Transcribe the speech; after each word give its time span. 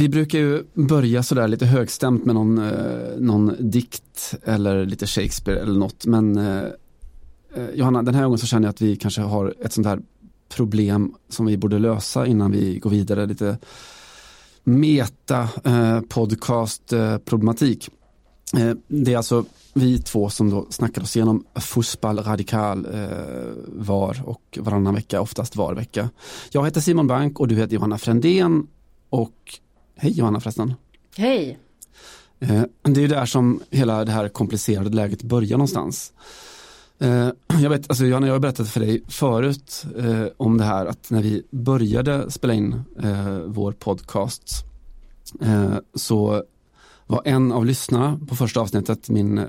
vi 0.00 0.08
brukar 0.08 0.38
ju 0.38 0.64
börja 0.74 1.22
sådär 1.22 1.48
lite 1.48 1.66
högstämt 1.66 2.24
med 2.24 2.34
någon, 2.34 2.58
eh, 2.58 3.18
någon 3.18 3.56
dikt 3.58 4.34
eller 4.44 4.86
lite 4.86 5.06
Shakespeare 5.06 5.60
eller 5.60 5.78
något. 5.78 6.06
Men 6.06 6.36
eh, 6.38 6.64
eh, 7.54 7.70
Johanna, 7.74 8.02
den 8.02 8.14
här 8.14 8.24
gången 8.24 8.38
så 8.38 8.46
känner 8.46 8.66
jag 8.66 8.70
att 8.70 8.80
vi 8.80 8.96
kanske 8.96 9.20
har 9.20 9.54
ett 9.64 9.72
sånt 9.72 9.86
här 9.86 10.00
problem 10.48 11.14
som 11.28 11.46
vi 11.46 11.56
borde 11.56 11.78
lösa 11.78 12.26
innan 12.26 12.50
vi 12.50 12.78
går 12.78 12.90
vidare. 12.90 13.26
Lite 13.26 13.58
meta 14.64 15.48
eh, 15.64 16.00
podcast 16.00 16.92
eh, 16.92 17.18
problematik. 17.18 17.88
Eh, 18.56 18.72
det 18.88 19.12
är 19.12 19.16
alltså 19.16 19.44
vi 19.74 19.98
två 19.98 20.30
som 20.30 20.50
då 20.50 20.66
snackar 20.70 21.02
oss 21.02 21.16
igenom 21.16 21.44
Fussball 21.54 22.18
radikal 22.18 22.86
eh, 22.94 23.08
var 23.66 24.22
och 24.24 24.58
varannan 24.60 24.94
vecka, 24.94 25.20
oftast 25.20 25.56
var 25.56 25.74
vecka. 25.74 26.10
Jag 26.52 26.64
heter 26.64 26.80
Simon 26.80 27.06
Bank 27.06 27.40
och 27.40 27.48
du 27.48 27.56
heter 27.56 27.74
Johanna 27.74 27.98
Frändén 27.98 28.66
och 29.10 29.60
hej 30.00 30.12
Johanna 30.12 30.40
förresten. 30.40 30.74
Hej. 31.16 31.58
Eh, 32.40 32.62
det 32.82 33.00
är 33.00 33.02
ju 33.02 33.08
där 33.08 33.26
som 33.26 33.62
hela 33.70 34.04
det 34.04 34.12
här 34.12 34.28
komplicerade 34.28 34.90
läget 34.90 35.22
börjar 35.22 35.58
någonstans. 35.58 36.12
Eh, 36.98 37.28
jag 37.62 37.70
vet, 37.70 37.90
alltså 37.90 38.04
Johanna, 38.04 38.26
jag 38.26 38.34
har 38.34 38.40
berättat 38.40 38.68
för 38.68 38.80
dig 38.80 39.02
förut 39.08 39.84
eh, 39.98 40.26
om 40.36 40.58
det 40.58 40.64
här 40.64 40.86
att 40.86 41.10
när 41.10 41.22
vi 41.22 41.42
började 41.50 42.30
spela 42.30 42.54
in 42.54 42.82
vår 43.46 43.72
podcast 43.72 44.64
så 45.94 46.44
var 47.06 47.22
en 47.24 47.52
av 47.52 47.66
lyssnarna 47.66 48.20
på 48.28 48.36
första 48.36 48.60
avsnittet 48.60 49.08
min 49.08 49.44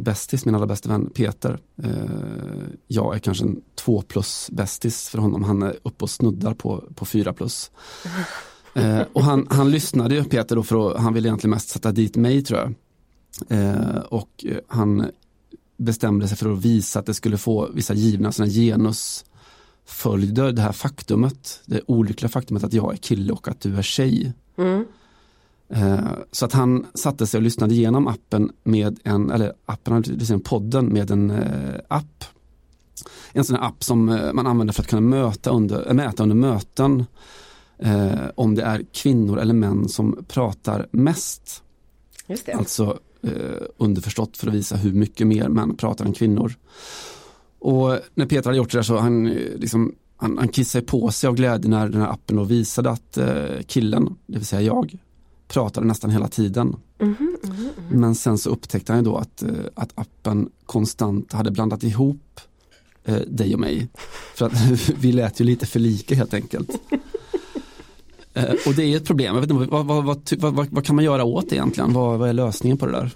bästis, 0.00 0.44
min 0.44 0.54
allra 0.54 0.66
bästa 0.66 0.88
vän 0.88 1.10
Peter. 1.14 1.58
Jag 2.86 3.14
är 3.14 3.18
kanske 3.18 3.44
en 3.44 3.60
två 3.74 4.02
plus 4.02 4.50
bästis 4.52 5.08
för 5.08 5.18
honom, 5.18 5.44
han 5.44 5.62
är 5.62 5.76
uppe 5.82 6.04
och 6.04 6.10
snuddar 6.10 6.54
på, 6.54 6.84
på 6.94 7.04
fyra 7.04 7.32
plus. 7.32 7.70
Eh, 8.74 9.02
och 9.12 9.22
han, 9.22 9.46
han 9.50 9.70
lyssnade 9.70 10.14
ju 10.14 10.24
Peter 10.24 10.56
då 10.56 10.62
för 10.62 10.90
att, 10.90 11.00
han 11.00 11.14
ville 11.14 11.28
egentligen 11.28 11.50
mest 11.50 11.68
sätta 11.68 11.92
dit 11.92 12.16
mig 12.16 12.42
tror 12.42 12.60
jag. 12.60 12.74
Eh, 13.48 13.98
och 13.98 14.44
eh, 14.44 14.58
han 14.68 15.06
bestämde 15.76 16.28
sig 16.28 16.36
för 16.36 16.52
att 16.52 16.64
visa 16.64 16.98
att 16.98 17.06
det 17.06 17.14
skulle 17.14 17.38
få 17.38 17.68
vissa 17.74 17.94
givna 17.94 18.32
såna 18.32 18.48
genusföljder, 18.48 20.52
det 20.52 20.62
här 20.62 20.72
faktumet, 20.72 21.62
det 21.66 21.80
olyckliga 21.86 22.28
faktumet 22.28 22.64
att 22.64 22.72
jag 22.72 22.92
är 22.92 22.96
kille 22.96 23.32
och 23.32 23.48
att 23.48 23.60
du 23.60 23.76
är 23.76 23.82
tjej. 23.82 24.32
Mm. 24.58 24.84
Eh, 25.68 26.08
Så 26.32 26.44
att 26.44 26.52
han 26.52 26.86
satte 26.94 27.26
sig 27.26 27.38
och 27.38 27.42
lyssnade 27.42 27.74
igenom 27.74 28.08
appen 28.08 28.52
med 28.64 29.00
en, 29.04 29.30
eller 29.30 29.52
appen, 29.66 30.02
podden 30.44 30.86
med 30.86 31.10
en 31.10 31.30
eh, 31.30 31.74
app. 31.88 32.24
En 33.32 33.44
sån 33.44 33.56
här 33.56 33.68
app 33.68 33.84
som 33.84 34.04
man 34.34 34.46
använder 34.46 34.74
för 34.74 34.82
att 34.82 34.88
kunna 34.88 35.00
möta 35.00 35.50
under, 35.50 35.94
mäta 35.94 36.22
under 36.22 36.36
möten 36.36 37.04
eh, 37.78 38.12
om 38.34 38.54
det 38.54 38.62
är 38.62 38.84
kvinnor 38.92 39.38
eller 39.38 39.54
män 39.54 39.88
som 39.88 40.24
pratar 40.28 40.86
mest. 40.90 41.62
Just 42.26 42.46
det. 42.46 42.52
Alltså 42.52 42.98
eh, 43.22 43.66
underförstått 43.76 44.36
för 44.36 44.48
att 44.48 44.54
visa 44.54 44.76
hur 44.76 44.92
mycket 44.92 45.26
mer 45.26 45.48
män 45.48 45.76
pratar 45.76 46.04
än 46.04 46.12
kvinnor. 46.12 46.54
Och 47.58 47.98
när 48.14 48.26
Peter 48.26 48.44
hade 48.44 48.56
gjort 48.56 48.72
det 48.72 48.78
där 48.78 48.82
så 48.82 48.96
han, 48.96 49.26
eh, 49.26 49.56
liksom, 49.56 49.94
han, 50.16 50.38
han 50.38 50.48
kissade 50.48 50.84
på 50.84 51.10
sig 51.10 51.28
av 51.28 51.34
glädje 51.34 51.70
när 51.70 51.88
den 51.88 52.00
här 52.00 52.08
appen 52.08 52.36
då 52.36 52.44
visade 52.44 52.90
att 52.90 53.16
eh, 53.16 53.60
killen, 53.66 54.16
det 54.26 54.38
vill 54.38 54.46
säga 54.46 54.62
jag, 54.62 54.98
pratade 55.48 55.86
nästan 55.86 56.10
hela 56.10 56.28
tiden. 56.28 56.76
Mhm, 56.98 57.16
mhm, 57.18 57.36
mhm. 57.52 58.00
Men 58.00 58.14
sen 58.14 58.38
så 58.38 58.50
upptäckte 58.50 58.92
han 58.92 59.00
ju 59.00 59.04
då 59.04 59.16
att, 59.16 59.42
eh, 59.42 59.50
att 59.74 59.92
appen 59.94 60.50
konstant 60.66 61.32
hade 61.32 61.50
blandat 61.50 61.82
ihop 61.82 62.40
eh, 63.04 63.16
dig 63.16 63.54
och 63.54 63.60
mig. 63.60 63.88
För 64.34 64.46
att 64.46 64.52
vi 65.00 65.12
lät 65.12 65.40
ju 65.40 65.44
lite 65.44 65.66
för 65.66 65.80
lika 65.80 66.14
helt 66.14 66.34
enkelt. 66.34 66.70
Eh, 68.34 68.54
och 68.66 68.74
det 68.76 68.82
är 68.82 68.96
ett 68.96 69.06
problem, 69.06 69.34
jag 69.34 69.40
vet 69.40 69.50
inte, 69.50 69.70
vad, 69.70 69.86
vad, 69.86 70.04
vad, 70.04 70.70
vad, 70.70 70.86
kan 70.86 70.96
man 70.96 71.04
göra 71.04 71.24
åt 71.24 71.50
det 71.50 71.56
egentligen? 71.56 71.92
Vad, 71.92 72.18
vad 72.18 72.28
är 72.28 72.32
lösningen 72.32 72.78
på 72.78 72.86
det 72.86 72.92
där? 72.92 73.10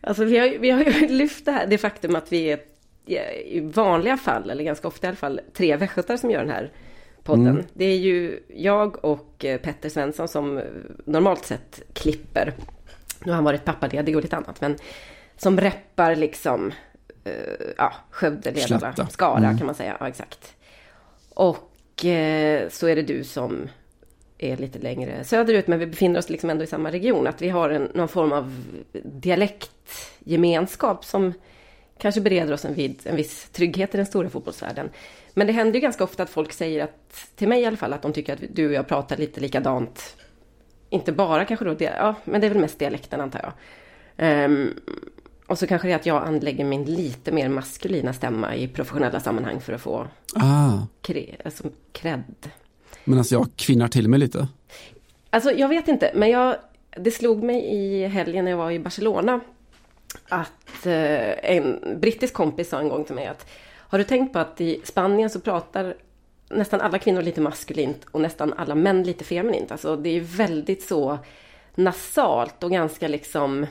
Alltså 0.00 0.24
vi 0.24 0.38
har, 0.38 0.58
vi 0.58 0.70
har 0.70 0.84
ju 0.84 1.08
lyft 1.08 1.44
det 1.44 1.52
här, 1.52 1.66
det 1.66 1.78
faktum 1.78 2.16
att 2.16 2.32
vi 2.32 2.50
är 2.50 2.58
i 3.46 3.60
vanliga 3.60 4.16
fall, 4.16 4.50
eller 4.50 4.64
ganska 4.64 4.88
ofta 4.88 5.06
i 5.06 5.08
alla 5.08 5.16
fall, 5.16 5.40
tre 5.52 5.76
västgötar 5.76 6.16
som 6.16 6.30
gör 6.30 6.40
den 6.40 6.50
här 6.50 6.72
podden. 7.22 7.46
Mm. 7.46 7.64
Det 7.72 7.84
är 7.84 7.98
ju 7.98 8.40
jag 8.56 9.04
och 9.04 9.44
eh, 9.44 9.60
Petter 9.60 9.88
Svensson 9.88 10.28
som 10.28 10.62
normalt 11.04 11.44
sett 11.44 11.82
klipper. 11.92 12.54
Nu 13.24 13.30
har 13.32 13.34
han 13.34 13.44
varit 13.44 13.64
pappaledig 13.64 14.16
och 14.16 14.22
lite 14.22 14.36
annat, 14.36 14.60
men 14.60 14.76
som 15.36 15.60
reppar 15.60 16.16
liksom, 16.16 16.72
eh, 17.24 17.32
ja, 17.76 17.92
Slätta. 18.66 19.06
Skara 19.06 19.38
Mm. 19.38 19.58
kan 19.58 19.66
man 19.66 19.74
säga, 19.74 19.96
ja 20.00 20.08
exakt. 20.08 20.54
Och 21.34 21.73
Eh, 22.02 22.68
så 22.68 22.86
är 22.86 22.96
det 22.96 23.02
du 23.02 23.24
som 23.24 23.68
är 24.38 24.56
lite 24.56 24.78
längre 24.78 25.24
söderut, 25.24 25.66
men 25.66 25.78
vi 25.78 25.86
befinner 25.86 26.18
oss 26.18 26.30
liksom 26.30 26.50
ändå 26.50 26.64
i 26.64 26.66
samma 26.66 26.90
region. 26.90 27.26
Att 27.26 27.42
vi 27.42 27.48
har 27.48 27.70
en, 27.70 27.90
någon 27.94 28.08
form 28.08 28.32
av 28.32 28.64
dialektgemenskap 29.02 31.04
som 31.04 31.32
kanske 31.98 32.20
bereder 32.20 32.52
oss 32.52 32.64
en, 32.64 32.74
vid, 32.74 33.00
en 33.04 33.16
viss 33.16 33.48
trygghet 33.48 33.94
i 33.94 33.96
den 33.96 34.06
stora 34.06 34.30
fotbollsvärlden. 34.30 34.90
Men 35.34 35.46
det 35.46 35.52
händer 35.52 35.74
ju 35.74 35.80
ganska 35.80 36.04
ofta 36.04 36.22
att 36.22 36.30
folk 36.30 36.52
säger 36.52 36.84
att, 36.84 37.28
till 37.36 37.48
mig 37.48 37.62
i 37.62 37.66
alla 37.66 37.76
fall, 37.76 37.92
att 37.92 38.02
de 38.02 38.12
tycker 38.12 38.32
att 38.32 38.42
du 38.52 38.66
och 38.66 38.72
jag 38.72 38.88
pratar 38.88 39.16
lite 39.16 39.40
likadant. 39.40 40.16
Inte 40.90 41.12
bara 41.12 41.44
kanske 41.44 41.64
då, 41.64 41.76
ja, 41.78 42.14
men 42.24 42.40
det 42.40 42.46
är 42.46 42.48
väl 42.48 42.60
mest 42.60 42.78
dialekten 42.78 43.20
antar 43.20 43.40
jag. 43.42 43.52
Um, 44.44 44.80
och 45.46 45.58
så 45.58 45.66
kanske 45.66 45.88
det 45.88 45.92
är 45.92 45.96
att 45.96 46.06
jag 46.06 46.26
anlägger 46.26 46.64
min 46.64 46.84
lite 46.84 47.32
mer 47.32 47.48
maskulina 47.48 48.12
stämma 48.12 48.54
i 48.56 48.68
professionella 48.68 49.20
sammanhang 49.20 49.60
för 49.60 49.72
att 49.72 49.80
få 49.80 50.06
Ah, 50.34 50.78
kre, 51.02 51.36
alltså, 51.44 51.64
cred. 51.92 52.22
men 53.04 53.18
alltså 53.18 53.34
jag 53.34 53.48
kvinnar 53.56 53.88
till 53.88 54.08
mig 54.08 54.18
lite. 54.18 54.48
Alltså 55.30 55.50
jag 55.50 55.68
vet 55.68 55.88
inte, 55.88 56.10
men 56.14 56.30
jag, 56.30 56.56
det 56.96 57.10
slog 57.10 57.42
mig 57.42 57.64
i 57.74 58.06
helgen 58.06 58.44
när 58.44 58.50
jag 58.52 58.58
var 58.58 58.70
i 58.70 58.78
Barcelona 58.78 59.40
att 60.28 60.86
eh, 60.86 61.50
en 61.54 61.98
brittisk 62.00 62.34
kompis 62.34 62.68
sa 62.68 62.80
en 62.80 62.88
gång 62.88 63.04
till 63.04 63.14
mig 63.14 63.26
att 63.26 63.46
har 63.76 63.98
du 63.98 64.04
tänkt 64.04 64.32
på 64.32 64.38
att 64.38 64.60
i 64.60 64.80
Spanien 64.84 65.30
så 65.30 65.40
pratar 65.40 65.94
nästan 66.50 66.80
alla 66.80 66.98
kvinnor 66.98 67.22
lite 67.22 67.40
maskulint 67.40 68.04
och 68.10 68.20
nästan 68.20 68.52
alla 68.52 68.74
män 68.74 69.02
lite 69.02 69.24
feminint. 69.24 69.72
Alltså 69.72 69.96
det 69.96 70.08
är 70.16 70.20
väldigt 70.20 70.82
så 70.82 71.18
nasalt 71.74 72.62
och 72.64 72.70
ganska 72.70 73.08
liksom 73.08 73.66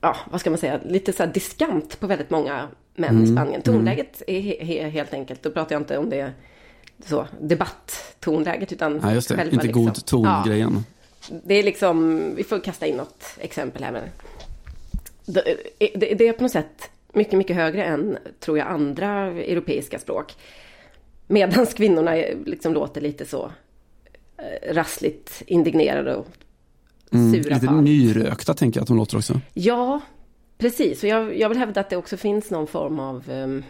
ja, 0.00 0.16
vad 0.30 0.40
ska 0.40 0.50
man 0.50 0.58
säga, 0.58 0.80
lite 0.84 1.12
så 1.12 1.26
diskant 1.26 2.00
på 2.00 2.06
väldigt 2.06 2.30
många 2.30 2.68
män 2.94 3.24
i 3.24 3.26
Spanien. 3.26 3.62
Tonläget 3.62 4.22
är 4.26 4.40
he- 4.40 4.60
he- 4.62 4.88
helt 4.88 5.14
enkelt, 5.14 5.42
då 5.42 5.50
pratar 5.50 5.74
jag 5.74 5.80
inte 5.82 5.98
om 5.98 6.10
det 6.10 6.32
så 7.06 7.26
debatttonläget 7.40 8.72
utan 8.72 8.96
Nej 8.96 9.14
just 9.14 9.28
det, 9.28 9.36
själva 9.36 9.52
inte 9.52 9.66
liksom- 9.66 9.84
god 9.84 10.04
ton-grejen. 10.06 10.84
det 11.44 11.54
är 11.54 11.62
liksom, 11.62 12.22
vi 12.36 12.44
får 12.44 12.60
kasta 12.60 12.86
in 12.86 12.96
något 12.96 13.24
exempel 13.38 13.84
här. 13.84 13.92
Men 13.92 14.02
det, 15.26 15.42
det, 15.78 16.14
det 16.14 16.28
är 16.28 16.32
på 16.32 16.42
något 16.42 16.52
sätt 16.52 16.90
mycket, 17.12 17.32
mycket 17.38 17.56
högre 17.56 17.84
än, 17.84 18.18
tror 18.40 18.58
jag, 18.58 18.66
andra 18.68 19.10
europeiska 19.26 19.98
språk. 19.98 20.34
Medan 21.26 21.66
kvinnorna 21.66 22.16
är- 22.16 22.36
liksom 22.46 22.74
låter 22.74 23.00
lite 23.00 23.26
så 23.26 23.52
eh, 24.36 24.74
rassligt 24.74 25.42
indignerade 25.46 26.14
och 26.14 26.26
Mm, 27.12 27.32
sura 27.32 27.54
lite 27.54 27.66
på 27.66 27.72
allt. 27.72 27.82
nyrökta 27.84 28.54
tänker 28.54 28.78
jag 28.80 28.82
att 28.82 28.88
de 28.88 28.96
låter 28.96 29.16
också. 29.16 29.40
Ja, 29.54 30.00
precis. 30.58 31.02
Och 31.02 31.08
jag, 31.08 31.38
jag 31.38 31.48
vill 31.48 31.58
hävda 31.58 31.80
att 31.80 31.90
det 31.90 31.96
också 31.96 32.16
finns 32.16 32.50
någon 32.50 32.66
form 32.66 33.00
av 33.00 33.30
um, 33.30 33.64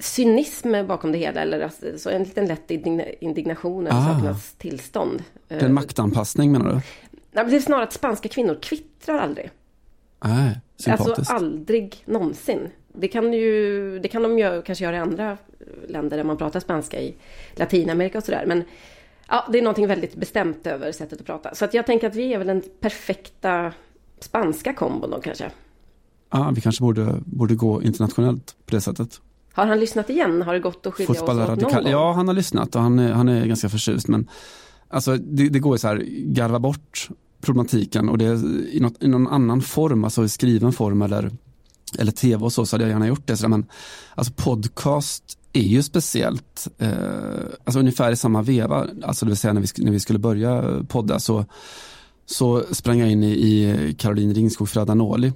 cynism 0.00 0.72
bakom 0.86 1.12
det 1.12 1.18
hela. 1.18 1.40
Eller 1.40 1.60
alltså, 1.60 1.86
så 1.98 2.10
en 2.10 2.22
liten 2.22 2.46
lätt 2.46 2.70
indigna, 2.70 3.04
indignation 3.20 3.86
över 3.86 3.98
Ah. 3.98 4.14
sakernas 4.14 4.52
tillstånd. 4.52 5.24
Är 5.48 5.64
en 5.64 5.74
maktanpassning 5.74 6.52
menar 6.52 6.66
du? 6.68 6.74
Nej, 6.74 6.82
men 7.44 7.50
det 7.50 7.56
är 7.56 7.60
snarare 7.60 7.84
att 7.84 7.92
spanska 7.92 8.28
kvinnor 8.28 8.58
kvittrar 8.62 9.18
aldrig. 9.18 9.50
Nej, 10.24 10.58
sympatiskt. 10.76 11.18
Alltså 11.18 11.32
aldrig 11.32 11.96
någonsin. 12.04 12.68
Det 12.92 13.08
kan, 13.08 13.32
ju, 13.32 13.98
det 13.98 14.08
kan 14.08 14.22
de 14.22 14.38
ju 14.38 14.62
kanske 14.62 14.84
göra 14.84 14.96
i 14.96 14.98
andra 14.98 15.38
länder 15.88 16.16
där 16.16 16.24
man 16.24 16.36
pratar 16.36 16.60
spanska 16.60 17.00
i 17.00 17.14
Latinamerika 17.56 18.18
och 18.18 18.24
sådär. 18.24 18.44
Men 18.46 18.64
ja, 19.28 19.48
det 19.52 19.58
är 19.58 19.62
någonting 19.62 19.86
väldigt 19.86 20.16
bestämt 20.16 20.66
över 20.66 20.92
sättet 20.92 21.20
att 21.20 21.26
prata. 21.26 21.54
Så 21.54 21.64
att 21.64 21.74
jag 21.74 21.86
tänker 21.86 22.06
att 22.06 22.14
vi 22.14 22.34
är 22.34 22.38
väl 22.38 22.46
den 22.46 22.62
perfekta 22.80 23.72
spanska 24.20 24.74
kombon 24.74 25.10
då 25.10 25.20
kanske. 25.20 25.50
Ja, 26.30 26.52
vi 26.54 26.60
kanske 26.60 26.82
borde, 26.82 27.14
borde 27.24 27.54
gå 27.54 27.82
internationellt 27.82 28.56
på 28.66 28.74
det 28.74 28.80
sättet. 28.80 29.20
Har 29.52 29.66
han 29.66 29.80
lyssnat 29.80 30.10
igen? 30.10 30.42
Har 30.42 30.52
det 30.54 30.60
gått 30.60 30.86
att 30.86 30.94
skilja 30.94 31.12
oss 31.12 31.20
åt 31.20 31.36
någon 31.36 31.58
gång? 31.58 31.86
Ja, 31.86 32.12
han 32.12 32.28
har 32.28 32.34
lyssnat 32.34 32.74
och 32.74 32.82
han 32.82 32.98
är, 32.98 33.12
han 33.12 33.28
är 33.28 33.46
ganska 33.46 33.68
förtjust. 33.68 34.08
Men 34.08 34.28
alltså, 34.88 35.16
det, 35.16 35.48
det 35.48 35.58
går 35.58 35.74
ju 35.74 35.78
så 35.78 35.88
här, 35.88 36.04
garva 36.08 36.58
bort 36.58 37.08
problematiken 37.40 38.08
och 38.08 38.18
det 38.18 38.24
är 38.24 38.68
i, 38.74 38.80
något, 38.80 39.02
i 39.02 39.08
någon 39.08 39.28
annan 39.28 39.60
form, 39.60 40.04
alltså 40.04 40.24
i 40.24 40.28
skriven 40.28 40.72
form 40.72 41.02
eller, 41.02 41.30
eller 41.98 42.12
tv 42.12 42.44
och 42.44 42.52
så, 42.52 42.66
så 42.66 42.76
hade 42.76 42.84
jag 42.84 42.90
gärna 42.90 43.08
gjort 43.08 43.26
det. 43.26 43.36
Så 43.36 43.42
där, 43.42 43.48
men 43.48 43.66
alltså 44.14 44.32
podcast 44.36 45.37
är 45.52 45.62
ju 45.62 45.82
speciellt, 45.82 46.68
eh, 46.78 46.90
alltså 47.64 47.78
ungefär 47.80 48.12
i 48.12 48.16
samma 48.16 48.42
veva, 48.42 48.86
alltså 49.02 49.24
det 49.24 49.30
vill 49.30 49.36
säga 49.36 49.52
när 49.52 49.60
vi, 49.60 49.84
när 49.84 49.92
vi 49.92 50.00
skulle 50.00 50.18
börja 50.18 50.84
podda 50.88 51.18
så, 51.18 51.44
så 52.26 52.64
sprang 52.70 52.98
jag 52.98 53.10
in 53.10 53.22
i, 53.22 53.32
i 53.32 53.94
Caroline 53.98 54.34
Ringskog 54.34 54.68
Fradanoli. 54.68 55.32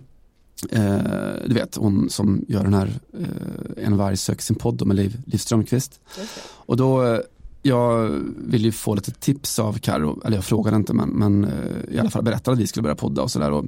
Eh, 0.71 0.99
du 1.47 1.55
vet, 1.55 1.77
hon 1.77 2.11
som 2.11 2.45
gör 2.49 2.65
den 2.65 2.75
här 2.75 3.01
eh, 3.19 3.85
En 3.87 3.97
varg 3.97 4.17
söker 4.17 4.43
sin 4.43 4.57
podd 4.57 4.87
med 4.87 4.97
Liv, 4.97 5.23
Liv 5.27 5.39
Strömquist. 5.39 6.01
Just 6.19 6.35
det. 6.35 6.41
Och 6.47 6.77
då, 6.77 7.23
jag 7.63 8.09
ville 8.37 8.65
ju 8.65 8.73
få 8.73 8.95
lite 8.95 9.11
tips 9.11 9.59
av 9.59 9.79
Karo, 9.79 10.21
eller 10.25 10.37
jag 10.37 10.45
frågade 10.45 10.77
inte 10.77 10.95
men, 10.95 11.09
men 11.09 11.45
eh, 11.45 11.95
i 11.95 11.99
alla 11.99 12.11
fall 12.11 12.25
berättade 12.25 12.55
att 12.55 12.61
vi 12.61 12.67
skulle 12.67 12.83
börja 12.83 12.97
podda 12.97 13.23
och 13.23 13.31
sådär. 13.31 13.51
Och, 13.51 13.65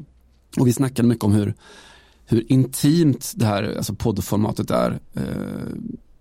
och 0.56 0.66
vi 0.66 0.72
snackade 0.72 1.08
mycket 1.08 1.24
om 1.24 1.32
hur, 1.32 1.54
hur 2.26 2.52
intimt 2.52 3.32
det 3.36 3.46
här 3.46 3.74
alltså 3.76 3.94
poddformatet 3.94 4.70
är. 4.70 5.00
Eh, 5.14 5.22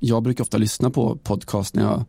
jag 0.05 0.23
brukar 0.23 0.43
ofta 0.43 0.57
lyssna 0.57 0.89
på 0.89 1.15
podcast 1.15 1.75
när 1.75 1.83
jag 1.83 2.05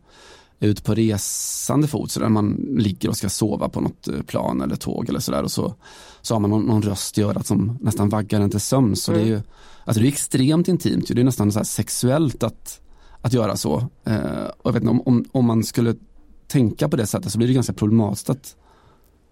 är 0.59 0.67
ute 0.67 0.81
på 0.81 0.93
resande 0.93 1.87
fot, 1.87 2.11
så 2.11 2.19
där 2.19 2.29
man 2.29 2.53
ligger 2.77 3.09
och 3.09 3.17
ska 3.17 3.29
sova 3.29 3.69
på 3.69 3.81
något 3.81 4.07
eh, 4.07 4.21
plan 4.21 4.61
eller 4.61 4.75
tåg 4.75 5.09
eller 5.09 5.19
sådär 5.19 5.43
och 5.43 5.51
så, 5.51 5.75
så 6.21 6.35
har 6.35 6.39
man 6.39 6.49
någon, 6.49 6.63
någon 6.63 6.81
röst 6.81 7.17
i 7.17 7.21
örat 7.21 7.47
som 7.47 7.77
nästan 7.81 8.09
vaggar 8.09 8.41
en 8.41 8.49
till 8.49 8.59
sömns. 8.59 9.09
Mm. 9.09 9.19
det 9.19 9.27
är 9.27 9.29
ju 9.29 9.41
alltså 9.85 10.01
det 10.01 10.07
är 10.07 10.11
extremt 10.11 10.67
intimt, 10.67 11.07
det 11.07 11.21
är 11.21 11.23
nästan 11.23 11.51
så 11.51 11.63
sexuellt 11.63 12.43
att, 12.43 12.81
att 13.21 13.33
göra 13.33 13.57
så. 13.57 13.77
Eh, 14.03 14.45
och 14.57 14.65
jag 14.65 14.73
vet 14.73 14.83
inte, 14.83 14.91
om, 14.91 15.01
om, 15.05 15.25
om 15.31 15.45
man 15.45 15.63
skulle 15.63 15.95
tänka 16.47 16.89
på 16.89 16.97
det 16.97 17.07
sättet 17.07 17.31
så 17.31 17.37
blir 17.37 17.47
det 17.47 17.53
ganska 17.53 17.73
problematiskt 17.73 18.29
att, 18.29 18.55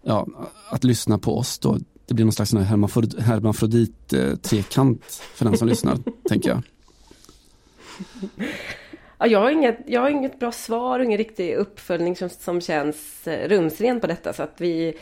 ja, 0.04 0.28
att 0.70 0.84
lyssna 0.84 1.18
på 1.18 1.38
oss 1.38 1.60
då. 1.60 1.78
Det 2.06 2.14
blir 2.14 2.26
någon 2.26 2.34
slags 2.34 2.54
hermafrodit-trekant 2.54 5.02
eh, 5.02 5.08
för 5.36 5.46
den 5.46 5.58
som 5.58 5.68
lyssnar, 5.68 5.98
tänker 6.30 6.50
jag. 6.50 6.62
Ja, 9.18 9.28
jag, 9.28 9.40
har 9.40 9.52
inget, 9.52 9.78
jag 9.88 10.02
har 10.02 10.10
inget 10.10 10.40
bra 10.40 10.52
svar 10.52 11.00
och 11.00 11.06
ingen 11.06 11.18
riktig 11.18 11.54
uppföljning 11.54 12.16
som, 12.16 12.30
som 12.30 12.62
känns 12.62 13.28
eh, 13.28 13.50
rumsren 13.50 14.00
på 14.00 14.08
detta. 14.08 14.34
Så 14.34 14.44
att 14.44 14.56
vi, 14.58 14.94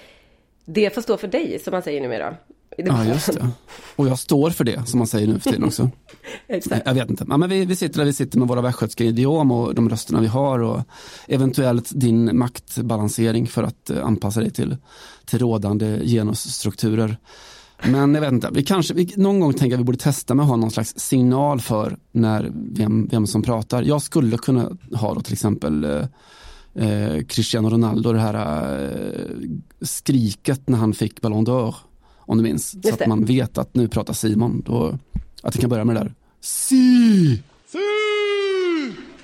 det 0.66 0.96
får 0.96 1.02
stå 1.02 1.18
för 1.18 1.28
dig, 1.28 1.60
som 1.60 1.72
man 1.72 1.82
säger 1.82 2.02
numera. 2.02 2.36
Ja, 2.78 3.06
just 3.06 3.34
det. 3.34 3.48
Och 3.96 4.08
jag 4.08 4.20
står 4.20 4.50
för 4.50 4.64
det, 4.64 4.88
som 4.88 4.98
man 4.98 5.08
säger 5.08 5.28
nu 5.28 5.40
för 5.40 5.50
tiden 5.50 5.64
också. 5.64 5.90
Exakt. 6.48 6.82
Jag 6.86 6.94
vet 6.94 7.10
inte. 7.10 7.26
Ja, 7.30 7.38
men 7.38 7.50
vi, 7.50 7.66
vi 7.66 7.76
sitter 7.76 7.98
där 7.98 8.06
vi 8.06 8.14
sitter 8.14 8.40
med 8.40 8.48
våra 8.48 8.62
västgötska 8.62 9.04
idiom 9.04 9.52
och 9.52 9.76
de 9.76 9.90
rösterna 9.90 10.22
vi 10.22 10.28
har 10.28 10.60
och 10.60 10.82
eventuellt 11.28 11.90
din 11.92 12.38
maktbalansering 12.38 13.48
för 13.48 13.64
att 13.64 13.90
eh, 13.90 14.06
anpassa 14.06 14.40
dig 14.40 14.52
till, 14.52 14.78
till 15.26 15.40
rådande 15.40 16.06
genusstrukturer. 16.06 17.18
Men 17.84 18.16
jag 18.16 18.22
vet 18.22 18.32
inte, 18.32 18.50
vi 18.54 18.64
kanske, 18.64 18.94
vi, 18.94 19.14
någon 19.18 19.40
gång 19.40 19.54
tänker 19.54 19.66
jag 19.66 19.74
att 19.74 19.80
vi 19.80 19.84
borde 19.84 19.98
testa 19.98 20.34
med 20.34 20.44
att 20.44 20.50
ha 20.50 20.56
någon 20.56 20.72
slags 20.72 21.00
signal 21.00 21.62
för 21.62 21.98
när, 22.12 22.52
vem, 22.54 23.08
vem 23.12 23.28
som 23.28 23.42
pratar. 23.42 23.84
Jag 23.84 24.02
skulle 24.02 24.38
kunna 24.38 24.78
ha 24.94 25.14
då 25.14 25.22
till 25.22 25.34
exempel 25.34 25.84
eh, 25.84 26.06
eh 26.76 27.24
Cristiano 27.24 27.70
Ronaldo, 27.70 28.14
det 28.14 28.20
här 28.20 28.84
eh, 28.84 29.32
skriket 29.82 30.70
när 30.70 30.78
han 30.78 30.94
fick 30.94 31.22
Ballon 31.22 31.46
d'Or. 31.46 31.76
Om 32.18 32.38
du 32.38 32.44
minns. 32.44 32.72
så 32.84 32.94
att 32.94 33.08
man 33.08 33.26
vet 33.26 33.58
att 33.58 33.76
nu 33.76 33.88
pratar 33.88 34.14
Simon. 34.14 34.64
Då, 34.66 34.98
att 35.44 35.56
vi 35.56 35.60
kan 35.60 35.70
börja 35.70 35.86
med 35.86 35.96
det 35.96 36.00
där. 36.00 36.14
Si! 36.42 37.42
Si! 37.68 37.78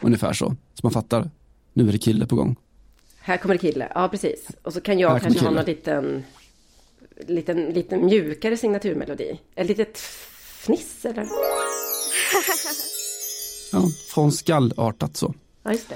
Ungefär 0.02 0.34
så. 0.34 0.56
Så 0.74 0.80
man 0.84 0.92
fattar. 0.92 1.30
Nu 1.74 1.88
är 1.88 1.92
det 1.92 1.98
kille 1.98 2.26
på 2.26 2.36
gång. 2.36 2.56
Här 3.20 3.38
kommer 3.38 3.56
det 3.56 3.60
kille, 3.60 3.92
ja 3.96 4.08
precis. 4.08 4.48
Och 4.64 4.74
så 4.74 4.82
kan 4.82 5.00
jag 5.00 5.22
kanske 5.22 5.46
ha 5.46 5.52
någon 5.52 5.66
liten 5.66 6.24
liten, 7.28 7.66
lite 7.66 7.98
mjukare 7.98 8.58
signaturmelodi. 8.58 9.40
Ett 9.56 9.68
litet 9.68 9.98
fniss 9.98 11.06
eller? 11.06 11.24
ja, 13.72 13.84
från 14.14 14.32
skallartat 14.32 15.18
så. 15.18 15.34
Ja, 15.64 15.72
just 15.72 15.90
det. 15.90 15.96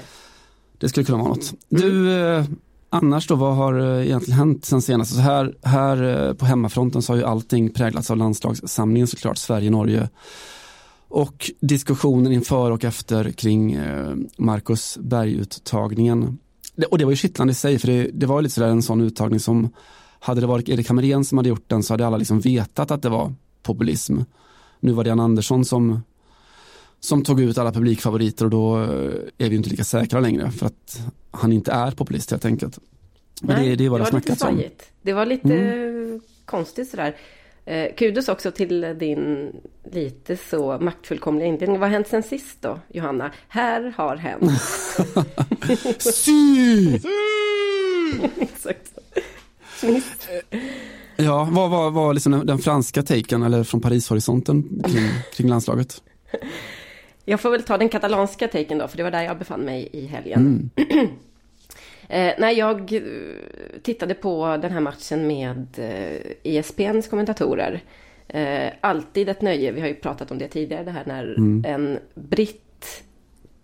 Det 0.78 0.88
skulle 0.88 1.06
kunna 1.06 1.18
vara 1.18 1.28
något. 1.28 1.54
Du, 1.68 2.20
eh, 2.20 2.44
annars 2.90 3.26
då, 3.26 3.34
vad 3.34 3.56
har 3.56 3.98
eh, 3.98 4.06
egentligen 4.06 4.38
hänt 4.38 4.64
sen 4.64 4.82
senast? 4.82 5.14
Så 5.14 5.20
här, 5.20 5.54
här 5.62 6.28
eh, 6.28 6.34
på 6.34 6.44
hemmafronten 6.44 7.02
så 7.02 7.12
har 7.12 7.16
ju 7.16 7.24
allting 7.24 7.70
präglats 7.70 8.10
av 8.10 8.16
landslagssamlingen 8.16 9.06
såklart, 9.06 9.38
Sverige-Norge. 9.38 10.08
Och 11.08 11.50
diskussionen 11.60 12.32
inför 12.32 12.70
och 12.70 12.84
efter 12.84 13.30
kring 13.30 13.72
eh, 13.72 14.14
Marcus 14.38 14.98
Berg-uttagningen. 15.00 16.38
Och 16.90 16.98
det 16.98 17.04
var 17.04 17.12
ju 17.12 17.16
kittlande 17.16 17.50
i 17.50 17.54
sig, 17.54 17.78
för 17.78 17.88
det, 17.88 18.10
det 18.12 18.26
var 18.26 18.42
lite 18.42 18.54
sådär 18.54 18.68
en 18.68 18.82
sån 18.82 19.00
uttagning 19.00 19.40
som 19.40 19.70
hade 20.22 20.40
det 20.40 20.46
varit 20.46 20.68
Erik 20.68 20.88
Hamrén 20.88 21.24
som 21.24 21.38
hade 21.38 21.48
gjort 21.48 21.68
den 21.68 21.82
så 21.82 21.92
hade 21.92 22.06
alla 22.06 22.16
liksom 22.16 22.40
vetat 22.40 22.90
att 22.90 23.02
det 23.02 23.08
var 23.08 23.34
populism. 23.62 24.18
Nu 24.80 24.92
var 24.92 25.04
det 25.04 25.08
Jan 25.08 25.20
Andersson 25.20 25.64
som, 25.64 26.02
som 27.00 27.24
tog 27.24 27.40
ut 27.40 27.58
alla 27.58 27.72
publikfavoriter 27.72 28.44
och 28.44 28.50
då 28.50 28.82
eh, 28.82 29.46
är 29.46 29.48
vi 29.48 29.56
inte 29.56 29.70
lika 29.70 29.84
säkra 29.84 30.20
längre 30.20 30.50
för 30.50 30.66
att 30.66 31.00
han 31.30 31.52
inte 31.52 31.72
är 31.72 31.90
populist 31.90 32.30
helt 32.30 32.44
enkelt. 32.44 32.78
Men 33.42 33.56
Nej, 33.56 33.68
det, 33.68 33.76
det, 33.76 33.88
var 33.88 33.98
det, 33.98 34.04
det 34.04 34.12
var 34.12 34.20
lite 34.20 34.36
svajigt. 34.36 34.92
Det 35.02 35.12
var 35.12 35.26
lite 35.26 35.54
mm. 35.54 36.20
konstigt 36.44 36.88
sådär. 36.88 37.16
Eh, 37.64 37.94
kudos 37.94 38.28
också 38.28 38.50
till 38.50 38.80
din 38.98 39.52
lite 39.92 40.36
så 40.36 40.78
maktfullkomliga 40.80 41.48
inledning. 41.48 41.80
Vad 41.80 41.88
har 41.88 41.94
hänt 41.94 42.08
sen 42.08 42.22
sist 42.22 42.62
då, 42.62 42.78
Johanna? 42.88 43.32
Här 43.48 43.94
har 43.96 44.16
hänt. 44.16 44.52
Sy! 46.02 46.94
Exakt. 48.38 48.91
Ja, 51.16 51.48
vad 51.50 51.70
var, 51.70 51.90
var 51.90 52.14
liksom 52.14 52.46
den 52.46 52.58
franska 52.58 53.02
taken 53.02 53.42
eller 53.42 53.64
från 53.64 53.80
Parishorisonten 53.80 54.82
kring, 54.84 55.08
kring 55.32 55.48
landslaget? 55.48 56.02
Jag 57.24 57.40
får 57.40 57.50
väl 57.50 57.62
ta 57.62 57.78
den 57.78 57.88
katalanska 57.88 58.48
taken 58.48 58.78
då, 58.78 58.88
för 58.88 58.96
det 58.96 59.02
var 59.02 59.10
där 59.10 59.22
jag 59.22 59.38
befann 59.38 59.60
mig 59.60 59.88
i 59.92 60.06
helgen. 60.06 60.70
Mm. 60.76 61.08
eh, 62.08 62.34
när 62.38 62.50
jag 62.50 62.92
eh, 62.92 63.02
tittade 63.82 64.14
på 64.14 64.58
den 64.62 64.72
här 64.72 64.80
matchen 64.80 65.26
med 65.26 65.66
eh, 65.76 66.52
ESPNs 66.56 67.08
kommentatorer. 67.08 67.82
Eh, 68.28 68.72
alltid 68.80 69.28
ett 69.28 69.42
nöje, 69.42 69.72
vi 69.72 69.80
har 69.80 69.88
ju 69.88 69.94
pratat 69.94 70.30
om 70.30 70.38
det 70.38 70.48
tidigare, 70.48 70.84
det 70.84 70.90
här 70.90 71.04
när 71.06 71.34
mm. 71.38 71.64
en 71.64 71.98
britt 72.14 73.02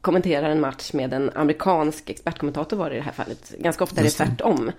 kommenterar 0.01 0.51
en 0.51 0.61
match 0.61 0.93
med 0.93 1.13
en 1.13 1.31
amerikansk 1.35 2.11
expertkommentator 2.11 2.77
var 2.77 2.91
det 2.91 2.97
i 2.97 2.99
det 2.99 3.05
här 3.05 3.13
fallet. 3.13 3.55
Ganska 3.59 3.85
ofta 3.85 4.01
är 4.01 4.05
det 4.05 4.11
tvärtom. 4.11 4.71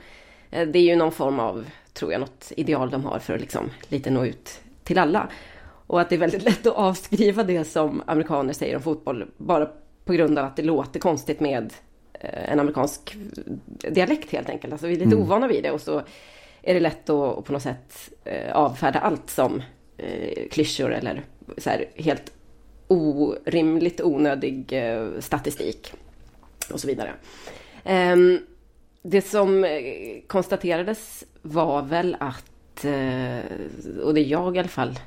Eh, 0.52 0.68
det 0.68 0.80
är 0.80 0.84
ju 0.84 0.96
någon 0.96 1.12
form 1.12 1.40
av, 1.40 1.66
tror 1.94 2.12
jag, 2.12 2.20
något 2.20 2.52
ideal 2.58 2.90
de 2.90 3.06
har 3.06 3.20
för 3.20 3.34
att 3.34 3.42
liksom 3.42 3.70
lite 3.88 4.10
nå 4.10 4.26
ut 4.26 4.62
till 4.84 4.98
alla. 4.98 5.30
Och 5.64 6.02
att 6.02 6.10
det 6.10 6.16
är 6.16 6.20
väldigt 6.20 6.44
lätt 6.46 6.68
att 6.68 6.76
avskriva 6.76 7.44
det 7.44 7.64
som 7.64 8.04
amerikaner 8.06 8.54
säger 8.54 8.76
om 8.76 8.82
fotboll 8.82 9.26
bara 9.38 9.70
på 10.06 10.14
grund 10.14 10.40
av 10.40 10.46
att 10.46 10.56
det 10.56 10.64
låter 10.64 11.00
konstigt 11.00 11.40
med 11.40 11.74
eh, 12.14 12.52
en 12.52 12.60
amerikansk 12.60 13.18
dialekt 13.92 14.32
helt 14.32 14.50
enkelt. 14.50 14.74
Alltså 14.74 14.88
vi 14.88 14.94
är 14.94 15.00
lite 15.00 15.16
mm. 15.16 15.22
ovana 15.22 15.48
vid 15.48 15.64
det 15.64 15.72
och 15.72 15.82
så 15.82 16.02
är 16.62 16.74
det 16.74 16.80
lätt 16.80 17.10
att 17.10 17.46
på 17.46 17.54
något 17.54 17.62
sätt 17.62 18.10
eh, 18.24 18.56
avfärda 18.56 19.00
allt 19.00 19.30
som 19.30 19.62
klyschor 20.52 20.94
eller 20.94 21.24
så 21.58 21.70
här 21.70 21.86
helt 21.96 22.32
orimligt 22.88 24.02
onödig 24.02 24.74
statistik 25.20 25.94
och 26.72 26.80
så 26.80 26.88
vidare. 26.88 27.14
Ehm, 27.84 28.40
det 29.02 29.22
som 29.22 29.64
eh, 29.64 29.72
konstaterades 30.28 31.24
var 31.42 31.82
väl 31.82 32.18
att, 32.20 32.86
eh, 32.86 33.40
och 34.04 34.14
det 34.14 34.22
jag 34.22 34.56
i 34.56 34.60
alla 34.60 34.68
fall 34.68 35.00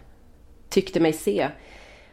tyckte 0.68 1.00
mig 1.00 1.12
se, 1.12 1.48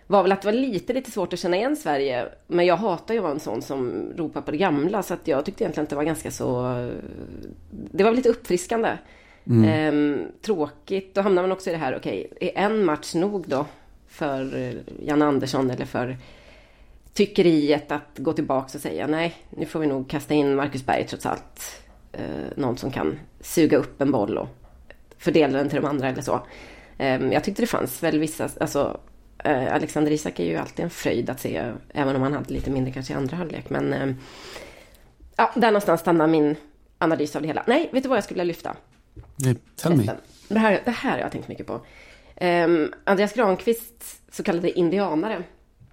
var 0.07 0.23
väl 0.23 0.31
att 0.31 0.41
det 0.41 0.47
var 0.47 0.53
lite, 0.53 0.93
lite 0.93 1.11
svårt 1.11 1.33
att 1.33 1.39
känna 1.39 1.57
igen 1.57 1.75
Sverige. 1.75 2.25
Men 2.47 2.65
jag 2.65 2.77
hatar 2.77 3.13
ju 3.13 3.19
att 3.19 3.23
vara 3.23 3.33
en 3.33 3.39
sån 3.39 3.61
som 3.61 4.11
ropar 4.15 4.41
på 4.41 4.51
det 4.51 4.57
gamla, 4.57 5.03
så 5.03 5.13
att 5.13 5.27
jag 5.27 5.45
tyckte 5.45 5.63
egentligen 5.63 5.83
att 5.83 5.89
det 5.89 5.95
var 5.95 6.03
ganska 6.03 6.31
så... 6.31 6.73
Det 7.71 8.03
var 8.03 8.11
lite 8.11 8.29
uppfriskande. 8.29 8.97
Mm. 9.47 9.69
Ehm, 9.69 10.27
tråkigt, 10.41 11.15
då 11.15 11.21
hamnar 11.21 11.41
man 11.41 11.51
också 11.51 11.69
i 11.69 11.73
det 11.73 11.79
här, 11.79 11.97
okej, 11.97 12.27
okay, 12.31 12.49
är 12.49 12.65
en 12.65 12.85
match 12.85 13.15
nog 13.15 13.47
då 13.47 13.65
för 14.07 14.57
eh, 14.57 14.73
Jan 15.05 15.21
Andersson 15.21 15.69
eller 15.69 15.85
för 15.85 16.17
tyckeriet 17.13 17.91
att 17.91 18.17
gå 18.17 18.33
tillbaka 18.33 18.77
och 18.77 18.81
säga 18.81 19.07
nej, 19.07 19.35
nu 19.49 19.65
får 19.65 19.79
vi 19.79 19.87
nog 19.87 20.09
kasta 20.09 20.33
in 20.33 20.55
Marcus 20.55 20.85
Berg 20.85 21.07
trots 21.07 21.25
allt. 21.25 21.81
Eh, 22.11 22.21
någon 22.55 22.77
som 22.77 22.91
kan 22.91 23.19
suga 23.41 23.77
upp 23.77 24.01
en 24.01 24.11
boll 24.11 24.37
och 24.37 24.47
fördela 25.17 25.57
den 25.57 25.69
till 25.69 25.81
de 25.81 25.87
andra 25.87 26.09
eller 26.09 26.21
så. 26.21 26.41
Eh, 26.97 27.27
jag 27.33 27.43
tyckte 27.43 27.61
det 27.61 27.67
fanns 27.67 28.03
väl 28.03 28.19
vissa, 28.19 28.49
alltså 28.59 28.99
eh, 29.43 29.73
Alexander 29.73 30.11
Isak 30.11 30.39
är 30.39 30.45
ju 30.45 30.55
alltid 30.55 30.83
en 30.83 30.89
fröjd 30.89 31.29
att 31.29 31.39
se, 31.39 31.71
även 31.93 32.15
om 32.15 32.21
han 32.21 32.33
hade 32.33 32.53
lite 32.53 32.71
mindre 32.71 32.93
kanske 32.93 33.13
i 33.13 33.15
andra 33.15 33.37
halvlek. 33.37 33.69
Men 33.69 33.93
eh, 33.93 34.13
ja, 35.35 35.51
där 35.55 35.67
någonstans 35.67 36.01
stannar 36.01 36.27
min 36.27 36.55
analys 36.97 37.35
av 37.35 37.41
det 37.41 37.47
hela. 37.47 37.63
Nej, 37.67 37.89
vet 37.91 38.03
du 38.03 38.09
vad 38.09 38.17
jag 38.17 38.23
skulle 38.23 38.41
vilja 38.41 38.53
lyfta? 38.53 38.75
Tell 39.75 39.95
me. 39.95 40.09
Det 40.47 40.59
här, 40.59 40.81
det 40.85 40.91
här 40.91 41.11
har 41.11 41.17
jag 41.17 41.31
tänkt 41.31 41.47
mycket 41.47 41.67
på. 41.67 41.81
Um, 42.41 42.93
Andreas 43.03 43.33
Granqvists 43.33 44.21
så 44.31 44.43
kallade 44.43 44.71
indianare 44.79 45.43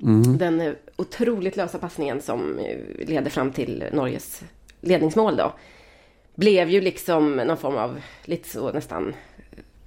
Mm. 0.03 0.39
Den 0.39 0.77
otroligt 0.97 1.57
lösa 1.57 1.79
passningen 1.79 2.21
som 2.21 2.61
leder 2.99 3.31
fram 3.31 3.53
till 3.53 3.85
Norges 3.93 4.45
ledningsmål 4.81 5.37
då. 5.37 5.53
Blev 6.35 6.69
ju 6.69 6.81
liksom 6.81 7.37
någon 7.37 7.57
form 7.57 7.77
av 7.77 8.01
lite 8.25 8.49
så 8.49 8.73
nästan 8.73 9.15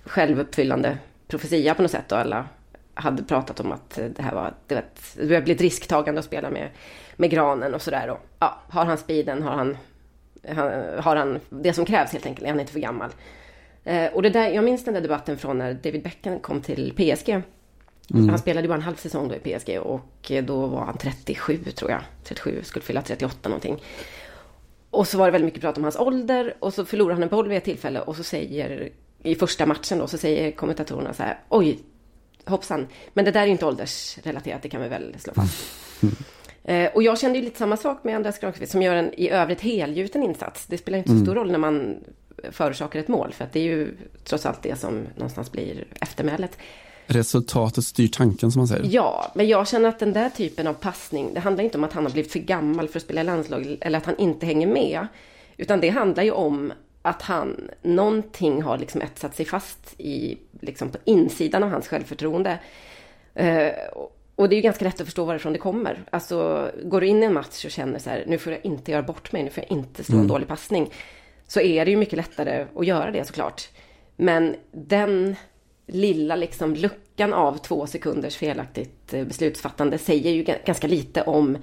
självuppfyllande 0.03 0.97
profetia 1.27 1.73
på 1.73 1.81
något 1.81 1.91
sätt. 1.91 2.11
Och 2.11 2.17
alla 2.17 2.45
hade 2.93 3.23
pratat 3.23 3.59
om 3.59 3.71
att 3.71 3.89
det 4.15 4.21
här 4.21 4.35
var, 4.35 4.53
det, 4.67 4.75
vet, 4.75 5.15
det 5.15 5.25
började 5.25 5.43
bli 5.43 5.53
ett 5.53 5.61
risktagande 5.61 6.19
att 6.19 6.25
spela 6.25 6.49
med, 6.49 6.69
med 7.15 7.29
granen 7.29 7.73
och 7.73 7.81
sådär. 7.81 8.17
Ja, 8.39 8.61
har 8.69 8.85
han 8.85 8.97
speeden, 8.97 9.41
har 9.41 9.51
han, 9.51 9.77
har 10.99 11.15
han 11.15 11.39
det 11.49 11.73
som 11.73 11.85
krävs 11.85 12.11
helt 12.11 12.25
enkelt, 12.25 12.45
är 12.45 12.49
han 12.49 12.59
inte 12.59 12.71
för 12.73 12.79
gammal. 12.79 13.09
Eh, 13.83 14.13
och 14.13 14.21
det 14.21 14.29
där, 14.29 14.49
jag 14.49 14.63
minns 14.63 14.85
den 14.85 14.93
där 14.93 15.01
debatten 15.01 15.37
från 15.37 15.57
när 15.57 15.73
David 15.73 16.03
Beckham 16.03 16.39
kom 16.39 16.61
till 16.61 16.93
PSG. 16.93 17.41
Mm. 18.13 18.29
Han 18.29 18.39
spelade 18.39 18.67
bara 18.67 18.73
en 18.75 18.81
halv 18.81 18.95
säsong 18.95 19.27
då 19.27 19.35
i 19.35 19.39
PSG 19.59 19.79
och 19.79 20.31
då 20.43 20.65
var 20.65 20.85
han 20.85 20.97
37 20.97 21.57
tror 21.63 21.91
jag. 21.91 22.01
37, 22.23 22.59
skulle 22.63 22.85
fylla 22.85 23.01
38 23.01 23.49
någonting. 23.49 23.77
och 24.89 25.07
så 25.07 25.17
var 25.17 25.25
det 25.25 25.31
väldigt 25.31 25.45
mycket 25.45 25.61
prat 25.61 25.77
om 25.77 25.83
hans 25.83 25.95
ålder 25.95 26.55
och 26.59 26.73
så 26.73 26.85
förlorar 26.85 27.13
han 27.13 27.23
en 27.23 27.29
boll 27.29 27.47
vid 27.47 27.57
ett 27.57 27.63
tillfälle 27.63 28.01
och 28.01 28.15
så 28.15 28.23
säger 28.23 28.89
i 29.23 29.35
första 29.35 29.65
matchen 29.65 29.99
då 29.99 30.07
så 30.07 30.17
säger 30.17 30.51
kommentatorerna 30.51 31.13
så 31.13 31.23
här 31.23 31.39
oj 31.49 31.79
hoppsan 32.45 32.87
men 33.13 33.25
det 33.25 33.31
där 33.31 33.41
är 33.41 33.47
inte 33.47 33.65
åldersrelaterat 33.65 34.61
det 34.61 34.69
kan 34.69 34.81
vi 34.81 34.87
väl 34.87 35.15
slå 35.19 35.33
fast. 35.33 35.67
Eh, 36.63 36.91
och 36.93 37.03
jag 37.03 37.19
kände 37.19 37.39
ju 37.39 37.43
lite 37.43 37.59
samma 37.59 37.77
sak 37.77 38.03
med 38.03 38.15
Andreas 38.15 38.39
Granqvist 38.39 38.71
som 38.71 38.81
gör 38.81 38.95
en 38.95 39.13
i 39.13 39.29
övrigt 39.29 39.61
helgjuten 39.61 40.23
insats. 40.23 40.65
Det 40.65 40.77
spelar 40.77 40.97
inte 40.97 41.09
så 41.09 41.19
stor 41.19 41.35
roll 41.35 41.51
när 41.51 41.59
man 41.59 41.97
förorsakar 42.51 42.99
ett 42.99 43.07
mål 43.07 43.33
för 43.33 43.45
att 43.45 43.53
det 43.53 43.59
är 43.59 43.63
ju 43.63 43.97
trots 44.23 44.45
allt 44.45 44.61
det 44.61 44.79
som 44.79 45.07
någonstans 45.15 45.51
blir 45.51 45.87
eftermälet. 46.01 46.57
Resultatet 47.11 47.83
styr 47.83 48.07
tanken 48.07 48.51
som 48.51 48.59
man 48.59 48.67
säger. 48.67 48.85
Ja, 48.89 49.31
men 49.35 49.47
jag 49.47 49.67
känner 49.67 49.89
att 49.89 49.99
den 49.99 50.13
där 50.13 50.29
typen 50.29 50.67
av 50.67 50.73
passning, 50.73 51.33
det 51.33 51.39
handlar 51.39 51.63
inte 51.63 51.77
om 51.77 51.83
att 51.83 51.93
han 51.93 52.05
har 52.05 52.11
blivit 52.11 52.31
för 52.31 52.39
gammal 52.39 52.87
för 52.87 52.99
att 52.99 53.03
spela 53.03 53.21
i 53.21 53.23
landslag 53.23 53.77
eller 53.81 53.97
att 53.97 54.05
han 54.05 54.17
inte 54.17 54.45
hänger 54.45 54.67
med. 54.67 55.07
Utan 55.57 55.79
det 55.79 55.89
handlar 55.89 56.23
ju 56.23 56.31
om 56.31 56.73
att 57.01 57.21
han, 57.21 57.69
någonting 57.81 58.61
har 58.61 58.77
liksom 58.77 59.01
etsat 59.01 59.35
sig 59.35 59.45
fast 59.45 59.95
i, 59.97 60.37
liksom 60.61 60.89
på 60.89 60.97
insidan 61.05 61.63
av 61.63 61.69
hans 61.69 61.87
självförtroende. 61.87 62.59
Eh, 63.33 63.71
och 64.35 64.49
det 64.49 64.55
är 64.55 64.57
ju 64.57 64.61
ganska 64.61 64.85
lätt 64.85 65.01
att 65.01 65.07
förstå 65.07 65.25
varifrån 65.25 65.53
det 65.53 65.59
kommer. 65.59 66.03
Alltså, 66.09 66.71
går 66.83 67.01
du 67.01 67.07
in 67.07 67.23
i 67.23 67.25
en 67.25 67.33
match 67.33 67.65
och 67.65 67.71
känner 67.71 67.99
så 67.99 68.09
här, 68.09 68.23
nu 68.27 68.37
får 68.37 68.53
jag 68.53 68.65
inte 68.65 68.91
göra 68.91 69.03
bort 69.03 69.31
mig, 69.31 69.43
nu 69.43 69.49
får 69.49 69.63
jag 69.63 69.77
inte 69.77 70.03
slå 70.03 70.17
en 70.17 70.27
dålig 70.27 70.47
passning. 70.47 70.89
Så 71.47 71.59
är 71.59 71.85
det 71.85 71.91
ju 71.91 71.97
mycket 71.97 72.17
lättare 72.17 72.65
att 72.75 72.85
göra 72.85 73.11
det 73.11 73.25
såklart. 73.25 73.69
Men 74.15 74.55
den 74.71 75.35
lilla 75.91 76.35
liksom 76.35 76.73
luckan 76.75 77.33
av 77.33 77.57
två 77.57 77.87
sekunders 77.87 78.37
felaktigt 78.37 79.13
eh, 79.13 79.25
beslutsfattande 79.25 79.97
säger 79.97 80.31
ju 80.31 80.43
ganska 80.65 80.87
lite 80.87 81.21
om 81.21 81.57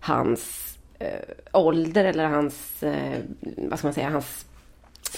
hans 0.00 0.76
eh, 0.98 1.08
ålder 1.52 2.04
eller 2.04 2.24
hans, 2.24 2.82
eh, 2.82 3.18
vad 3.56 3.78
ska 3.78 3.86
man 3.86 3.94
säga, 3.94 4.10
hans 4.10 4.46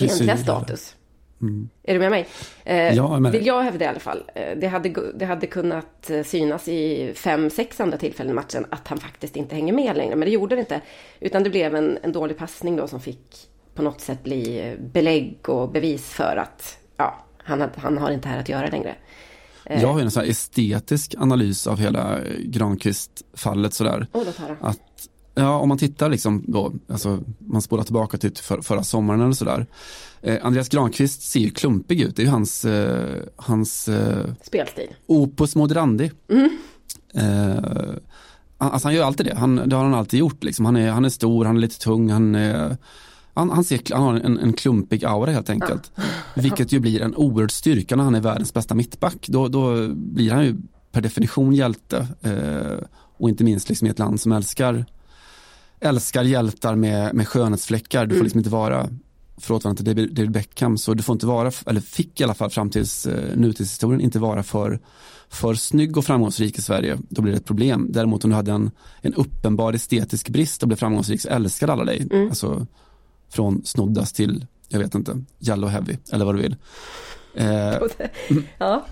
egentliga 0.01 0.37
status. 0.37 0.95
Mm. 1.41 1.69
Är 1.83 1.95
du 1.95 2.01
med 2.01 2.11
mig? 2.11 2.27
Eh, 2.65 2.95
ja, 2.95 3.19
men... 3.19 3.33
Vill 3.33 3.47
jag 3.47 3.63
hävda 3.63 3.85
i 3.85 3.89
alla 3.89 4.01
fall. 4.01 4.31
Eh, 4.35 4.59
det 4.59 4.67
hade, 4.67 5.13
det 5.15 5.25
hade 5.25 5.47
kunnat 5.47 6.11
eh, 6.11 6.23
synas 6.23 6.69
i 6.69 7.13
fem, 7.15 7.51
sex 7.51 7.81
andra 7.81 7.99
tillfällen 7.99 8.31
i 8.31 8.35
matchen 8.35 8.67
att 8.71 8.89
han 8.89 8.99
faktiskt 8.99 9.37
inte 9.37 9.55
hänger 9.55 9.73
med 9.73 9.97
längre. 9.97 10.17
Men 10.17 10.27
det 10.27 10.33
gjorde 10.33 10.55
det 10.55 10.61
inte. 10.61 10.81
Utan 11.21 11.43
det 11.43 11.51
blev 11.51 11.75
en, 11.75 11.99
en 12.03 12.13
dålig 12.13 12.39
passning 12.39 12.77
då 12.77 12.87
som 12.87 13.01
fick 13.01 13.49
på 13.75 13.83
något 13.83 14.01
sätt 14.01 14.23
bli 14.23 14.77
belägg 14.79 15.49
och 15.49 15.71
bevis 15.71 16.11
för 16.11 16.37
att 16.37 16.79
ja, 16.97 17.25
han, 17.49 17.71
han 17.77 17.99
har 17.99 18.11
inte 18.11 18.29
här 18.29 18.41
att 18.41 18.49
göra 18.49 18.67
längre. 18.67 18.97
Eh. 19.65 19.83
Jag 19.83 19.93
har 19.93 20.01
en 20.01 20.11
sån 20.11 20.25
estetisk 20.25 21.15
analys 21.19 21.67
av 21.67 21.79
hela 21.79 22.19
Granqvist-fallet 22.45 23.75
sådär. 23.75 24.07
Oh, 24.13 24.29
att, 24.61 25.09
ja, 25.35 25.59
om 25.59 25.69
man 25.69 25.79
tittar 25.79 26.09
liksom 26.09 26.45
då, 26.47 26.73
alltså 26.89 27.19
man 27.39 27.63
spolar 27.63 27.85
tillbaka 27.85 28.19
till 28.19 28.37
för, 28.37 28.61
förra 28.61 28.85
sommaren 28.85 29.21
eller 29.21 29.33
sådär. 29.33 29.67
Eh, 30.23 30.39
Andreas 30.43 30.69
Granqvist 30.69 31.23
ser 31.23 31.41
ju 31.41 31.51
klumpig 31.51 32.01
ut, 32.01 32.17
det 32.17 32.23
är 32.23 32.25
ju 32.25 32.31
hans, 32.31 32.65
eh, 32.65 33.23
hans 33.37 33.89
eh, 33.89 34.27
spelstil. 34.43 34.89
Opus 35.07 35.57
moderandi. 35.57 36.11
Mm. 36.29 36.59
Eh, 37.15 37.95
alltså 38.59 38.89
han 38.89 38.95
gör 38.95 39.05
alltid 39.05 39.27
det, 39.27 39.35
han, 39.35 39.69
det 39.69 39.77
har 39.77 39.85
han 39.85 39.95
alltid 39.95 40.21
gjort 40.21 40.45
liksom. 40.45 40.65
Han 40.65 40.77
är, 40.77 40.91
han 40.91 41.05
är 41.05 41.09
stor, 41.09 41.45
han 41.45 41.57
är 41.57 41.61
lite 41.61 41.79
tung, 41.79 42.11
han 42.11 42.35
är 42.35 42.77
han, 43.39 43.51
han, 43.51 43.65
ser, 43.65 43.81
han 43.95 44.03
har 44.03 44.15
en, 44.15 44.39
en 44.39 44.53
klumpig 44.53 45.05
aura 45.05 45.31
helt 45.31 45.51
enkelt. 45.51 45.93
Ja. 45.95 46.03
Vilket 46.43 46.73
ju 46.73 46.81
blir 46.81 47.03
en 47.03 47.17
oerhörd 47.17 47.51
styrka 47.51 47.97
när 47.97 48.05
han 48.05 48.15
är 48.15 48.21
världens 48.21 48.55
bästa 48.55 48.75
mittback. 48.75 49.27
Då, 49.29 49.49
då 49.49 49.89
blir 49.89 50.31
han 50.31 50.45
ju 50.45 50.57
per 50.93 51.01
definition 51.01 51.55
hjälte. 51.55 52.07
Eh, 52.23 52.87
och 53.19 53.29
inte 53.29 53.45
minst 53.45 53.69
liksom 53.69 53.87
i 53.87 53.91
ett 53.91 53.99
land 53.99 54.21
som 54.21 54.33
älskar, 54.33 54.85
älskar 55.81 56.23
hjältar 56.23 56.75
med, 56.75 57.15
med 57.15 57.29
skönhetsfläckar. 57.29 58.07
Du 58.07 58.09
får 58.09 58.15
mm. 58.15 58.25
liksom 58.25 58.39
inte 58.39 58.51
vara, 58.51 58.89
för 59.37 59.55
att 59.55 59.67
återvända 59.67 59.95
till 59.95 60.15
David 60.15 60.31
Beckham, 60.31 60.79
så 60.79 60.95
du 60.95 61.03
får 61.03 61.13
inte 61.13 61.27
vara, 61.27 61.53
eller 61.67 61.81
fick 61.81 62.21
i 62.21 62.25
alla 62.25 62.35
fall 62.35 62.51
fram 62.51 62.71
tills 62.71 63.07
eh, 63.07 63.37
nutidshistorien, 63.37 64.01
inte 64.01 64.19
vara 64.19 64.43
för 64.43 64.81
för 65.31 65.55
snygg 65.55 65.97
och 65.97 66.05
framgångsrik 66.05 66.59
i 66.59 66.63
Sverige, 66.63 66.99
då 67.09 67.23
blir 67.23 67.33
det 67.33 67.39
ett 67.39 67.45
problem. 67.45 67.87
Däremot 67.91 68.25
om 68.25 68.31
du 68.31 68.37
hade 68.37 68.53
en, 68.53 68.71
en 69.01 69.15
uppenbar 69.15 69.73
estetisk 69.73 70.29
brist 70.29 70.63
och 70.63 70.69
blev 70.69 70.77
framgångsrik 70.77 71.21
så 71.21 71.29
älskade 71.29 71.73
alla 71.73 71.85
dig. 71.85 72.07
Mm. 72.11 72.29
Alltså, 72.29 72.67
från 73.29 73.65
snoddas 73.65 74.13
till, 74.13 74.47
jag 74.69 74.79
vet 74.79 74.95
inte, 74.95 75.25
Yellow 75.41 75.71
Heavy 75.71 75.97
eller 76.13 76.25
vad 76.25 76.35
du 76.35 76.43
vill. 76.43 76.57
Eh, 77.35 77.47
ja, 78.59 78.87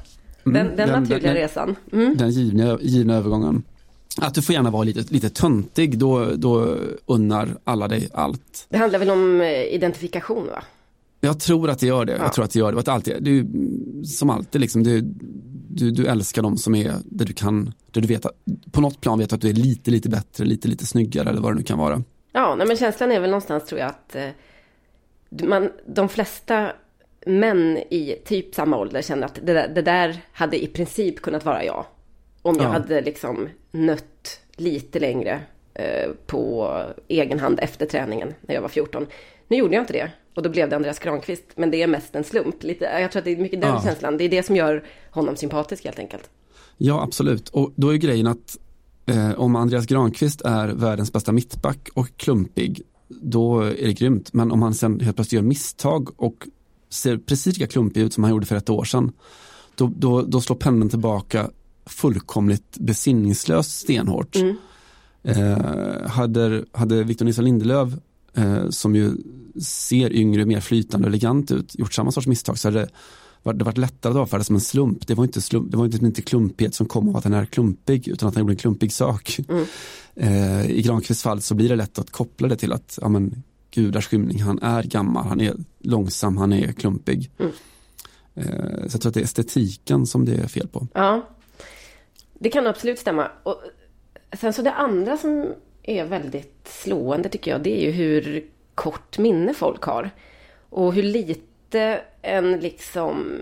den, 0.44 0.52
den, 0.54 0.76
den 0.76 0.88
naturliga 0.88 1.32
den, 1.32 1.34
resan. 1.34 1.76
Mm. 1.92 2.16
Den 2.16 2.30
givna, 2.30 2.78
givna 2.80 3.14
övergången. 3.14 3.62
Att 4.20 4.34
du 4.34 4.42
får 4.42 4.54
gärna 4.54 4.70
vara 4.70 4.82
lite, 4.82 5.14
lite 5.14 5.30
töntig, 5.30 5.98
då, 5.98 6.24
då 6.36 6.76
unnar 7.06 7.48
alla 7.64 7.88
dig 7.88 8.08
allt. 8.12 8.66
Det 8.68 8.76
handlar 8.76 8.98
väl 8.98 9.10
om 9.10 9.40
eh, 9.40 9.74
identifikation 9.74 10.46
va? 10.46 10.62
Jag 11.20 11.40
tror 11.40 11.70
att 11.70 11.78
det 11.78 11.86
gör 11.86 12.04
det. 12.04 12.12
Ja. 12.12 12.22
Jag 12.22 12.32
tror 12.32 12.44
att 12.44 12.50
det 12.50 12.58
gör 12.58 12.72
det. 12.72 12.78
Att 12.78 12.88
alltid, 12.88 13.22
du, 13.22 13.46
som 14.04 14.30
alltid, 14.30 14.60
liksom, 14.60 14.82
du, 14.82 15.00
du, 15.68 15.90
du 15.90 16.06
älskar 16.06 16.42
dem 16.42 16.56
som 16.56 16.74
är 16.74 16.94
där 17.04 17.26
du 17.26 17.32
kan, 17.32 17.72
där 17.90 18.00
du 18.00 18.08
vet 18.08 18.26
att, 18.26 18.32
på 18.72 18.80
något 18.80 19.00
plan 19.00 19.18
vet 19.18 19.32
att 19.32 19.40
du 19.40 19.48
är 19.48 19.54
lite, 19.54 19.90
lite 19.90 20.08
bättre, 20.08 20.44
lite, 20.44 20.68
lite 20.68 20.86
snyggare 20.86 21.30
eller 21.30 21.40
vad 21.40 21.52
det 21.52 21.56
nu 21.56 21.62
kan 21.62 21.78
vara. 21.78 22.02
Ja, 22.36 22.54
nej, 22.54 22.66
men 22.66 22.76
känslan 22.76 23.12
är 23.12 23.20
väl 23.20 23.30
någonstans 23.30 23.64
tror 23.66 23.80
jag 23.80 23.88
att 23.88 24.16
eh, 24.16 24.28
man, 25.28 25.72
de 25.86 26.08
flesta 26.08 26.72
män 27.26 27.76
i 27.76 28.16
typ 28.24 28.54
samma 28.54 28.78
ålder 28.78 29.02
känner 29.02 29.26
att 29.26 29.34
det 29.42 29.52
där, 29.52 29.68
det 29.68 29.82
där 29.82 30.16
hade 30.32 30.64
i 30.64 30.66
princip 30.66 31.22
kunnat 31.22 31.44
vara 31.44 31.64
jag. 31.64 31.84
Om 32.42 32.56
jag 32.56 32.64
ja. 32.64 32.68
hade 32.68 33.00
liksom 33.00 33.48
nött 33.70 34.40
lite 34.56 34.98
längre 34.98 35.40
eh, 35.74 36.10
på 36.26 36.72
egen 37.08 37.40
hand 37.40 37.58
efter 37.62 37.86
träningen 37.86 38.34
när 38.40 38.54
jag 38.54 38.62
var 38.62 38.68
14. 38.68 39.06
Nu 39.48 39.56
gjorde 39.56 39.74
jag 39.74 39.82
inte 39.82 39.92
det 39.92 40.10
och 40.34 40.42
då 40.42 40.50
blev 40.50 40.68
det 40.68 40.76
Andreas 40.76 40.98
Granqvist. 40.98 41.44
Men 41.54 41.70
det 41.70 41.82
är 41.82 41.86
mest 41.86 42.14
en 42.14 42.24
slump. 42.24 42.62
Lite, 42.62 42.84
jag 42.84 43.12
tror 43.12 43.20
att 43.20 43.24
det 43.24 43.32
är 43.32 43.36
mycket 43.36 43.60
den 43.60 43.70
ja. 43.70 43.82
känslan. 43.82 44.18
Det 44.18 44.24
är 44.24 44.28
det 44.28 44.42
som 44.42 44.56
gör 44.56 44.84
honom 45.10 45.36
sympatisk 45.36 45.84
helt 45.84 45.98
enkelt. 45.98 46.30
Ja, 46.76 47.02
absolut. 47.02 47.48
Och 47.48 47.72
då 47.76 47.92
är 47.94 47.96
grejen 47.96 48.26
att 48.26 48.58
Eh, 49.06 49.32
om 49.32 49.56
Andreas 49.56 49.86
Granqvist 49.86 50.40
är 50.40 50.68
världens 50.68 51.12
bästa 51.12 51.32
mittback 51.32 51.88
och 51.94 52.16
klumpig, 52.16 52.82
då 53.08 53.60
är 53.60 53.86
det 53.86 53.92
grymt. 53.92 54.32
Men 54.32 54.52
om 54.52 54.62
han 54.62 54.74
sen 54.74 55.00
helt 55.00 55.16
plötsligt 55.16 55.42
gör 55.42 55.48
misstag 55.48 56.20
och 56.20 56.46
ser 56.90 57.18
precis 57.18 57.58
lika 57.58 57.72
klumpig 57.72 58.00
ut 58.00 58.12
som 58.12 58.24
han 58.24 58.30
gjorde 58.30 58.46
för 58.46 58.56
ett 58.56 58.70
år 58.70 58.84
sedan, 58.84 59.12
då, 59.74 59.92
då, 59.96 60.22
då 60.22 60.40
slår 60.40 60.56
pendeln 60.56 60.90
tillbaka 60.90 61.50
fullkomligt 61.86 62.78
besinningslöst 62.78 63.80
stenhårt. 63.80 64.36
Mm. 64.36 64.56
Eh, 65.22 66.08
hade, 66.08 66.64
hade 66.72 67.04
Victor 67.04 67.24
Nilsson 67.24 67.44
Lindelöf, 67.44 67.92
eh, 68.34 68.68
som 68.68 68.96
ju 68.96 69.16
ser 69.62 70.12
yngre, 70.12 70.44
mer 70.44 70.60
flytande 70.60 71.06
och 71.06 71.08
elegant 71.08 71.50
ut, 71.50 71.78
gjort 71.78 71.94
samma 71.94 72.12
sorts 72.12 72.26
misstag 72.26 72.58
så 72.58 72.68
hade 72.68 72.88
det 73.52 73.64
varit 73.64 73.78
lättare 73.78 74.10
att 74.10 74.16
avfärda 74.16 74.44
som 74.44 74.54
en 74.54 74.60
slump. 74.60 75.06
Det 75.06 75.14
var 75.14 75.24
inte, 75.24 75.40
slump, 75.40 75.70
det 75.70 75.76
var 75.76 75.84
inte, 75.84 76.06
inte 76.06 76.22
klumpighet 76.22 76.74
som 76.74 76.86
kom 76.86 77.08
av 77.08 77.16
att 77.16 77.24
han 77.24 77.34
är 77.34 77.44
klumpig 77.44 78.08
utan 78.08 78.28
att 78.28 78.34
han 78.34 78.42
gjorde 78.42 78.52
en 78.52 78.56
klumpig 78.56 78.92
sak. 78.92 79.38
Mm. 79.48 79.64
Eh, 80.14 80.70
I 80.70 80.82
Granqvists 80.82 81.22
fall 81.22 81.42
så 81.42 81.54
blir 81.54 81.68
det 81.68 81.76
lätt 81.76 81.98
att 81.98 82.10
koppla 82.10 82.48
det 82.48 82.56
till 82.56 82.72
att 82.72 82.98
ja, 83.02 83.08
men, 83.08 83.42
gudars 83.70 84.08
skymning, 84.08 84.42
han 84.42 84.58
är 84.62 84.82
gammal, 84.82 85.26
han 85.26 85.40
är 85.40 85.54
långsam, 85.78 86.36
han 86.36 86.52
är 86.52 86.72
klumpig. 86.72 87.30
Mm. 87.38 87.52
Eh, 88.34 88.88
så 88.88 88.94
jag 88.94 89.00
tror 89.00 89.10
att 89.10 89.14
det 89.14 89.20
är 89.20 89.24
estetiken 89.24 90.06
som 90.06 90.24
det 90.24 90.34
är 90.34 90.48
fel 90.48 90.68
på. 90.68 90.86
Ja, 90.94 91.28
det 92.38 92.50
kan 92.50 92.66
absolut 92.66 92.98
stämma. 92.98 93.30
Och 93.42 93.60
sen 94.32 94.52
så 94.52 94.62
det 94.62 94.72
andra 94.72 95.16
som 95.16 95.46
är 95.82 96.04
väldigt 96.04 96.68
slående 96.82 97.28
tycker 97.28 97.50
jag, 97.50 97.62
det 97.62 97.82
är 97.82 97.86
ju 97.86 97.90
hur 97.90 98.44
kort 98.74 99.18
minne 99.18 99.54
folk 99.54 99.82
har. 99.82 100.10
Och 100.70 100.94
hur 100.94 101.02
lite 101.02 101.40
inte 101.66 102.00
en 102.22 102.60
liksom 102.60 103.40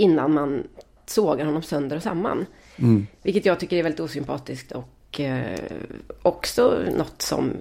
innan 0.00 0.34
man 0.34 0.66
sågar 1.06 1.46
honom 1.46 1.62
sönder 1.62 1.96
och 1.96 2.02
samman. 2.02 2.46
Mm. 2.76 3.06
Vilket 3.22 3.44
jag 3.44 3.60
tycker 3.60 3.76
är 3.76 3.82
väldigt 3.82 4.00
osympatiskt 4.00 4.72
och 4.72 5.20
eh, 5.20 5.58
också 6.22 6.84
något 6.96 7.22
som 7.22 7.52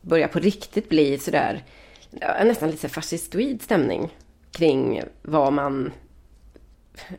börjar 0.00 0.28
på 0.28 0.38
riktigt 0.38 0.88
bli 0.88 1.18
sådär 1.18 1.64
nästan 2.44 2.70
lite 2.70 2.88
fascistoid 2.88 3.62
stämning 3.62 4.16
kring 4.50 5.02
vad 5.22 5.52
man 5.52 5.92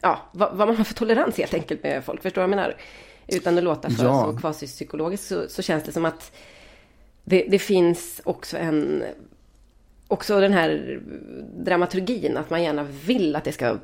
ja, 0.02 0.22
vad, 0.32 0.58
vad, 0.58 0.68
man 0.68 0.78
har 0.78 0.84
för 0.84 0.94
tolerans 0.94 1.38
helt 1.38 1.54
enkelt 1.54 1.84
med 1.84 2.04
folk. 2.04 2.22
Förstår 2.22 2.42
du 2.42 2.48
vad 2.48 2.58
jag 2.60 2.64
menar? 2.64 2.76
Utan 3.28 3.58
att 3.58 3.64
låta 3.64 3.90
för 3.90 4.04
ja. 4.04 4.32
så 4.32 4.38
kvasipsykologiskt 4.38 5.28
så, 5.28 5.50
så 5.50 5.62
känns 5.62 5.84
det 5.84 5.92
som 5.92 6.06
att 6.06 6.32
det, 7.24 7.46
det, 7.50 7.60
finns 7.60 8.22
också 8.24 8.58
en 8.58 9.04
också 10.08 10.40
den 10.40 10.54
här 10.54 11.00
dramaturgin, 11.58 12.38
att 12.38 12.50
man 12.50 12.64
gärna 12.64 12.84
vill 12.84 13.36
att 13.36 13.44
det 13.44 13.52
ska 13.52 13.78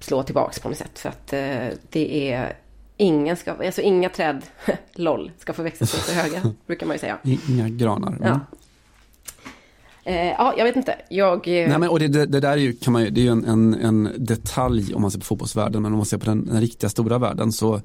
slå 0.00 0.22
tillbaks 0.22 0.58
på 0.60 0.68
något 0.68 0.78
sätt. 0.78 0.98
För 0.98 1.08
att 1.08 1.32
eh, 1.32 1.78
det 1.90 2.32
är 2.32 2.56
ingen 2.96 3.36
ska, 3.36 3.52
alltså 3.52 3.80
inga 3.80 4.08
träd, 4.08 4.42
LOL, 4.94 5.30
ska 5.38 5.52
få 5.52 5.62
växa 5.62 5.86
sig 5.86 6.00
så 6.00 6.12
höga, 6.12 6.54
brukar 6.66 6.86
man 6.86 6.94
ju 6.94 7.00
säga. 7.00 7.18
Inga 7.48 7.68
granar. 7.68 8.18
Ja. 8.22 8.40
Eh, 10.08 10.26
ja, 10.26 10.54
jag 10.58 10.64
vet 10.64 10.76
inte. 10.76 10.94
Jag... 11.08 11.48
Eh, 11.48 11.68
Nej, 11.68 11.78
men, 11.78 11.88
och 11.88 11.98
det, 11.98 12.08
det, 12.08 12.26
det 12.26 12.40
där 12.40 12.52
är 12.52 12.56
ju, 12.56 12.72
kan 12.72 12.92
man, 12.92 13.02
det 13.02 13.20
är 13.20 13.22
ju 13.22 13.28
en, 13.28 13.44
en, 13.44 13.74
en, 13.74 14.10
detalj 14.16 14.94
om 14.94 15.02
man 15.02 15.10
ser 15.10 15.18
på 15.18 15.24
fotbollsvärlden, 15.24 15.82
men 15.82 15.92
om 15.92 15.96
man 15.96 16.06
ser 16.06 16.18
på 16.18 16.24
den, 16.24 16.46
den 16.46 16.60
riktiga 16.60 16.90
stora 16.90 17.18
världen 17.18 17.52
så, 17.52 17.80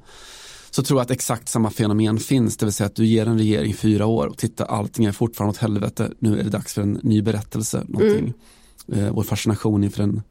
så 0.69 0.83
tror 0.83 0.99
jag 0.99 1.05
att 1.05 1.11
exakt 1.11 1.49
samma 1.49 1.69
fenomen 1.69 2.19
finns, 2.19 2.57
det 2.57 2.65
vill 2.65 2.73
säga 2.73 2.87
att 2.87 2.95
du 2.95 3.05
ger 3.05 3.27
en 3.27 3.37
regering 3.37 3.73
fyra 3.73 4.05
år 4.05 4.27
och 4.27 4.37
titta, 4.37 4.65
allting 4.65 5.05
är 5.05 5.11
fortfarande 5.11 5.51
åt 5.51 5.57
helvete, 5.57 6.11
nu 6.19 6.39
är 6.39 6.43
det 6.43 6.49
dags 6.49 6.73
för 6.73 6.81
en 6.81 6.99
ny 7.03 7.21
berättelse, 7.21 7.83
någonting. 7.87 8.33
Mm. 8.87 9.05
Eh, 9.05 9.13
vår 9.13 9.23
fascination 9.23 9.83
inför 9.83 9.99
den, 9.99 10.21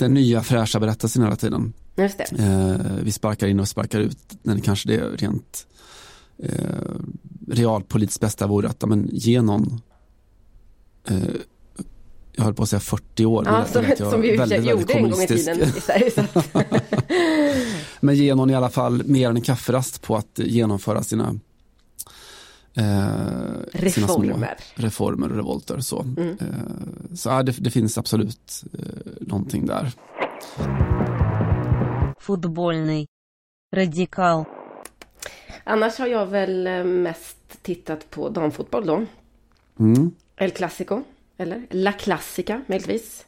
den 0.00 0.14
nya 0.14 0.42
fräscha 0.42 0.80
berättelsen 0.80 1.22
hela 1.22 1.36
tiden. 1.36 1.72
Just 1.96 2.18
det. 2.18 2.42
Eh, 2.42 2.96
vi 3.02 3.12
sparkar 3.12 3.46
in 3.46 3.60
och 3.60 3.68
sparkar 3.68 4.00
ut, 4.00 4.18
när 4.42 4.58
kanske 4.58 4.88
det 4.88 5.00
rent 5.00 5.66
eh, 6.38 6.52
realpolitiskt 7.48 8.20
bästa 8.20 8.46
vore 8.46 8.68
att 8.68 8.88
men, 8.88 9.08
ge 9.12 9.42
någon 9.42 9.80
eh, 11.08 11.16
jag 12.32 12.44
höll 12.44 12.54
på 12.54 12.62
att 12.62 12.68
säga 12.68 12.80
40 12.80 13.26
år. 13.26 13.44
Ja, 13.46 13.64
som, 13.64 14.10
som 14.10 14.20
vi 14.20 14.36
väldigt, 14.36 14.64
gjorde 14.64 14.92
en 14.92 15.10
gång 15.10 15.22
i 15.22 15.26
tiden 15.26 15.62
i 15.62 15.80
Sverige. 15.80 16.10
Men 18.00 18.14
ge 18.14 18.34
någon 18.34 18.50
i 18.50 18.54
alla 18.54 18.70
fall 18.70 19.02
mer 19.04 19.30
än 19.30 19.36
en 19.36 19.42
kafferast 19.42 20.02
på 20.02 20.16
att 20.16 20.38
genomföra 20.38 21.02
sina 21.02 21.38
eh, 22.74 22.84
reformer. 23.72 23.90
Sina 23.90 24.08
små 24.08 24.46
reformer 24.74 25.30
och 25.30 25.36
revolter. 25.36 25.78
Så, 25.78 26.02
mm. 26.02 26.28
eh, 26.28 27.14
så 27.14 27.28
ja, 27.28 27.42
det, 27.42 27.52
det, 27.52 27.70
finns 27.70 27.98
absolut 27.98 28.64
eh, 28.78 29.12
någonting 29.20 29.66
där. 29.66 29.92
Fotbollny. 32.18 33.06
Radikal. 33.76 34.44
Annars 35.64 35.98
har 35.98 36.06
jag 36.06 36.26
väl 36.26 36.66
eh, 36.66 36.84
mest 36.84 37.62
tittat 37.62 38.10
på 38.10 38.28
damfotboll 38.28 38.86
då. 38.86 39.06
Mm. 39.78 40.10
El 40.36 40.50
Clasico, 40.50 41.02
eller 41.36 41.66
La 41.70 41.92
Classica 41.92 42.62
möjligtvis. 42.66 43.26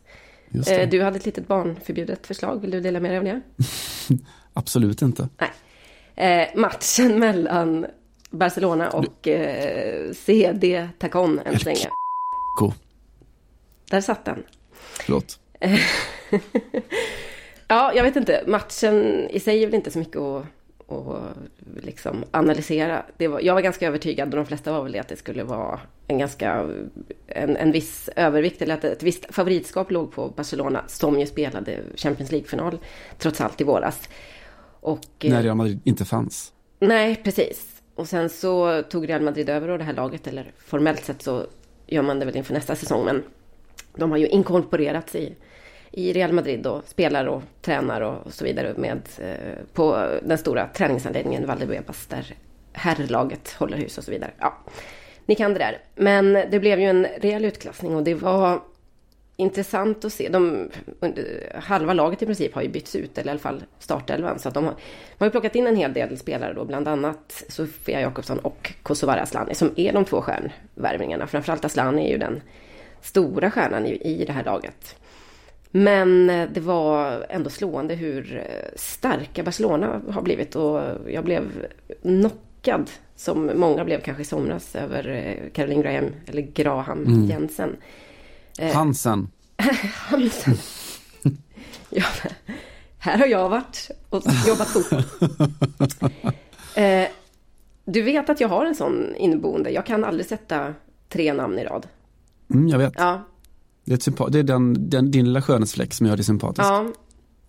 Eh, 0.66 0.88
du 0.88 1.02
hade 1.02 1.16
ett 1.16 1.26
litet 1.26 1.48
barnförbjudet 1.48 2.26
förslag, 2.26 2.60
vill 2.60 2.70
du 2.70 2.80
dela 2.80 3.00
med 3.00 3.10
dig 3.10 3.18
av 3.18 3.24
det? 3.24 3.40
Absolut 4.52 5.02
inte. 5.02 5.28
Nej. 5.38 5.50
Eh, 6.14 6.48
matchen 6.60 7.18
mellan 7.18 7.86
Barcelona 8.32 8.90
och 8.90 9.28
eh, 9.28 10.12
CD 10.12 10.88
Tacon 10.98 11.38
än 11.38 11.58
så 11.58 11.64
länge. 11.64 11.88
Där 13.90 14.00
satt 14.00 14.24
den. 14.24 14.42
Förlåt. 14.72 15.38
ja, 17.68 17.92
jag 17.94 18.02
vet 18.02 18.16
inte. 18.16 18.44
Matchen 18.46 19.28
i 19.30 19.40
sig 19.40 19.62
är 19.62 19.66
väl 19.66 19.74
inte 19.74 19.90
så 19.90 19.98
mycket 19.98 20.16
att 20.16 20.44
och 20.92 21.18
liksom 21.82 22.24
analysera. 22.30 23.02
Det 23.16 23.28
var, 23.28 23.40
jag 23.40 23.54
var 23.54 23.60
ganska 23.60 23.86
övertygad, 23.86 24.28
och 24.28 24.36
de 24.36 24.46
flesta 24.46 24.72
var 24.72 24.82
väl 24.82 24.92
det, 24.92 24.98
att 24.98 25.08
det 25.08 25.16
skulle 25.16 25.44
vara 25.44 25.80
en 26.06 26.18
ganska, 26.18 26.68
en, 27.26 27.56
en 27.56 27.72
viss 27.72 28.10
övervikt, 28.16 28.62
eller 28.62 28.74
att 28.74 28.84
ett 28.84 29.02
visst 29.02 29.34
favoritskap 29.34 29.90
låg 29.90 30.12
på 30.12 30.28
Barcelona, 30.28 30.84
som 30.86 31.20
ju 31.20 31.26
spelade 31.26 31.78
Champions 31.96 32.32
League-final, 32.32 32.78
trots 33.18 33.40
allt 33.40 33.60
i 33.60 33.64
våras. 33.64 34.08
Och, 34.80 35.06
När 35.20 35.42
Real 35.42 35.56
Madrid 35.56 35.80
inte 35.84 36.04
fanns. 36.04 36.52
Nej, 36.78 37.20
precis. 37.24 37.71
Och 37.94 38.08
sen 38.08 38.28
så 38.28 38.82
tog 38.82 39.08
Real 39.08 39.22
Madrid 39.22 39.48
över 39.48 39.68
och 39.68 39.78
det 39.78 39.84
här 39.84 39.92
laget, 39.92 40.26
eller 40.26 40.52
formellt 40.58 41.04
sett 41.04 41.22
så 41.22 41.46
gör 41.86 42.02
man 42.02 42.18
det 42.18 42.26
väl 42.26 42.36
inför 42.36 42.54
nästa 42.54 42.76
säsong, 42.76 43.04
men 43.04 43.22
de 43.94 44.10
har 44.10 44.18
ju 44.18 44.26
inkorporerats 44.26 45.14
i 45.14 45.36
i 45.92 46.12
Real 46.12 46.32
Madrid 46.32 46.66
och 46.66 46.82
spelar 46.86 47.26
och 47.26 47.42
tränar 47.62 48.00
och 48.00 48.32
så 48.32 48.44
vidare 48.44 48.74
med, 48.76 49.08
eh, 49.18 49.64
på 49.72 50.08
den 50.22 50.38
stora 50.38 50.68
träningsanläggningen 50.68 51.46
Valdebebas 51.46 52.06
där 52.06 52.34
herrlaget 52.72 53.52
håller 53.52 53.76
hus 53.76 53.98
och 53.98 54.04
så 54.04 54.10
vidare. 54.10 54.30
Ja, 54.38 54.58
ni 55.26 55.34
kan 55.34 55.52
det 55.52 55.58
där. 55.58 55.78
Men 55.94 56.32
det 56.32 56.60
blev 56.60 56.80
ju 56.80 56.86
en 56.86 57.06
rejäl 57.20 57.44
utklassning 57.44 57.96
och 57.96 58.02
det 58.02 58.14
var 58.14 58.62
intressant 59.36 60.04
att 60.04 60.12
se. 60.12 60.28
De, 60.28 60.68
halva 61.54 61.92
laget 61.92 62.22
i 62.22 62.26
princip 62.26 62.54
har 62.54 62.62
ju 62.62 62.68
bytts 62.68 62.96
ut, 62.96 63.18
eller 63.18 63.28
i 63.28 63.30
alla 63.30 63.38
fall 63.38 63.64
startelvan. 63.78 64.38
Så 64.38 64.48
att 64.48 64.54
de 64.54 64.64
har, 64.64 64.74
de 65.18 65.24
har 65.24 65.30
plockat 65.30 65.54
in 65.54 65.66
en 65.66 65.76
hel 65.76 65.92
del 65.92 66.18
spelare 66.18 66.52
då, 66.52 66.64
bland 66.64 66.88
annat 66.88 67.44
Sofia 67.48 68.00
Jakobsson 68.00 68.38
och 68.38 68.72
Kosovare 68.82 69.20
Asllani, 69.20 69.54
som 69.54 69.70
är 69.76 69.92
de 69.92 70.04
två 70.04 70.22
stjärnvärvningarna. 70.22 71.26
Framförallt 71.26 71.64
Asllani 71.64 72.06
är 72.06 72.12
ju 72.12 72.18
den 72.18 72.40
stora 73.00 73.50
stjärnan 73.50 73.86
i, 73.86 74.00
i 74.04 74.24
det 74.24 74.32
här 74.32 74.44
laget. 74.44 74.96
Men 75.70 76.30
eh, 76.30 76.48
det 76.52 76.60
var 76.60 77.26
ändå 77.28 77.50
slående 77.50 77.94
hur 77.94 78.36
eh, 78.36 78.70
starka 78.76 79.42
Barcelona 79.42 80.00
har 80.10 80.22
blivit 80.22 80.56
och 80.56 80.80
jag 81.08 81.24
blev 81.24 81.66
knockad 82.02 82.90
som 83.16 83.50
många 83.54 83.84
blev 83.84 84.00
kanske 84.00 84.22
i 84.22 84.26
somras 84.26 84.76
över 84.76 85.08
eh, 85.08 85.50
Caroline 85.52 85.82
Graham 85.82 86.10
eller 86.26 86.42
Graham 86.42 87.06
mm. 87.06 87.24
Jensen. 87.24 87.76
Hansen. 88.74 89.28
Hansen. 89.94 90.56
ja, 91.90 92.04
här 92.98 93.18
har 93.18 93.26
jag 93.26 93.48
varit 93.48 93.90
och 94.08 94.22
jobbat 94.46 94.68
fotboll. 94.68 95.02
du 97.84 98.02
vet 98.02 98.30
att 98.30 98.40
jag 98.40 98.48
har 98.48 98.66
en 98.66 98.74
sån 98.74 99.16
inneboende. 99.16 99.70
Jag 99.70 99.86
kan 99.86 100.04
aldrig 100.04 100.26
sätta 100.26 100.74
tre 101.08 101.32
namn 101.32 101.58
i 101.58 101.64
rad. 101.64 101.86
Mm, 102.50 102.68
jag 102.68 102.78
vet. 102.78 102.92
Ja, 102.96 103.22
det 103.84 104.06
är, 104.06 104.30
det 104.30 104.38
är 104.38 104.42
den, 104.42 104.90
den, 104.90 105.10
din 105.10 105.24
lilla 105.24 105.42
skönhetsfläck 105.42 105.94
som 105.94 106.06
gör 106.06 106.16
dig 106.16 106.24
sympatisk. 106.24 106.64
Ja. 106.64 106.88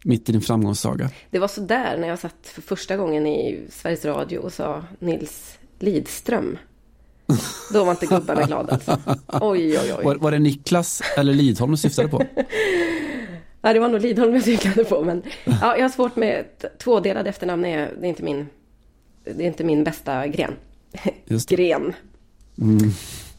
Mitt 0.04 0.30
i 0.30 0.32
din 0.32 0.42
framgångssaga. 0.42 1.10
Det 1.30 1.40
var 1.40 1.48
så 1.48 1.62
där 1.62 1.98
när 1.98 2.08
jag 2.08 2.20
satt 2.20 2.48
för 2.48 2.62
första 2.62 2.98
gången 2.98 3.28
i 3.28 3.68
Sveriges 3.70 4.06
Radio 4.06 4.38
och 4.38 4.54
sa 4.54 4.84
Nils 5.00 5.58
Lidström. 5.80 6.58
Då 7.74 7.84
var 7.84 7.92
inte 7.92 8.06
gubbarna 8.06 8.44
glada 8.44 8.74
alltså. 8.74 9.00
Oj, 9.28 9.80
oj, 9.80 9.94
oj. 9.98 10.06
Var, 10.06 10.16
var 10.16 10.32
det 10.32 10.40
Niklas 10.40 11.02
eller 11.18 11.34
Lidholm 11.34 11.72
du 11.72 11.78
syftade 11.78 12.08
på? 12.08 12.24
ja, 13.62 13.74
det 13.74 13.80
var 13.80 13.90
nog 13.90 14.02
Lidholm 14.02 14.34
jag 14.34 14.44
syftade 14.44 14.84
på. 14.84 15.04
Men 15.04 15.24
ja, 15.46 15.78
jag 15.78 15.84
har 15.84 15.90
svårt 15.90 16.16
med 16.16 16.46
tvådelade 16.78 17.30
efternamn. 17.30 17.66
Är, 17.66 17.92
det 18.00 18.08
är, 18.08 18.10
inte, 18.10 18.24
min, 18.24 18.48
det 19.24 19.44
är 19.44 19.48
inte 19.48 19.64
min 19.64 19.84
bästa 19.84 20.28
gren. 20.28 20.54
gren. 21.48 21.94
Mm. 22.62 22.92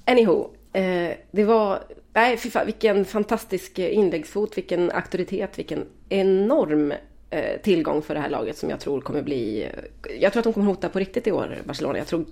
Anyhow, 0.04 0.50
eh, 0.72 1.10
det 1.30 1.44
var 1.44 1.82
Nej, 2.14 2.36
fy 2.36 2.50
fan, 2.50 2.66
vilken 2.66 3.04
fantastisk 3.04 3.78
inläggsfot, 3.78 4.58
vilken 4.58 4.90
auktoritet, 4.90 5.58
vilken 5.58 5.84
enorm 6.08 6.92
eh, 7.30 7.60
tillgång 7.62 8.02
för 8.02 8.14
det 8.14 8.20
här 8.20 8.30
laget 8.30 8.58
som 8.58 8.70
jag 8.70 8.80
tror 8.80 9.00
kommer 9.00 9.22
bli... 9.22 9.68
Jag 10.20 10.32
tror 10.32 10.40
att 10.40 10.44
de 10.44 10.52
kommer 10.52 10.66
hota 10.66 10.88
på 10.88 10.98
riktigt 10.98 11.26
i 11.26 11.32
år, 11.32 11.58
Barcelona. 11.64 11.98
Jag 11.98 12.06
tror 12.06 12.24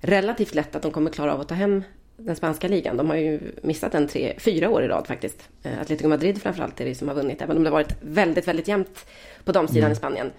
relativt 0.00 0.54
lätt 0.54 0.76
att 0.76 0.82
de 0.82 0.90
kommer 0.90 1.10
klara 1.10 1.34
av 1.34 1.40
att 1.40 1.48
ta 1.48 1.54
hem 1.54 1.84
den 2.16 2.36
spanska 2.36 2.68
ligan. 2.68 2.96
De 2.96 3.08
har 3.08 3.16
ju 3.16 3.40
missat 3.62 3.92
den 3.92 4.08
tre, 4.08 4.34
fyra 4.38 4.70
år 4.70 4.82
i 4.82 4.88
rad 4.88 5.06
faktiskt. 5.06 5.48
Eh, 5.62 5.80
Atletico 5.80 6.08
Madrid 6.08 6.42
framförallt 6.42 6.80
är 6.80 6.84
det 6.84 6.94
som 6.94 7.08
har 7.08 7.14
vunnit, 7.14 7.42
även 7.42 7.56
om 7.56 7.64
det 7.64 7.70
varit 7.70 7.96
väldigt, 8.00 8.48
väldigt 8.48 8.68
jämnt 8.68 9.06
på 9.44 9.52
de 9.52 9.68
sidan 9.68 9.82
mm. 9.82 9.92
i 9.92 9.96
Spanien. 9.96 10.30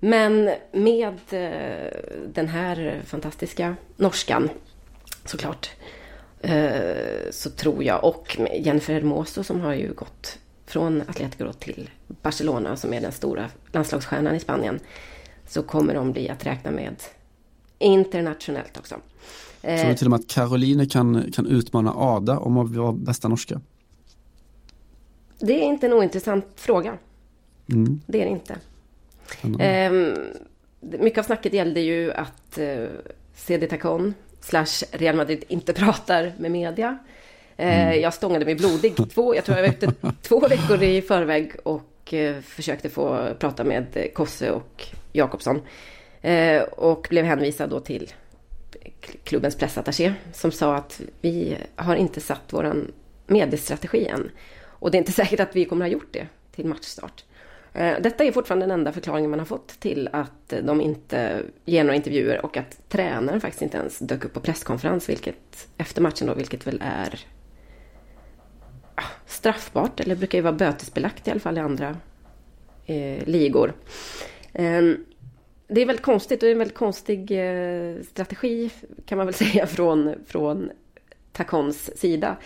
Men 0.00 0.50
med 0.72 1.18
eh, 1.30 1.98
den 2.34 2.48
här 2.48 3.00
fantastiska 3.04 3.76
norskan, 3.96 4.50
såklart, 5.24 5.70
Eh, 6.44 7.30
så 7.30 7.50
tror 7.50 7.84
jag, 7.84 8.04
och 8.04 8.38
Jennifer 8.54 8.94
Hermoso 8.94 9.44
som 9.44 9.60
har 9.60 9.74
ju 9.74 9.92
gått 9.92 10.38
från 10.66 11.02
Atletico 11.08 11.52
till 11.52 11.90
Barcelona 12.06 12.76
som 12.76 12.92
är 12.94 13.00
den 13.00 13.12
stora 13.12 13.50
landslagsstjärnan 13.72 14.34
i 14.34 14.40
Spanien. 14.40 14.80
Så 15.46 15.62
kommer 15.62 15.94
de 15.94 16.12
bli 16.12 16.28
att 16.28 16.46
räkna 16.46 16.70
med 16.70 16.94
internationellt 17.84 18.78
också. 18.78 18.94
Tror 19.60 19.72
du 19.72 19.80
eh, 19.80 19.96
till 19.96 20.06
och 20.06 20.10
med 20.10 20.20
att 20.20 20.26
Caroline 20.26 20.88
kan, 20.88 21.32
kan 21.32 21.46
utmana 21.46 21.92
Ada 21.96 22.38
om 22.38 22.58
att 22.58 22.70
vara 22.70 22.92
bästa 22.92 23.28
norska? 23.28 23.60
Det 25.38 25.52
är 25.52 25.62
inte 25.62 25.86
en 25.86 25.92
ointressant 25.92 26.46
fråga. 26.56 26.98
Mm. 27.72 28.00
Det 28.06 28.20
är 28.20 28.24
det 28.24 28.30
inte. 28.30 28.56
Mm. 29.42 30.18
mycket 30.80 31.18
av 31.18 31.22
snacket 31.22 31.52
gällde 31.52 31.80
ju 31.80 32.12
att 32.12 32.58
eh, 32.58 32.86
CD 33.34 33.66
Tacon 33.66 34.14
slash 34.40 34.86
Real 34.90 35.16
Madrid 35.16 35.44
inte 35.48 35.72
pratar 35.82 36.32
med 36.38 36.50
media. 36.50 36.98
Eh, 37.56 37.88
mm. 37.88 38.00
Jag 38.00 38.14
stångade 38.14 38.44
mig 38.44 38.54
blodig 38.54 38.96
två, 39.14 39.34
jag 39.34 39.44
tror 39.44 39.58
jag 39.58 39.64
var 39.64 39.74
ute 39.74 39.92
två 40.22 40.40
veckor 40.40 40.82
i 40.82 41.02
förväg 41.02 41.52
och 41.62 42.14
eh, 42.14 42.40
försökte 42.40 42.90
få 42.90 43.28
prata 43.38 43.64
med 43.64 44.08
Kosse 44.14 44.50
och 44.50 44.86
Jakobsson. 45.12 45.60
Eh, 46.24 46.62
och 46.62 47.06
blev 47.10 47.24
hänvisad 47.24 47.70
då 47.70 47.80
till 47.80 48.12
klubbens 49.24 49.56
pressattaché 49.56 50.14
som 50.32 50.52
sa 50.52 50.74
att 50.74 51.00
vi 51.20 51.56
har 51.76 51.96
inte 51.96 52.20
satt 52.20 52.42
vår 52.50 52.74
mediestrategi 53.26 54.06
än. 54.06 54.30
Och 54.62 54.90
det 54.90 54.96
är 54.96 54.98
inte 54.98 55.12
säkert 55.22 55.40
att 55.40 55.56
vi 55.56 55.64
kommer 55.64 55.84
ha 55.84 55.92
gjort 55.92 56.12
det 56.12 56.26
till 56.54 56.66
matchstart. 56.66 57.24
Eh, 57.72 58.00
detta 58.00 58.24
är 58.24 58.32
fortfarande 58.32 58.66
den 58.66 58.78
enda 58.78 58.92
förklaringen 58.92 59.30
man 59.30 59.38
har 59.38 59.46
fått 59.46 59.80
till 59.80 60.08
att 60.12 60.54
de 60.62 60.80
inte 60.80 61.42
ger 61.64 61.84
några 61.84 61.96
intervjuer 61.96 62.44
och 62.44 62.56
att 62.56 62.88
tränaren 62.88 63.40
faktiskt 63.40 63.62
inte 63.62 63.76
ens 63.76 63.98
dök 63.98 64.24
upp 64.24 64.32
på 64.32 64.40
presskonferens 64.40 65.08
vilket, 65.08 65.68
efter 65.76 66.02
matchen 66.02 66.26
då, 66.26 66.34
vilket 66.34 66.66
väl 66.66 66.82
är 66.84 67.20
straffbart, 69.26 70.00
eller 70.00 70.16
brukar 70.16 70.38
ju 70.38 70.42
vara 70.42 70.52
bötesbelagt 70.52 71.28
i 71.28 71.30
alla 71.30 71.40
fall 71.40 71.56
i 71.56 71.60
andra 71.60 71.96
eh, 72.86 73.26
ligor. 73.26 73.72
Eh, 74.52 74.82
det 75.68 75.82
är 75.82 75.86
väldigt 75.86 76.04
konstigt 76.04 76.42
och 76.42 76.48
en 76.48 76.58
väldigt 76.58 76.76
konstig 76.76 77.30
eh, 77.30 78.02
strategi 78.10 78.70
kan 79.06 79.18
man 79.18 79.26
väl 79.26 79.34
säga 79.44 79.66
från, 79.66 80.14
från 80.26 80.70
Takons 81.32 81.90
sida. 81.96 82.36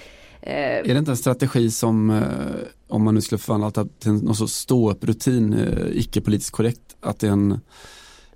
Eh, 0.40 0.78
är 0.78 0.94
det 0.94 0.98
inte 0.98 1.11
en 1.11 1.16
strategi 1.16 1.70
som, 1.70 2.11
eh, 2.11 2.24
om 2.88 3.04
man 3.04 3.14
nu 3.14 3.20
skulle 3.20 3.38
förvandla 3.38 3.70
det 3.70 3.88
till 4.00 4.12
någon 4.12 4.35
sorts 4.35 4.54
ståupprutin, 4.54 5.52
eh, 5.52 5.98
icke 5.98 6.20
politiskt 6.20 6.50
korrekt, 6.50 6.96
att 7.00 7.20
det 7.20 7.26
är 7.26 7.33
en 7.33 7.61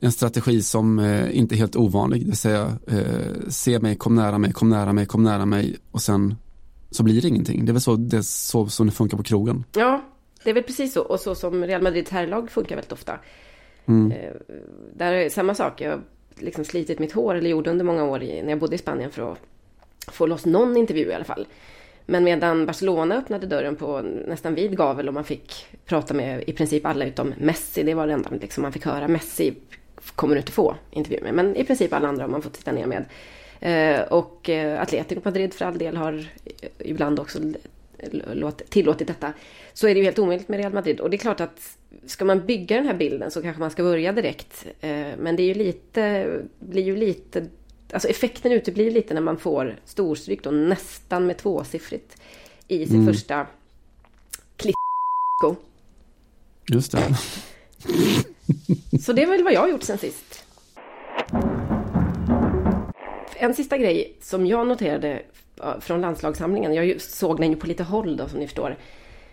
en 0.05 0.13
strategi 0.13 0.63
som 0.63 1.01
inte 1.33 1.55
är 1.55 1.57
helt 1.57 1.77
ovanlig, 1.77 2.21
det 2.21 2.27
vill 2.27 2.37
säga 2.37 2.79
se 3.49 3.79
mig, 3.79 3.97
kom 3.97 4.15
nära 4.15 4.39
mig, 4.39 4.53
kom 4.53 4.69
nära 4.69 4.93
mig, 4.93 5.07
kom 5.07 5.23
nära 5.23 5.47
mig 5.47 5.77
och 5.91 6.03
sen 6.03 6.35
så 6.91 7.03
blir 7.03 7.23
det 7.23 7.29
ingenting. 7.29 7.65
Det 7.65 7.71
är 7.71 7.73
väl 7.73 7.83
så 7.83 7.97
det, 7.97 8.23
så 8.23 8.67
som 8.67 8.87
det 8.87 8.93
funkar 8.93 9.17
på 9.17 9.23
krogen. 9.23 9.65
Ja, 9.75 10.03
det 10.45 10.51
är 10.51 10.55
väl 10.55 10.63
precis 10.63 10.93
så 10.93 11.03
och 11.03 11.21
så 11.21 11.35
som 11.35 11.65
Real 11.65 11.83
Madrids 11.83 12.11
herrlag 12.11 12.51
funkar 12.51 12.77
väldigt 12.77 12.93
ofta. 12.93 13.19
Mm. 13.87 14.13
Eh, 14.13 14.33
där 14.95 15.13
är 15.13 15.29
samma 15.29 15.55
sak, 15.55 15.81
jag 15.81 15.91
har 15.91 16.01
liksom 16.37 16.65
slitit 16.65 16.99
mitt 16.99 17.13
hår, 17.13 17.35
eller 17.35 17.51
gjorde 17.51 17.71
under 17.71 17.85
många 17.85 18.05
år 18.05 18.19
när 18.19 18.51
jag 18.51 18.59
bodde 18.59 18.75
i 18.75 18.79
Spanien 18.79 19.11
för 19.11 19.33
att 19.33 19.39
få 20.13 20.27
loss 20.27 20.47
någon 20.47 20.77
intervju 20.77 21.11
i 21.11 21.15
alla 21.15 21.25
fall. 21.25 21.47
Men 22.07 22.25
medan 22.25 22.67
Barcelona 22.67 23.17
öppnade 23.17 23.47
dörren 23.47 23.77
på 23.77 24.01
nästan 24.01 24.55
vid 24.55 24.77
gavel 24.77 25.09
och 25.09 25.15
man 25.15 25.25
fick 25.25 25.67
prata 25.87 26.15
med 26.15 26.45
i 26.47 26.53
princip 26.53 26.87
alla 26.87 27.05
utom 27.05 27.35
Messi, 27.39 27.83
det 27.83 27.95
var 27.95 28.07
det 28.07 28.13
enda 28.13 28.31
liksom 28.31 28.63
man 28.63 28.73
fick 28.73 28.85
höra. 28.85 29.09
Messi 29.09 29.55
kommer 30.15 30.35
du 30.35 30.41
inte 30.41 30.53
få 30.53 30.77
intervju 30.91 31.21
med. 31.23 31.35
Men 31.35 31.57
i 31.57 31.65
princip 31.65 31.93
alla 31.93 32.09
andra 32.09 32.25
har 32.25 32.29
man 32.29 32.43
fått 32.43 32.57
sitta 32.57 32.73
ner 32.73 32.87
med. 32.87 33.05
Eh, 33.61 34.03
och 34.03 34.49
eh, 34.49 34.83
Atletico 34.83 35.21
Madrid 35.25 35.55
för 35.55 35.65
all 35.65 35.79
del 35.79 35.97
har 35.97 36.27
ibland 36.79 37.21
också 37.21 37.39
tillåtit 38.69 39.09
detta. 39.09 39.33
Så 39.73 39.89
är 39.89 39.95
det 39.95 39.99
ju 39.99 40.05
helt 40.05 40.19
omöjligt 40.19 40.49
med 40.49 40.61
Real 40.61 40.73
Madrid. 40.73 41.01
Och 41.01 41.11
det 41.11 41.17
är 41.17 41.19
klart 41.19 41.41
att 41.41 41.77
ska 42.07 42.25
man 42.25 42.47
bygga 42.47 42.77
den 42.77 42.87
här 42.87 42.95
bilden 42.95 43.31
så 43.31 43.43
kanske 43.43 43.61
man 43.61 43.71
ska 43.71 43.83
börja 43.83 44.13
direkt. 44.13 44.67
Eh, 44.81 45.07
men 45.19 45.37
det 45.37 45.43
är 45.43 45.47
ju 45.47 45.55
lite, 45.55 46.29
blir 46.59 46.83
ju 46.83 46.97
lite, 46.97 47.47
alltså 47.93 48.09
effekten 48.09 48.53
uteblir 48.53 48.91
lite 48.91 49.15
när 49.15 49.21
man 49.21 49.39
får 49.39 49.77
storstryk 49.85 50.43
då 50.43 50.51
nästan 50.51 51.27
med 51.27 51.37
tvåsiffrigt 51.37 52.17
i 52.69 52.87
sin 52.87 53.01
mm. 53.01 53.15
första 53.15 53.47
klick. 54.57 54.75
Just 56.73 56.93
det. 56.93 57.17
Så 59.03 59.13
det 59.13 59.23
är 59.23 59.27
väl 59.27 59.45
vad 59.45 59.53
jag 59.53 59.61
har 59.61 59.69
gjort 59.69 59.83
sen 59.83 59.99
sist. 59.99 60.45
En 63.37 63.55
sista 63.55 63.79
grej 63.79 64.17
som 64.21 64.47
jag 64.47 64.67
noterade 64.67 65.23
från 65.81 66.01
landslagssamlingen, 66.01 66.75
jag 66.75 67.01
såg 67.01 67.41
den 67.41 67.51
ju 67.51 67.57
på 67.57 67.67
lite 67.67 67.83
håll 67.83 68.17
då 68.17 68.29
som 68.29 68.39
ni 68.39 68.47
förstår, 68.47 68.77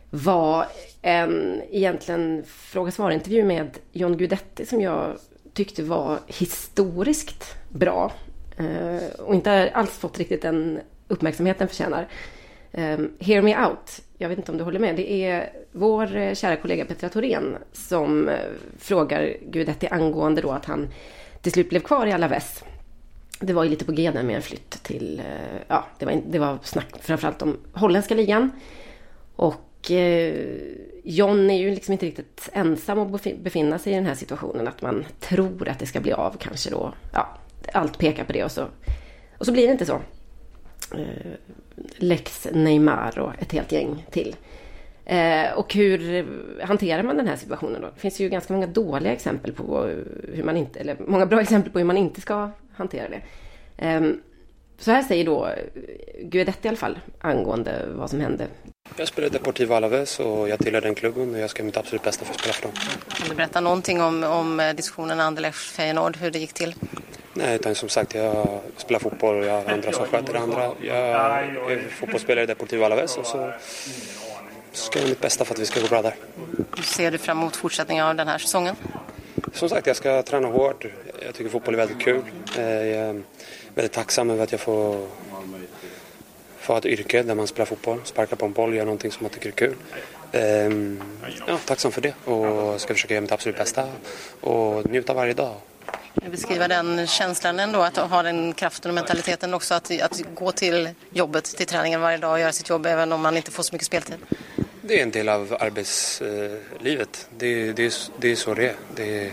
var 0.10 0.66
en 1.02 1.62
egentligen 1.72 2.44
fråga-svar-intervju 2.48 3.44
med 3.44 3.78
John 3.92 4.18
Guidetti 4.18 4.66
som 4.66 4.82
jag 4.82 5.18
tyckte 5.54 5.84
var 5.84 6.20
historiskt 6.28 7.56
bra. 7.70 8.12
Eh, 8.58 9.20
och 9.20 9.36
inte 9.36 9.72
alls 9.74 9.92
fått 9.92 10.18
riktigt 10.18 10.42
den 10.42 10.80
uppmärksamhet 11.08 11.60
den 11.60 11.68
förtjänar. 11.68 12.08
Ehm, 12.72 13.12
Hear 13.20 13.42
Me 13.42 13.66
Out, 13.66 14.02
jag 14.18 14.30
vet 14.30 14.38
inte 14.38 14.52
om 14.52 14.58
du 14.58 14.64
håller 14.64 14.80
med, 14.80 14.96
det 14.96 15.12
är 15.12 15.50
vår 15.72 16.16
eh, 16.16 16.34
kära 16.34 16.56
kollega 16.56 16.86
Petra 16.86 17.10
Thorén 17.10 17.58
som 17.74 18.30
eh, 18.30 18.36
frågar 18.78 19.38
Guidetti 19.42 19.88
angående 19.88 20.42
då 20.42 20.52
att 20.52 20.66
han 20.66 20.88
till 21.42 21.52
slut 21.52 21.70
blev 21.70 21.80
kvar 21.80 22.08
i 22.08 22.12
Alaves. 22.12 22.64
Det 23.40 23.54
var 23.54 23.64
ju 23.64 23.70
lite 23.70 23.86
på 23.86 23.92
G 23.92 24.12
med 24.12 24.36
en 24.36 24.42
flytt 24.42 24.84
till, 24.84 25.22
ja, 25.68 25.86
det 26.00 26.06
var, 26.06 26.22
det 26.28 26.40
var 26.40 26.58
snack 26.64 26.96
framförallt 27.02 27.42
om 27.42 27.58
holländska 27.74 28.16
ligan. 28.16 28.52
Och 29.36 29.69
Eh, 29.90 30.34
John 31.04 31.50
är 31.50 31.58
ju 31.58 31.72
liksom 31.72 31.92
inte 31.92 32.06
riktigt 32.06 32.50
ensam 32.54 33.00
att 33.00 33.24
befinna 33.44 33.80
sig 33.80 33.94
i 33.94 33.96
den 33.96 34.06
här 34.06 34.16
situationen, 34.16 34.68
att 34.68 34.82
man 34.82 35.06
tror 35.20 35.70
att 35.70 35.80
det 35.80 35.86
ska 35.86 36.00
bli 36.00 36.12
av 36.12 36.36
kanske 36.40 36.70
då. 36.70 36.94
Ja, 37.14 37.38
allt 37.74 37.98
pekar 37.98 38.24
på 38.24 38.34
det 38.34 38.44
och 38.44 38.52
så, 38.52 38.66
och 39.38 39.46
så 39.46 39.52
blir 39.52 39.68
det 39.68 39.72
inte 39.72 39.86
så. 39.86 40.02
Eh, 40.96 41.32
Lex 41.98 42.48
Neymar 42.54 43.20
och 43.20 43.34
ett 43.40 43.52
helt 43.52 43.72
gäng 43.72 44.06
till. 44.12 44.36
Eh, 45.06 45.54
och 45.56 45.74
hur 45.74 46.26
hanterar 46.62 47.04
man 47.04 47.18
den 47.18 47.28
här 47.28 47.36
situationen 47.36 47.82
då? 47.82 47.88
Det 47.96 48.00
finns 48.00 48.20
ju 48.20 48.30
ganska 48.30 48.54
många 48.54 48.68
dåliga 48.68 49.14
exempel 49.14 49.54
på 49.54 49.90
hur 50.34 50.44
man 50.44 50.58
inte, 50.58 50.80
eller 50.80 50.98
många 51.08 51.26
bra 51.26 51.42
exempel 51.42 51.72
på 51.72 51.80
hur 51.80 51.86
man 51.86 51.98
inte 51.98 52.22
ska 52.22 52.50
hantera 52.74 53.10
det. 53.10 53.22
Ehm, 53.78 54.22
Eh, 54.80 54.84
så 54.84 54.92
här 54.92 55.04
säger 55.04 55.26
då 55.26 55.50
Guidetti 56.22 56.68
i 56.68 56.70
alla 56.70 56.78
fall 56.78 57.00
angående 57.22 57.86
vad 57.88 58.10
som 58.10 58.22
hände. 58.22 58.48
Jag 58.98 59.08
spelar 59.08 59.28
i 59.28 59.32
Deportivo 59.32 59.74
Alaves 59.74 60.20
och 60.20 60.50
jag 60.50 60.60
tillhör 60.60 60.82
den 60.82 60.96
klubben 60.96 61.34
och 61.34 61.40
jag 61.40 61.50
ska 61.50 61.60
göra 61.60 61.66
mitt 61.66 61.78
absolut 61.78 62.04
bästa 62.04 62.26
för 62.26 62.34
att 62.34 62.40
spela 62.40 62.54
för 62.54 62.62
dem. 62.64 62.72
Kan 63.10 63.30
du 63.30 63.36
berätta 63.36 63.62
någonting 63.62 64.02
om, 64.02 64.24
om 64.24 64.74
diskussionen 64.78 65.20
Anderlecht-Feyenoord, 65.20 66.18
hur 66.18 66.32
det 66.32 66.40
gick 66.40 66.54
till? 66.54 66.76
Nej, 67.34 67.56
utan 67.56 67.76
som 67.76 67.90
sagt 67.90 68.16
jag 68.16 68.60
spelar 68.78 69.00
fotboll 69.00 69.36
och 69.36 69.46
jag 69.46 69.62
har 69.62 69.74
andra 69.74 69.92
som 69.92 70.06
sköter 70.06 70.34
det 70.34 70.40
andra. 70.40 70.72
Jag 70.82 70.98
är 71.72 71.88
fotbollsspelare 71.90 72.44
i 72.44 72.48
Deportivo 72.48 72.84
Alaves 72.84 73.18
och 73.18 73.26
så 73.26 73.52
ska 74.72 75.00
jag 75.00 75.02
göra 75.02 75.10
mitt 75.10 75.22
bästa 75.22 75.46
för 75.46 75.54
att 75.54 75.60
vi 75.60 75.66
ska 75.66 75.82
gå 75.82 75.88
bra 75.88 76.02
där. 76.02 76.16
Hur 76.76 76.84
ser 76.84 77.12
du 77.12 77.18
fram 77.18 77.38
emot 77.38 77.56
fortsättningen 77.56 78.06
av 78.06 78.16
den 78.16 78.28
här 78.28 78.38
säsongen? 78.38 78.76
Som 79.54 79.70
sagt, 79.70 79.88
jag 79.88 79.96
ska 79.96 80.24
träna 80.24 80.48
hårt. 80.48 80.86
Jag 81.26 81.36
tycker 81.36 81.50
fotboll 81.50 81.74
är 81.74 81.78
väldigt 81.78 82.00
kul. 82.00 82.22
Eh, 82.58 82.64
jag 82.66 83.24
väldigt 83.76 83.92
tacksam 83.92 84.30
över 84.30 84.44
att 84.44 84.52
jag 84.52 84.62
får, 84.62 85.08
får 86.58 86.74
ha 86.74 86.78
ett 86.78 86.86
yrke 86.86 87.24
där 87.24 87.36
man 87.36 87.48
spelar 87.48 87.66
fotboll, 87.66 88.02
sparkar 88.04 88.36
på 88.36 88.46
en 88.46 88.54
boll, 88.54 88.76
gör 88.76 88.86
någonting 88.86 89.12
som 89.12 89.24
man 89.24 89.32
tycker 89.32 89.50
är 89.50 89.54
kul. 89.54 89.76
Ehm, 90.32 91.04
ja, 91.48 91.58
tacksam 91.66 91.92
för 91.92 92.02
det 92.02 92.14
och 92.26 92.82
ska 92.82 92.94
försöka 92.94 93.14
göra 93.14 93.22
mitt 93.22 93.32
absolut 93.32 93.58
bästa 93.58 93.88
och 94.42 94.90
njuta 94.90 95.14
varje 95.14 95.34
dag 95.34 95.56
beskriva 96.32 96.68
den 96.68 97.08
känslan 97.08 97.60
ändå, 97.60 97.82
att 97.82 97.98
ha 97.98 98.24
den 98.24 98.54
kraften 98.54 98.92
och 98.92 98.96
mentaliteten 98.96 99.54
också 99.54 99.74
att, 99.74 100.02
att 100.02 100.22
gå 100.36 100.52
till 100.52 100.90
jobbet, 101.10 101.44
till 101.44 101.66
träningen 101.66 102.02
varje 102.02 102.18
dag 102.18 102.32
och 102.32 102.40
göra 102.40 102.52
sitt 102.52 102.70
jobb 102.70 102.86
även 102.86 103.12
om 103.12 103.22
man 103.22 103.38
inte 103.38 103.52
får 103.52 103.64
så 103.64 103.76
mycket 103.76 103.86
speltid? 103.86 104.16
Det 104.82 105.00
är 105.00 105.04
en 105.04 105.12
del 105.12 105.30
av 105.30 105.58
arbetslivet. 105.60 107.28
Det, 107.38 107.72
det, 107.74 108.12
det 108.20 108.32
är 108.32 108.36
så 108.36 108.54
det 108.54 108.68
är. 108.68 108.76
Det, 108.96 109.32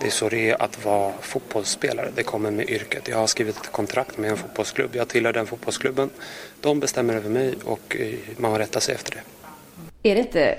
det 0.00 0.06
är 0.06 0.10
så 0.10 0.28
det 0.28 0.50
är 0.50 0.62
att 0.62 0.84
vara 0.84 1.12
fotbollsspelare. 1.20 2.10
Det 2.14 2.22
kommer 2.22 2.50
med 2.50 2.70
yrket. 2.70 3.08
Jag 3.08 3.16
har 3.16 3.26
skrivit 3.26 3.56
ett 3.56 3.72
kontrakt 3.72 4.18
med 4.18 4.30
en 4.30 4.36
fotbollsklubb. 4.36 4.90
Jag 4.92 5.08
tillhör 5.08 5.32
den 5.32 5.46
fotbollsklubben. 5.46 6.10
De 6.60 6.80
bestämmer 6.80 7.14
över 7.14 7.30
mig 7.30 7.54
och 7.64 7.96
eh, 8.00 8.14
man 8.36 8.50
har 8.52 8.58
rätta 8.58 8.80
sig 8.80 8.94
efter 8.94 9.10
det. 9.10 9.22
Är 10.10 10.14
det 10.14 10.20
inte 10.20 10.58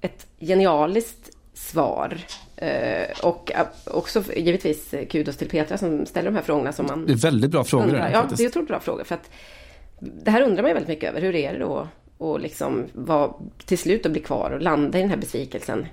ett 0.00 0.26
genialiskt 0.40 1.30
svar 1.54 2.18
Eh, 2.60 3.24
och 3.24 3.52
också 3.84 4.22
givetvis 4.36 4.94
kudos 5.10 5.36
till 5.36 5.48
Petra 5.48 5.78
som 5.78 6.06
ställer 6.06 6.30
de 6.30 6.36
här 6.36 6.42
frågorna 6.42 6.72
som 6.72 6.86
man... 6.86 7.06
Det 7.06 7.12
är 7.12 7.16
väldigt 7.16 7.50
bra 7.50 7.64
frågor. 7.64 7.84
Undrar. 7.84 8.10
Ja, 8.10 8.26
det 8.36 8.44
är 8.44 8.48
otroligt 8.48 8.68
bra 8.68 8.80
frågor. 8.80 9.04
För 9.04 9.14
att 9.14 9.30
det 9.98 10.30
här 10.30 10.42
undrar 10.42 10.62
man 10.62 10.70
ju 10.70 10.74
väldigt 10.74 10.88
mycket 10.88 11.10
över. 11.10 11.20
Hur 11.20 11.34
är 11.34 11.52
det 11.52 11.58
då 11.58 11.88
och 12.18 12.40
liksom 12.40 12.86
vara 12.92 13.32
till 13.66 13.78
slut 13.78 14.06
att 14.06 14.12
bli 14.12 14.20
kvar 14.20 14.50
och 14.50 14.62
landa 14.62 14.98
i 14.98 15.00
den 15.00 15.10
här 15.10 15.16
besvikelsen? 15.16 15.86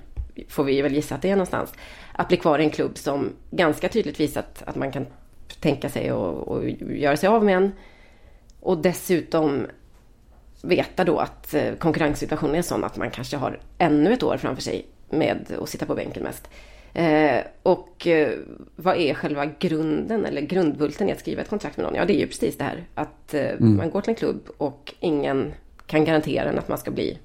Får 0.48 0.64
vi 0.64 0.82
väl 0.82 0.94
gissa 0.94 1.14
att 1.14 1.22
det 1.22 1.30
är 1.30 1.36
någonstans. 1.36 1.72
Att 2.18 2.28
bli 2.28 2.36
kvar 2.36 2.58
i 2.58 2.64
en 2.64 2.70
klubb 2.70 2.98
som 2.98 3.32
ganska 3.50 3.88
tydligt 3.88 4.20
visat 4.20 4.62
att 4.66 4.76
man 4.76 4.92
kan 4.92 5.06
tänka 5.60 5.88
sig 5.88 6.12
och, 6.12 6.48
och 6.48 6.68
göra 6.80 7.16
sig 7.16 7.28
av 7.28 7.44
med 7.44 7.56
en. 7.56 7.72
Och 8.60 8.78
dessutom 8.78 9.66
veta 10.62 11.04
då 11.04 11.18
att 11.18 11.54
eh, 11.54 11.74
konkurrenssituationen 11.74 12.54
är 12.54 12.62
sån 12.62 12.84
att 12.84 12.96
man 12.96 13.10
kanske 13.10 13.36
har 13.36 13.60
ännu 13.78 14.12
ett 14.12 14.22
år 14.22 14.36
framför 14.36 14.62
sig 14.62 14.86
med 15.10 15.56
att 15.62 15.68
sitta 15.68 15.86
på 15.86 15.94
bänken 15.94 16.22
mest. 16.22 16.48
Eh, 16.94 17.40
och 17.62 18.06
eh, 18.06 18.38
vad 18.76 18.96
är 18.96 19.14
själva 19.14 19.46
grunden 19.46 20.26
eller 20.26 20.40
grundbulten 20.40 21.08
i 21.08 21.12
att 21.12 21.20
skriva 21.20 21.42
ett 21.42 21.48
kontrakt 21.48 21.76
med 21.76 21.86
någon? 21.86 21.94
Ja, 21.94 22.04
det 22.04 22.16
är 22.16 22.20
ju 22.20 22.26
precis 22.26 22.58
det 22.58 22.64
här 22.64 22.84
att 22.94 23.34
eh, 23.34 23.50
mm. 23.50 23.76
man 23.76 23.90
går 23.90 24.00
till 24.00 24.10
en 24.10 24.16
klubb 24.16 24.48
och 24.58 24.94
ingen 25.00 25.52
kan 25.86 26.04
garantera 26.04 26.48
en 26.48 26.58
att 26.58 26.68
man 26.68 26.78
ska 26.78 26.90
bli 26.90 27.18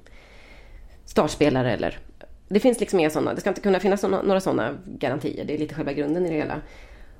startspelare 1.05 1.73
eller 1.73 1.99
det 2.47 2.59
finns 2.59 2.79
liksom 2.79 2.99
inga 2.99 3.09
sådana, 3.09 3.33
det 3.33 3.41
ska 3.41 3.49
inte 3.49 3.61
kunna 3.61 3.79
finnas 3.79 4.01
såna, 4.01 4.21
några 4.21 4.39
sådana 4.39 4.77
garantier. 4.85 5.45
Det 5.45 5.53
är 5.53 5.57
lite 5.57 5.75
själva 5.75 5.93
grunden 5.93 6.25
i 6.25 6.29
det 6.29 6.35
hela. 6.35 6.61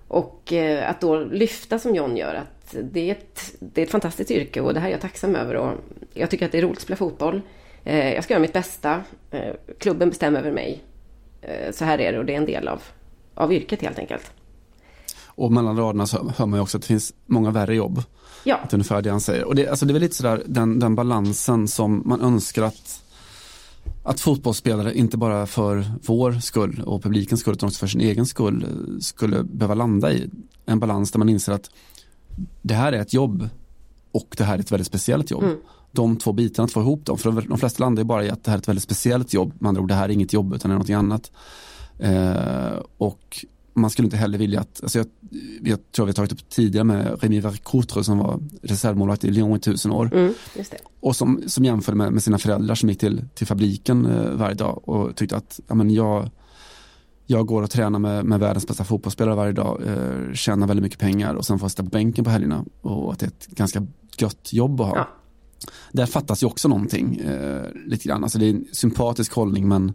Och 0.08 0.54
eh, 0.54 0.90
att 0.90 1.02
då 1.02 1.20
lyfta 1.20 1.80
som 1.80 1.96
John 1.96 2.18
gör, 2.18 2.36
att 2.36 2.76
det 2.82 3.10
är, 3.10 3.12
ett, 3.12 3.56
det 3.60 3.82
är 3.82 3.86
ett 3.86 3.92
fantastiskt 3.92 4.32
yrke 4.32 4.62
och 4.62 4.74
det 4.74 4.80
här 4.80 4.88
är 4.88 4.92
jag 4.92 5.02
tacksam 5.02 5.36
över. 5.36 5.56
Och 5.56 5.72
jag 6.14 6.30
tycker 6.30 6.46
att 6.46 6.52
det 6.52 6.58
är 6.58 6.62
roligt 6.62 6.78
att 6.78 6.84
spela 6.84 6.98
fotboll. 6.98 7.42
Eh, 7.84 8.14
jag 8.14 8.24
ska 8.24 8.34
göra 8.34 8.42
mitt 8.42 8.54
bästa. 8.54 9.04
Eh, 9.32 9.54
klubben 9.80 10.10
bestämmer 10.10 10.40
över 10.40 10.52
mig. 10.52 10.84
Så 11.72 11.86
här 11.86 12.02
är 12.02 12.12
det 12.12 12.20
och 12.20 12.26
det 12.26 12.34
är 12.34 12.38
en 12.38 12.46
del 12.46 12.68
av, 12.68 12.82
av 13.34 13.54
yrket 13.54 13.82
helt 13.82 14.00
enkelt. 14.00 14.32
Och 15.36 15.52
mellan 15.52 15.78
raderna 15.78 16.08
så 16.08 16.32
hör 16.38 16.46
man 16.46 16.58
ju 16.58 16.62
också 16.62 16.78
att 16.78 16.82
det 16.82 16.88
finns 16.88 17.14
många 17.26 17.52
värre 17.52 17.76
jobb. 17.76 18.04
Ja. 18.44 18.60
Är 18.64 18.74
ungefär 18.74 19.02
det 19.02 19.10
han 19.10 19.22
säger. 19.22 19.44
Och 19.44 19.56
det, 19.56 19.68
alltså 19.68 19.86
det 19.86 19.92
är 19.92 19.94
väl 19.94 20.02
lite 20.02 20.16
sådär 20.16 20.44
den, 20.46 20.80
den 20.80 20.96
balansen 20.96 21.68
som 21.68 22.02
man 22.06 22.22
önskar 22.22 22.64
att, 22.64 23.03
att 24.04 24.20
fotbollsspelare, 24.20 24.94
inte 24.98 25.18
bara 25.18 25.46
för 25.46 25.86
vår 26.06 26.34
skull 26.34 26.84
och 26.86 27.04
publikens 27.04 27.42
skull, 27.42 27.54
utan 27.54 27.68
också 27.68 27.80
för 27.80 27.88
sin 27.88 28.02
egen 28.02 28.26
skull, 28.26 28.68
skulle 29.02 29.44
behöva 29.44 29.74
landa 29.74 30.14
i. 30.14 30.30
En 30.66 30.80
balans 30.80 31.12
där 31.12 31.20
man 31.20 31.30
inser 31.30 31.52
att 31.52 31.70
det 32.62 32.74
här 32.74 32.94
är 32.94 33.02
ett 33.02 33.14
jobb 33.14 33.50
och 34.12 34.36
det 34.38 34.44
här 34.44 34.56
är 34.56 34.60
ett 34.60 34.72
väldigt 34.72 34.88
speciellt 34.88 35.32
jobb. 35.32 35.44
Mm. 35.44 35.58
de 35.92 36.18
två 36.18 36.34
bitarna, 36.34 36.66
att 36.66 36.72
få 36.72 36.82
ihop 36.82 37.06
dem. 37.06 37.18
För 37.18 37.32
de 37.32 37.58
flesta 37.58 37.84
landar 37.84 38.02
ju 38.02 38.06
bara 38.06 38.26
i 38.26 38.30
att 38.30 38.44
det 38.44 38.52
här 38.52 38.58
är 38.58 38.62
ett 38.62 38.68
väldigt 38.68 38.84
speciellt 38.84 39.34
jobb. 39.34 39.54
Med 39.60 39.70
andra 39.70 39.82
ord, 39.82 39.88
det 39.88 39.96
här 39.96 40.10
är 40.10 40.14
inget 40.14 40.34
jobb 40.34 40.54
utan 40.54 40.70
det 40.70 40.74
är 40.74 40.76
någonting 40.76 40.96
annat. 40.96 41.32
Eh, 42.00 42.80
och 42.98 43.46
man 43.74 43.90
skulle 43.90 44.06
inte 44.06 44.18
heller 44.18 44.38
vilja 44.38 44.60
att, 44.60 44.84
alltså 44.84 44.98
jag, 44.98 45.08
jag 45.64 45.92
tror 45.92 46.06
vi 46.06 46.10
har 46.10 46.14
tagit 46.14 46.32
upp 46.32 46.50
tidigare 46.50 46.84
med 46.84 47.20
Rémi 47.20 47.42
Vercouttre 47.42 48.04
som 48.04 48.18
var 48.18 48.40
reservmålvakt 48.62 49.24
i 49.24 49.32
Lyon 49.32 49.58
i 49.58 49.60
tusen 49.60 49.92
år. 49.92 50.14
Mm. 50.14 50.34
Och 51.00 51.16
som, 51.16 51.44
som 51.48 51.66
jämförde 51.66 51.98
med, 51.98 52.14
med 52.14 52.24
sina 52.24 52.38
föräldrar 52.38 52.76
som 52.76 52.90
gick 52.90 53.00
till, 53.00 53.26
till 53.36 53.48
fabriken 53.48 54.06
eh, 54.06 54.32
varje 54.32 54.56
dag 54.56 54.90
och 54.90 55.16
tyckte 55.16 55.38
att 55.38 55.60
ja, 55.68 55.76
men 55.76 55.90
jag, 55.90 56.30
jag 57.26 57.46
går 57.46 57.64
och 57.64 57.70
tränar 57.70 58.00
med, 58.00 58.26
med 58.26 58.40
världens 58.40 58.68
bästa 58.68 58.84
fotbollsspelare 58.84 59.36
varje 59.36 59.54
dag, 59.54 59.82
eh, 59.86 60.34
tjänar 60.34 60.68
väldigt 60.68 60.84
mycket 60.84 61.00
pengar 61.00 61.34
och 61.34 61.46
sen 61.46 61.60
får 61.60 61.66
jag 61.66 61.72
sitta 61.72 61.84
på 61.84 61.90
bänken 61.90 62.24
på 62.24 62.32
helgerna 62.32 62.66
och 62.82 63.14
att 63.14 63.20
det 63.20 63.26
är 63.26 63.28
ett 63.28 63.48
ganska 63.48 63.88
gött 64.18 64.54
jobb 64.54 64.82
att 64.82 64.88
ha. 64.88 64.98
Ja. 64.98 65.08
Där 65.92 66.06
fattas 66.06 66.44
ju 66.44 66.48
också 66.48 66.68
någonting 66.68 67.16
eh, 67.16 67.66
lite 67.86 68.08
grann. 68.08 68.24
Alltså 68.24 68.40
det 68.40 68.46
är 68.46 68.50
en 68.50 68.66
sympatisk 68.72 69.34
hållning 69.34 69.68
men, 69.68 69.94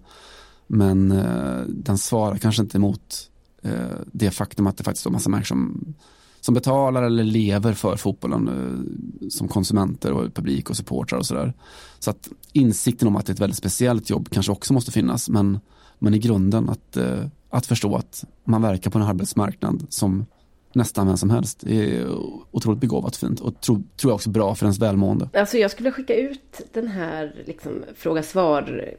men 0.67 1.12
eh, 1.12 1.61
den 1.67 1.99
svarar 1.99 2.37
kanske 2.37 2.62
inte 2.62 2.79
mot 2.79 3.31
Eh, 3.62 3.73
det 4.12 4.31
faktum 4.31 4.66
att 4.66 4.77
det 4.77 4.85
faktiskt 4.85 5.07
är 5.07 5.11
massa 5.11 5.31
människor 5.31 5.47
som, 5.47 5.94
som 6.40 6.55
betalar 6.55 7.03
eller 7.03 7.25
lever 7.25 7.73
för 7.73 7.97
fotbollen 7.97 8.49
eh, 8.49 9.29
som 9.29 9.49
konsumenter 9.49 10.12
och 10.12 10.35
publik 10.35 10.71
och 10.71 10.77
supportrar 10.77 11.18
och 11.18 11.27
sådär. 11.27 11.53
Så 11.99 12.11
att 12.11 12.29
insikten 12.53 13.09
om 13.09 13.16
att 13.16 13.27
det 13.27 13.31
är 13.31 13.35
ett 13.35 13.40
väldigt 13.40 13.59
speciellt 13.59 14.11
jobb 14.11 14.29
kanske 14.31 14.53
också 14.53 14.73
måste 14.73 14.92
finnas 14.92 15.29
men, 15.29 15.59
men 15.99 16.14
i 16.14 16.18
grunden 16.18 16.68
att, 16.68 16.97
eh, 16.97 17.25
att 17.51 17.66
förstå 17.66 17.97
att 17.97 18.25
man 18.44 18.62
verkar 18.62 18.90
på 18.90 18.99
en 18.99 19.05
arbetsmarknad 19.05 19.87
som 19.88 20.27
nästan 20.73 21.07
vem 21.07 21.16
som 21.16 21.31
helst. 21.31 21.61
Det 21.61 21.97
är 21.97 22.09
otroligt 22.51 22.81
begåvat 22.81 23.16
fint 23.16 23.40
och 23.40 23.61
tro, 23.61 23.83
tror 23.97 24.11
jag 24.11 24.14
också 24.14 24.31
bra 24.31 24.55
för 24.55 24.66
ens 24.66 24.79
välmående. 24.79 25.29
Alltså 25.33 25.57
jag 25.57 25.71
skulle 25.71 25.92
skicka 25.92 26.14
ut 26.14 26.61
den 26.73 26.88
här 26.88 27.42
liksom, 27.47 27.85
fråga-svar 27.97 28.94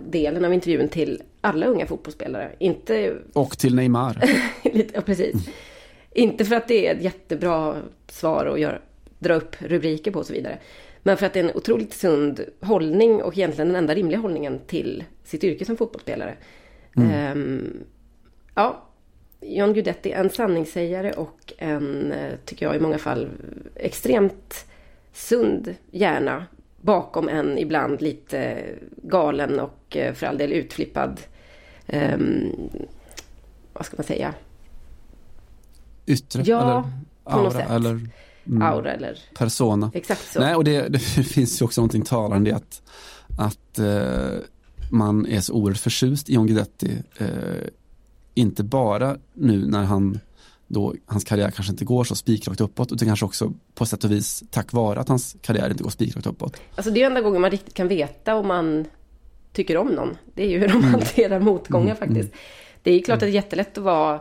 delen 0.00 0.44
av 0.44 0.54
intervjun 0.54 0.88
till 0.88 1.22
alla 1.40 1.66
unga 1.66 1.86
fotbollsspelare. 1.86 2.50
Inte... 2.58 3.16
Och 3.32 3.58
till 3.58 3.74
Neymar. 3.74 4.24
Lite, 4.62 4.94
ja, 4.94 5.00
precis. 5.00 5.48
Inte 6.12 6.44
för 6.44 6.56
att 6.56 6.68
det 6.68 6.86
är 6.86 6.94
ett 6.94 7.02
jättebra 7.02 7.76
svar 8.08 8.46
att 8.46 8.60
göra, 8.60 8.78
dra 9.18 9.34
upp 9.34 9.62
rubriker 9.62 10.10
på 10.10 10.18
och 10.18 10.26
så 10.26 10.32
vidare. 10.32 10.58
Men 11.02 11.16
för 11.16 11.26
att 11.26 11.32
det 11.32 11.40
är 11.40 11.44
en 11.44 11.56
otroligt 11.56 11.92
sund 11.92 12.44
hållning 12.60 13.22
och 13.22 13.38
egentligen 13.38 13.68
den 13.68 13.76
enda 13.76 13.94
rimliga 13.94 14.18
hållningen 14.18 14.60
till 14.66 15.04
sitt 15.24 15.44
yrke 15.44 15.64
som 15.64 15.76
fotbollsspelare. 15.76 16.34
Mm. 16.96 17.38
Um, 17.38 17.84
ja, 18.54 18.88
John 19.40 19.74
Guidetti, 19.74 20.12
en 20.12 20.30
sanningssägare 20.30 21.12
och 21.12 21.52
en, 21.58 22.12
eh, 22.12 22.32
tycker 22.44 22.66
jag 22.66 22.76
i 22.76 22.80
många 22.80 22.98
fall, 22.98 23.28
extremt 23.74 24.66
sund 25.12 25.74
hjärna 25.90 26.46
bakom 26.84 27.28
en 27.28 27.58
ibland 27.58 28.02
lite 28.02 28.64
galen 29.02 29.60
och 29.60 29.96
eh, 29.96 30.14
för 30.14 30.26
all 30.26 30.38
del 30.38 30.52
utflippad, 30.52 31.20
um, 31.86 32.52
vad 33.72 33.86
ska 33.86 33.96
man 33.96 34.04
säga? 34.04 34.34
Yttre 36.06 36.42
Ja, 36.46 36.62
eller 36.62 37.36
på 37.36 37.42
något 37.42 37.52
sätt. 37.52 37.70
eller 37.70 37.90
mm, 38.46 38.62
Aura 38.62 38.92
eller 38.92 39.18
persona. 39.34 39.90
exakt 39.94 40.32
så. 40.32 40.40
Nej, 40.40 40.54
och 40.54 40.64
det, 40.64 40.88
det 40.88 40.98
finns 41.34 41.60
ju 41.60 41.64
också 41.64 41.80
någonting 41.80 42.02
talande 42.02 42.50
i 42.50 42.52
att, 42.52 42.82
att 43.38 43.78
eh, 43.78 44.38
man 44.92 45.26
är 45.26 45.40
så 45.40 45.52
oerhört 45.54 45.78
förtjust 45.78 46.30
i 46.30 46.34
John 46.34 46.46
Guidetti. 46.46 47.02
Eh, 47.18 47.28
inte 48.34 48.64
bara 48.64 49.16
nu 49.32 49.66
när 49.66 49.84
han 49.84 50.18
då 50.74 50.94
hans 51.06 51.24
karriär 51.24 51.50
kanske 51.50 51.72
inte 51.72 51.84
går 51.84 52.04
så 52.04 52.14
spikrakt 52.14 52.60
uppåt 52.60 52.92
utan 52.92 53.08
kanske 53.08 53.24
också 53.24 53.52
på 53.74 53.86
sätt 53.86 54.04
och 54.04 54.10
vis 54.10 54.44
tack 54.50 54.72
vare 54.72 55.00
att 55.00 55.08
hans 55.08 55.36
karriär 55.42 55.70
inte 55.70 55.82
går 55.82 55.90
spikrakt 55.90 56.26
uppåt. 56.26 56.56
Alltså 56.74 56.90
det 56.90 57.02
är 57.02 57.06
enda 57.06 57.20
gången 57.20 57.40
man 57.40 57.50
riktigt 57.50 57.74
kan 57.74 57.88
veta 57.88 58.34
om 58.34 58.48
man 58.48 58.84
tycker 59.52 59.76
om 59.76 59.88
någon. 59.88 60.16
Det 60.34 60.44
är 60.44 60.48
ju 60.48 60.58
hur 60.58 60.68
de 60.68 60.84
hanterar 60.84 61.40
motgångar 61.40 61.94
faktiskt. 61.94 62.32
Det 62.82 62.90
är 62.90 62.94
ju 62.94 63.02
klart 63.02 63.16
att 63.16 63.20
det 63.20 63.26
är 63.26 63.30
jättelätt 63.30 63.78
att 63.78 63.84
vara 63.84 64.20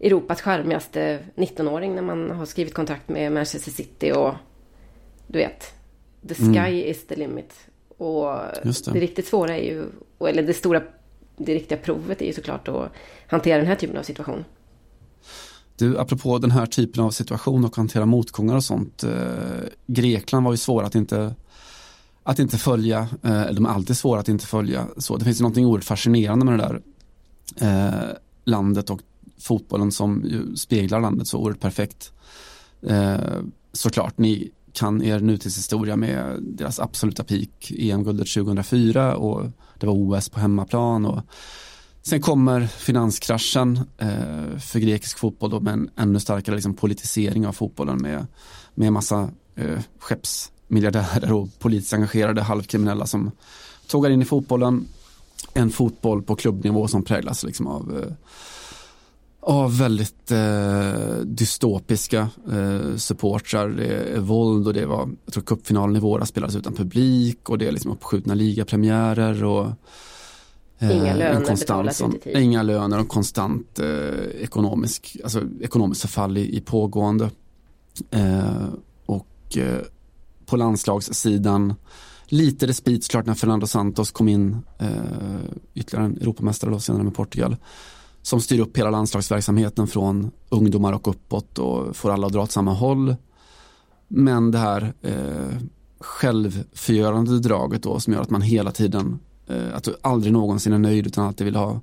Europas 0.00 0.40
charmigaste 0.40 1.18
19-åring 1.36 1.94
när 1.94 2.02
man 2.02 2.30
har 2.30 2.46
skrivit 2.46 2.74
kontrakt 2.74 3.08
med 3.08 3.32
Manchester 3.32 3.70
City 3.70 4.12
och 4.12 4.34
du 5.26 5.38
vet, 5.38 5.74
the 6.28 6.34
sky 6.34 6.82
is 6.82 7.06
the 7.06 7.16
limit. 7.16 7.54
Och 7.88 8.24
det. 8.62 8.92
det. 8.92 9.00
riktigt 9.00 9.26
svåra 9.26 9.56
är 9.56 9.62
ju, 9.62 9.84
eller 10.28 10.42
det 10.42 10.54
stora, 10.54 10.82
det 11.36 11.54
riktiga 11.54 11.78
provet 11.78 12.22
är 12.22 12.26
ju 12.26 12.32
såklart 12.32 12.68
att 12.68 12.92
hantera 13.26 13.58
den 13.58 13.66
här 13.66 13.74
typen 13.74 13.96
av 13.96 14.02
situation. 14.02 14.44
Du, 15.78 15.98
apropå 15.98 16.38
den 16.38 16.50
här 16.50 16.66
typen 16.66 17.04
av 17.04 17.10
situation 17.10 17.64
och 17.64 17.76
hantera 17.76 18.06
motgångar 18.06 18.56
och 18.56 18.64
sånt. 18.64 19.04
Eh, 19.04 19.12
Grekland 19.86 20.44
var 20.44 20.52
ju 20.52 20.56
svåra 20.56 20.86
att 20.86 20.94
inte 20.94 21.34
att 22.22 22.38
inte 22.38 22.58
följa, 22.58 22.98
eh, 23.22 23.42
eller 23.42 23.54
de 23.54 23.66
är 23.66 23.70
alltid 23.70 23.96
svåra 23.96 24.20
att 24.20 24.28
inte 24.28 24.46
följa. 24.46 24.86
Så 24.96 25.16
det 25.16 25.24
finns 25.24 25.40
ju 25.40 25.42
någonting 25.42 25.66
oerhört 25.66 25.84
fascinerande 25.84 26.44
med 26.44 26.58
det 26.58 26.64
där 26.68 26.82
eh, 27.60 28.10
landet 28.44 28.90
och 28.90 29.00
fotbollen 29.38 29.92
som 29.92 30.24
ju 30.24 30.56
speglar 30.56 31.00
landet 31.00 31.28
så 31.28 31.38
oerhört 31.38 31.60
perfekt. 31.60 32.12
Eh, 32.82 33.18
såklart, 33.72 34.18
ni 34.18 34.50
kan 34.72 35.02
er 35.02 35.20
nutidshistoria 35.20 35.96
med 35.96 36.42
deras 36.42 36.80
absoluta 36.80 37.24
peak 37.24 37.72
EM-guldet 37.78 38.28
2004 38.34 39.16
och 39.16 39.50
det 39.78 39.86
var 39.86 39.94
OS 39.94 40.28
på 40.28 40.40
hemmaplan 40.40 41.06
och 41.06 41.22
sen 42.08 42.20
kommer 42.20 42.66
finanskraschen 42.66 43.80
eh, 43.98 44.58
för 44.58 44.78
grekisk 44.78 45.18
fotboll 45.18 45.50
då 45.50 45.60
med 45.60 45.72
en 45.72 45.90
ännu 45.96 46.20
starkare 46.20 46.54
liksom, 46.54 46.74
politisering 46.74 47.46
av 47.46 47.52
fotbollen 47.52 48.02
med, 48.02 48.26
med 48.74 48.92
massa 48.92 49.30
eh, 49.56 49.78
skeppsmiljardärer 49.98 51.32
och 51.32 51.58
politiskt 51.58 51.92
engagerade 51.92 52.42
halvkriminella 52.42 53.06
som 53.06 53.30
tågar 53.86 54.10
in 54.10 54.22
i 54.22 54.24
fotbollen. 54.24 54.86
En 55.54 55.70
fotboll 55.70 56.22
på 56.22 56.36
klubbnivå 56.36 56.88
som 56.88 57.04
präglas 57.04 57.44
liksom 57.44 57.66
av 57.66 57.98
eh, 57.98 58.12
av 59.40 59.78
väldigt 59.78 60.30
eh, 60.30 61.16
dystopiska 61.24 62.28
eh, 62.52 62.96
supportrar. 62.96 63.68
Det 63.68 63.86
är 63.86 64.20
våld 64.20 64.66
och 64.66 64.74
det 64.74 64.86
var, 64.86 65.08
jag 65.24 65.34
tror 65.34 65.44
cupfinalen 65.44 65.96
i 65.96 66.00
våras 66.00 66.28
spelades 66.28 66.56
utan 66.56 66.74
publik 66.74 67.50
och 67.50 67.58
det 67.58 67.68
är 67.68 67.72
liksom 67.72 67.92
uppskjutna 67.92 68.34
ligapremiärer 68.34 69.44
och 69.44 69.66
Inga 70.80 71.14
löner 71.14 71.44
konstant 71.44 71.94
som-. 71.94 72.18
Inga 72.24 72.62
löner 72.62 73.00
och 73.00 73.08
konstant 73.08 73.78
eh, 73.78 74.42
ekonomisk, 74.42 75.16
alltså 75.24 75.42
ekonomiskt 75.60 76.00
förfall 76.00 76.38
i, 76.38 76.56
i 76.56 76.60
pågående. 76.60 77.30
Eh, 78.10 78.68
och 79.06 79.56
eh, 79.56 79.80
på 80.46 80.56
landslagssidan 80.56 81.74
lite 82.26 82.66
respit 82.66 83.04
såklart 83.04 83.26
när 83.26 83.34
Fernando 83.34 83.66
Santos 83.66 84.10
kom 84.10 84.28
in, 84.28 84.56
eh, 84.78 84.88
ytterligare 85.74 86.06
en 86.06 86.16
Europamästare 86.16 86.70
då 86.70 86.80
senare 86.80 87.02
med 87.02 87.14
Portugal 87.14 87.56
som 88.22 88.40
styr 88.40 88.60
upp 88.60 88.78
hela 88.78 88.90
landslagsverksamheten 88.90 89.86
från 89.86 90.30
ungdomar 90.48 90.92
och 90.92 91.08
uppåt 91.08 91.58
och 91.58 91.96
får 91.96 92.10
alla 92.10 92.26
att 92.26 92.32
dra 92.32 92.42
åt 92.42 92.52
samma 92.52 92.72
håll. 92.72 93.16
Men 94.08 94.50
det 94.50 94.58
här 94.58 94.92
eh, 95.02 95.58
självförgörande 96.00 97.38
draget 97.38 97.82
då 97.82 98.00
som 98.00 98.12
gör 98.12 98.20
att 98.20 98.30
man 98.30 98.42
hela 98.42 98.70
tiden, 98.70 99.06
eh, 99.06 99.18
Eh, 99.48 99.76
att 99.76 99.84
du 99.84 99.96
aldrig 100.02 100.32
någonsin 100.32 100.72
är 100.72 100.78
nöjd 100.78 101.06
utan 101.06 101.26
alltid 101.26 101.44
vill 101.44 101.56
ha 101.56 101.80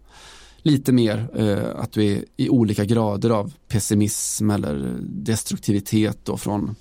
lite 0.57 0.91
mer, 0.91 1.29
eh, 1.35 1.81
att 1.81 1.91
du 1.91 2.05
är 2.05 2.25
i 2.37 2.49
olika 2.49 2.85
grader 2.85 3.29
av 3.29 3.53
pessimism 3.67 4.49
eller 4.49 4.97
destruktivitet 5.01 6.17
då 6.23 6.37
från 6.37 6.75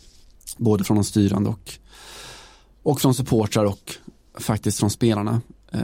både 0.57 0.85
från 0.85 0.97
de 0.97 1.05
styrande 1.05 1.51
och, 1.51 1.73
och 2.83 3.01
från 3.01 3.15
supportrar 3.15 3.65
och 3.65 3.93
faktiskt 4.39 4.79
från 4.79 4.91
spelarna. 4.91 5.41
Eh, 5.73 5.81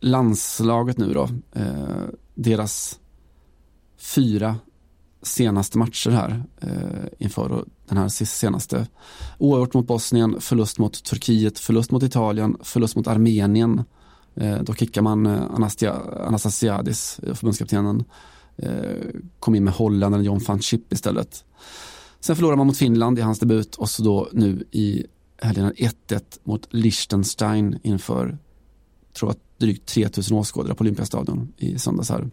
landslaget 0.00 0.98
nu 0.98 1.14
då, 1.14 1.28
eh, 1.52 2.04
deras 2.34 2.98
fyra 3.98 4.56
senaste 5.24 5.78
matcher 5.78 6.10
här 6.10 6.44
eh, 6.60 7.08
inför 7.18 7.64
den 7.88 7.98
här 7.98 8.08
senaste. 8.08 8.86
Oavgjort 9.38 9.74
mot 9.74 9.86
Bosnien, 9.86 10.40
förlust 10.40 10.78
mot 10.78 11.04
Turkiet, 11.04 11.58
förlust 11.58 11.90
mot 11.90 12.02
Italien, 12.02 12.56
förlust 12.62 12.96
mot 12.96 13.06
Armenien. 13.06 13.84
Eh, 14.34 14.58
då 14.62 14.74
kickar 14.74 15.02
man 15.02 15.26
eh, 15.26 15.42
Anastia- 15.42 16.26
Anastasiadis, 16.26 17.20
eh, 17.22 17.34
förbundskaptenen. 17.34 18.04
Eh, 18.56 18.70
kom 19.38 19.54
in 19.54 19.64
med 19.64 19.74
holländaren 19.74 20.24
John 20.24 20.40
van 20.46 20.60
Chip 20.60 20.92
istället. 20.92 21.44
Sen 22.20 22.36
förlorar 22.36 22.56
man 22.56 22.66
mot 22.66 22.76
Finland 22.76 23.18
i 23.18 23.22
hans 23.22 23.38
debut 23.38 23.74
och 23.74 23.90
så 23.90 24.02
då 24.02 24.28
nu 24.32 24.64
i 24.70 25.06
helgen 25.42 25.72
1-1 25.76 26.38
mot 26.44 26.66
Liechtenstein 26.70 27.78
inför 27.82 28.38
tror 29.12 29.30
jag, 29.30 29.36
drygt 29.58 29.88
3000 29.88 30.36
åskådare 30.36 30.74
på 30.74 30.82
Olympiastadion 30.82 31.52
i 31.56 31.78
söndags 31.78 32.10
här. 32.10 32.30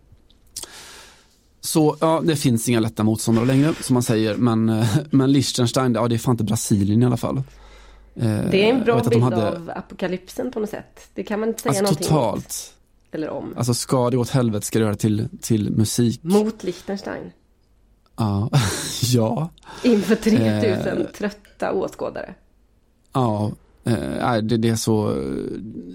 Så 1.64 1.98
ja, 2.00 2.22
det 2.26 2.36
finns 2.36 2.70
inga 2.70 2.80
lätta 2.80 3.04
motståndare 3.04 3.46
längre 3.46 3.74
som 3.82 3.94
man 3.94 4.04
säger, 4.04 4.36
men, 4.36 4.70
eh, 4.70 4.98
men 5.12 5.32
Liechtenstein, 5.32 5.94
ja 5.94 6.08
det 6.08 6.16
är 6.16 6.20
fan 6.20 6.34
inte 6.34 6.44
Brasilien 6.44 7.04
i 7.04 7.06
alla 7.06 7.18
fall. 7.18 7.38
Eh, 8.16 8.24
Det 8.52 8.70
är 8.70 8.74
en 8.74 8.84
bra 8.84 9.00
bild 9.10 9.24
hade- 9.24 9.50
av 9.50 9.72
apokalypsen 9.76 10.52
på 10.52 10.60
något 10.60 10.70
sätt. 10.70 11.10
Det 11.14 11.24
kan 11.24 11.40
man 11.40 11.50
inte 11.50 11.62
säga 11.62 11.70
Alltså 11.70 11.84
någonting 11.84 12.08
totalt. 12.08 12.36
mot 12.36 12.74
eller 13.12 13.30
om. 13.30 13.54
Alltså 13.58 13.74
ska 13.74 14.10
det 14.10 14.18
åt 14.18 14.30
helvete 14.30 14.66
ska 14.66 14.80
det 14.80 14.86
göra 14.86 14.96
till, 14.96 15.28
till 15.42 15.70
musik. 15.70 16.20
Mot 16.24 16.64
Liechtenstein. 16.64 17.32
Ja. 18.18 18.50
ja. 19.04 19.50
Inför 19.84 20.16
3000 20.16 20.98
Eh. 21.02 21.06
trötta 21.18 21.72
åskådare. 21.74 22.34
Ja, 23.14 23.52
eh, 23.84 24.34
det, 24.34 24.58
det 24.58 24.70
är 24.70 24.76
så, 24.76 25.16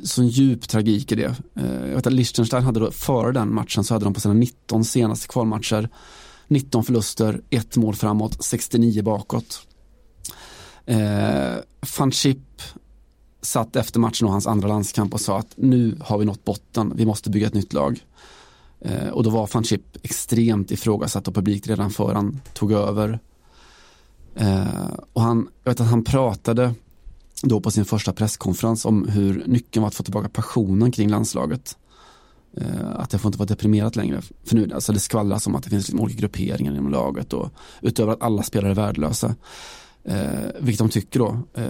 så 0.04 0.24
djup 0.24 0.68
tragik 0.68 1.12
i 1.12 1.14
det. 1.14 1.34
Eh, 1.54 1.86
jag 1.88 1.94
vet 1.94 2.06
att 2.06 2.12
Liechtenstein 2.12 2.64
hade 2.64 2.80
då, 2.80 2.90
före 2.90 3.32
den 3.32 3.54
matchen 3.54 3.84
så 3.84 3.94
hade 3.94 4.04
de 4.04 4.14
på 4.14 4.20
sina 4.20 4.34
19 4.34 4.84
senaste 4.84 5.28
kvalmatcher 5.28 5.88
19 6.48 6.84
förluster, 6.84 7.40
ett 7.50 7.76
mål 7.76 7.94
framåt, 7.94 8.44
69 8.44 9.02
bakåt. 9.02 9.66
Eh, 10.84 11.56
Van 11.98 12.12
Chip 12.12 12.62
satt 13.42 13.76
efter 13.76 14.00
matchen 14.00 14.26
och 14.26 14.32
hans 14.32 14.46
andra 14.46 14.68
landskamp 14.68 15.14
och 15.14 15.20
sa 15.20 15.38
att 15.38 15.52
nu 15.56 15.98
har 16.00 16.18
vi 16.18 16.24
nått 16.24 16.44
botten, 16.44 16.92
vi 16.96 17.06
måste 17.06 17.30
bygga 17.30 17.46
ett 17.46 17.54
nytt 17.54 17.72
lag. 17.72 18.04
Eh, 18.80 19.08
och 19.08 19.22
då 19.22 19.30
var 19.30 19.50
van 19.52 19.64
Chip 19.64 19.96
extremt 20.02 20.70
ifrågasatt 20.70 21.28
av 21.28 21.32
publik 21.32 21.66
redan 21.66 21.90
före 21.90 22.14
han 22.14 22.40
tog 22.54 22.72
över. 22.72 23.18
Eh, 24.34 24.90
och 25.12 25.22
han, 25.22 25.48
jag 25.64 25.70
vet 25.72 25.80
att 25.80 25.90
han 25.90 26.04
pratade 26.04 26.74
då 27.42 27.60
på 27.60 27.70
sin 27.70 27.84
första 27.84 28.12
presskonferens 28.12 28.84
om 28.84 29.08
hur 29.08 29.44
nyckeln 29.46 29.82
var 29.82 29.88
att 29.88 29.94
få 29.94 30.02
tillbaka 30.02 30.28
passionen 30.28 30.92
kring 30.92 31.10
landslaget. 31.10 31.76
Eh, 32.56 32.96
att 32.96 33.12
jag 33.12 33.22
får 33.22 33.28
inte 33.28 33.38
vara 33.38 33.46
deprimerat 33.46 33.96
längre. 33.96 34.22
För 34.44 34.56
nu, 34.56 34.70
alltså 34.74 34.92
det 34.92 35.00
skvallras 35.00 35.46
om 35.46 35.54
att 35.54 35.62
det 35.62 35.70
finns 35.70 35.84
liksom 35.84 36.00
olika 36.00 36.20
grupperingar 36.20 36.72
inom 36.72 36.90
laget 36.90 37.32
och 37.32 37.50
utöver 37.82 38.12
att 38.12 38.22
alla 38.22 38.42
spelare 38.42 38.70
är 38.70 38.74
värdelösa. 38.74 39.34
Eh, 40.04 40.50
vilket 40.60 40.78
de 40.78 40.88
tycker 40.88 41.18
då. 41.18 41.38
Eh, 41.54 41.66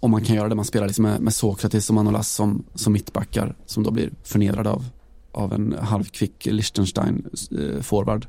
om 0.00 0.10
man 0.10 0.24
kan 0.24 0.36
göra 0.36 0.48
det, 0.48 0.54
man 0.54 0.64
spelar 0.64 0.86
liksom 0.86 1.02
med, 1.02 1.20
med 1.20 1.34
Sokratis 1.34 1.88
och 1.88 1.94
Manolas 1.94 2.32
som, 2.32 2.64
som 2.74 2.92
mittbackar 2.92 3.56
som 3.66 3.82
då 3.82 3.90
blir 3.90 4.10
förnedrade 4.22 4.70
av, 4.70 4.84
av 5.32 5.52
en 5.52 5.72
halvkvick 5.80 6.46
Liechtenstein 6.46 7.26
eh, 7.50 7.82
forward. 7.82 8.26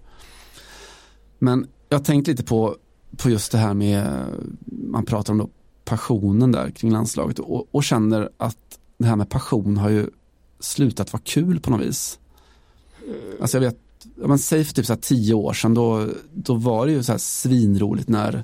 Men 1.39 1.67
jag 1.89 1.97
har 1.97 2.05
tänkt 2.05 2.27
lite 2.27 2.43
på, 2.43 2.75
på 3.17 3.29
just 3.29 3.51
det 3.51 3.57
här 3.57 3.73
med, 3.73 4.25
man 4.65 5.05
pratar 5.05 5.33
om 5.33 5.37
då 5.37 5.49
passionen 5.89 6.51
där 6.51 6.69
kring 6.69 6.91
landslaget 6.91 7.39
och, 7.39 7.67
och 7.71 7.83
känner 7.83 8.29
att 8.37 8.79
det 8.97 9.05
här 9.05 9.15
med 9.15 9.29
passion 9.29 9.77
har 9.77 9.89
ju 9.89 10.09
slutat 10.59 11.13
vara 11.13 11.21
kul 11.25 11.59
på 11.59 11.71
något 11.71 11.81
vis. 11.81 12.19
Alltså 13.41 13.57
jag 13.57 13.61
vet, 13.61 13.77
om 14.21 14.29
man 14.29 14.39
säger 14.39 14.63
för 14.63 14.73
typ 14.73 14.85
så 14.85 14.93
här 14.93 14.99
tio 14.99 15.33
år 15.33 15.53
sedan 15.53 15.73
då, 15.73 16.07
då 16.33 16.53
var 16.53 16.85
det 16.85 16.91
ju 16.91 17.03
så 17.03 17.11
här 17.11 17.19
svinroligt 17.19 18.09
när 18.09 18.43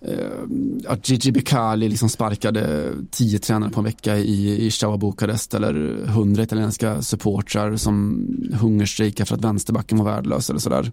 eh, 0.00 0.42
att 0.86 1.08
Gigi 1.08 1.32
Becali 1.32 1.88
liksom 1.88 2.08
sparkade 2.08 2.92
tio 3.10 3.38
tränare 3.38 3.70
på 3.70 3.80
en 3.80 3.84
vecka 3.84 4.16
i, 4.18 4.66
i 4.66 4.70
Steaua 4.70 4.96
Bukarest 4.96 5.54
eller 5.54 6.06
hundra 6.06 6.42
italienska 6.42 7.02
supportrar 7.02 7.76
som 7.76 8.26
hungerstrejkade 8.52 9.26
för 9.26 9.34
att 9.34 9.44
vänsterbacken 9.44 9.98
var 9.98 10.04
värdelös 10.04 10.50
eller 10.50 10.60
sådär. 10.60 10.92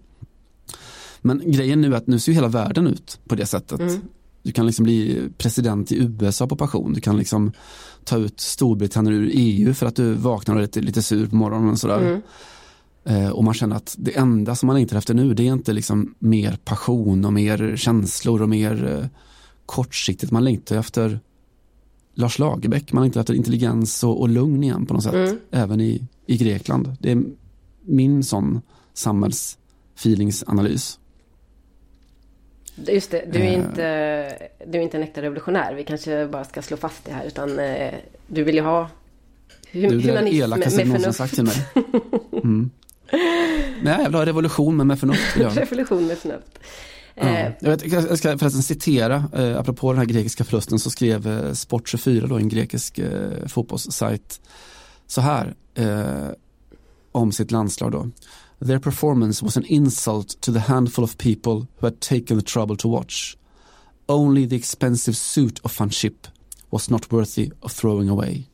Men 1.20 1.42
grejen 1.52 1.80
nu 1.80 1.92
är 1.92 1.96
att 1.96 2.06
nu 2.06 2.18
ser 2.18 2.32
hela 2.32 2.48
världen 2.48 2.86
ut 2.86 3.20
på 3.28 3.34
det 3.34 3.46
sättet. 3.46 3.80
Mm. 3.80 4.00
Du 4.44 4.52
kan 4.52 4.66
liksom 4.66 4.84
bli 4.84 5.28
president 5.38 5.92
i 5.92 5.96
USA 5.96 6.46
på 6.46 6.56
passion. 6.56 6.92
Du 6.92 7.00
kan 7.00 7.16
liksom 7.16 7.52
ta 8.04 8.16
ut 8.16 8.40
Storbritannien 8.40 9.14
ur 9.14 9.30
EU 9.32 9.74
för 9.74 9.86
att 9.86 9.96
du 9.96 10.14
vaknar 10.14 10.54
och 10.54 10.60
är 10.60 10.62
lite, 10.62 10.80
lite 10.80 11.02
sur 11.02 11.26
på 11.26 11.36
morgonen 11.36 11.70
och 11.70 11.78
sådär. 11.78 12.00
Mm. 12.00 12.22
Eh, 13.04 13.30
och 13.30 13.44
man 13.44 13.54
känner 13.54 13.76
att 13.76 13.94
det 13.98 14.16
enda 14.16 14.54
som 14.54 14.66
man 14.66 14.76
längtar 14.76 14.96
efter 14.96 15.14
nu 15.14 15.34
det 15.34 15.48
är 15.48 15.52
inte 15.52 15.72
liksom 15.72 16.14
mer 16.18 16.58
passion 16.64 17.24
och 17.24 17.32
mer 17.32 17.76
känslor 17.76 18.42
och 18.42 18.48
mer 18.48 19.00
eh, 19.00 19.06
kortsiktigt. 19.66 20.32
Man 20.32 20.44
längtar 20.44 20.76
efter 20.76 21.20
Lars 22.14 22.38
Lagerbäck, 22.38 22.92
man 22.92 23.02
längtar 23.02 23.20
efter 23.20 23.34
intelligens 23.34 24.04
och, 24.04 24.20
och 24.20 24.28
lugn 24.28 24.64
igen 24.64 24.86
på 24.86 24.94
något 24.94 25.02
sätt. 25.02 25.14
Mm. 25.14 25.38
Även 25.50 25.80
i, 25.80 26.08
i 26.26 26.36
Grekland. 26.36 26.96
Det 27.00 27.12
är 27.12 27.24
min 27.82 28.24
sån 28.24 28.60
samhällsfeelingsanalys. 28.94 30.98
Just 32.74 33.10
det, 33.10 33.24
du 33.32 33.38
är, 33.38 33.44
eh. 33.44 33.54
inte, 33.54 34.48
du 34.66 34.78
är 34.78 34.82
inte 34.82 34.96
en 34.96 35.02
äkta 35.02 35.22
revolutionär. 35.22 35.74
Vi 35.74 35.84
kanske 35.84 36.26
bara 36.26 36.44
ska 36.44 36.62
slå 36.62 36.76
fast 36.76 37.04
det 37.04 37.12
här. 37.12 37.24
Utan 37.24 37.58
eh, 37.58 37.94
du 38.26 38.44
vill 38.44 38.54
ju 38.54 38.60
ha 38.60 38.88
hum 39.72 39.88
du, 39.88 40.00
humanism 40.00 40.50
med, 40.50 40.58
med 40.58 40.72
förnuft. 40.72 41.16
sagt 41.16 41.34
till 41.34 41.44
mig. 41.44 41.66
Mm. 42.44 42.70
Nej, 43.82 43.96
jag 43.98 44.04
vill 44.04 44.14
ha 44.14 44.26
revolution 44.26 44.76
men 44.76 44.86
med 44.86 45.00
förnuft. 45.00 45.36
revolution 45.36 46.06
med 46.06 46.18
förnuft. 46.18 46.58
Ja. 47.14 47.22
Eh. 47.22 47.52
Jag, 47.60 47.70
vet, 47.70 47.92
jag 47.92 48.18
ska 48.18 48.38
förresten 48.38 48.62
citera, 48.62 49.24
eh, 49.34 49.58
apropå 49.58 49.92
den 49.92 49.98
här 49.98 50.06
grekiska 50.06 50.44
förlusten 50.44 50.78
så 50.78 50.90
skrev 50.90 51.26
eh, 51.26 51.50
Sport24, 51.50 52.28
då, 52.28 52.36
en 52.36 52.48
grekisk 52.48 52.98
eh, 52.98 53.46
fotbollssajt, 53.46 54.40
så 55.06 55.20
här 55.20 55.54
eh, 55.74 56.28
om 57.12 57.32
sitt 57.32 57.50
landslag 57.50 57.92
då. 57.92 58.10
Their 58.58 58.78
performance 58.78 59.44
was 59.44 59.56
an 59.56 59.64
insult 59.64 60.40
to 60.40 60.52
the 60.52 60.58
handful 60.58 61.04
of 61.04 61.18
people 61.18 61.66
who 61.78 61.86
had 61.86 62.00
taken 62.00 62.38
the 62.38 62.44
trouble 62.44 62.76
to 62.76 62.88
watch. 62.88 63.36
Only 64.06 64.48
the 64.48 64.56
expensive 64.56 65.16
suit 65.16 65.60
of 65.64 65.78
Van 65.78 65.90
Chip 65.90 66.26
was 66.70 66.90
not 66.90 67.12
worthy 67.12 67.50
of 67.60 67.72
throwing 67.72 68.08
away. 68.08 68.46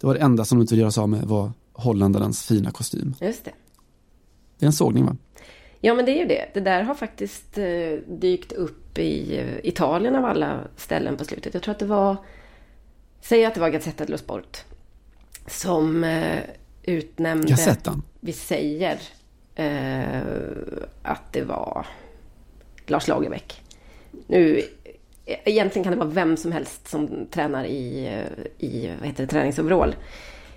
Det 0.00 0.06
var 0.06 0.14
det 0.14 0.20
enda 0.20 0.44
som 0.44 0.58
de 0.58 0.62
inte 0.62 0.74
ville 0.74 0.82
göra 0.82 0.92
sig 0.92 1.00
av 1.00 1.08
med 1.08 1.24
var 1.24 1.52
holländarens 1.72 2.46
fina 2.46 2.70
kostym. 2.70 3.14
Just 3.20 3.44
det. 3.44 3.52
Det 4.58 4.64
är 4.64 4.66
en 4.66 4.72
sågning 4.72 5.04
va? 5.06 5.16
Ja 5.80 5.94
men 5.94 6.04
det 6.04 6.12
är 6.12 6.18
ju 6.18 6.24
det. 6.24 6.50
Det 6.54 6.60
där 6.60 6.82
har 6.82 6.94
faktiskt 6.94 7.58
eh, 7.58 7.92
dykt 8.08 8.52
upp 8.52 8.98
i 8.98 9.38
eh, 9.38 9.68
Italien 9.68 10.16
av 10.16 10.24
alla 10.24 10.60
ställen 10.76 11.16
på 11.16 11.24
slutet. 11.24 11.54
Jag 11.54 11.62
tror 11.62 11.72
att 11.72 11.78
det 11.78 11.86
var, 11.86 12.16
säg 13.20 13.44
att 13.44 13.54
det 13.54 13.60
var 13.60 13.70
Gazzetta 13.70 14.04
dello 14.04 14.18
Sport. 14.18 14.64
Som 15.46 16.04
eh, 16.88 16.94
utnämnde... 16.94 17.48
Gazettan? 17.48 18.02
Vi 18.20 18.32
säger 18.32 18.98
eh, 19.54 20.22
att 21.02 21.32
det 21.32 21.42
var 21.42 21.86
Lars 22.86 23.08
Lagerbäck. 23.08 23.62
Nu, 24.26 24.62
egentligen 25.26 25.84
kan 25.84 25.92
det 25.92 25.98
vara 25.98 26.08
vem 26.08 26.36
som 26.36 26.52
helst 26.52 26.88
som 26.88 27.26
tränar 27.30 27.64
i, 27.64 28.08
i 28.58 28.90
vad 28.98 29.08
heter 29.08 29.22
det, 29.22 29.30
träningsoverall. 29.30 29.94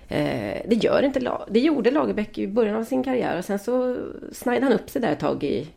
Eh, 0.08 0.62
det 0.68 0.74
gör 0.74 1.02
inte 1.02 1.38
Det 1.50 1.60
gjorde 1.60 1.90
Lagerbäck 1.90 2.38
i 2.38 2.46
början 2.46 2.76
av 2.76 2.84
sin 2.84 3.04
karriär 3.04 3.38
och 3.38 3.44
sen 3.44 3.58
så 3.58 3.96
snajde 4.32 4.64
han 4.64 4.72
upp 4.72 4.90
sig 4.90 5.02
där 5.02 5.12
ett 5.12 5.20
tag 5.20 5.44
i 5.44 5.68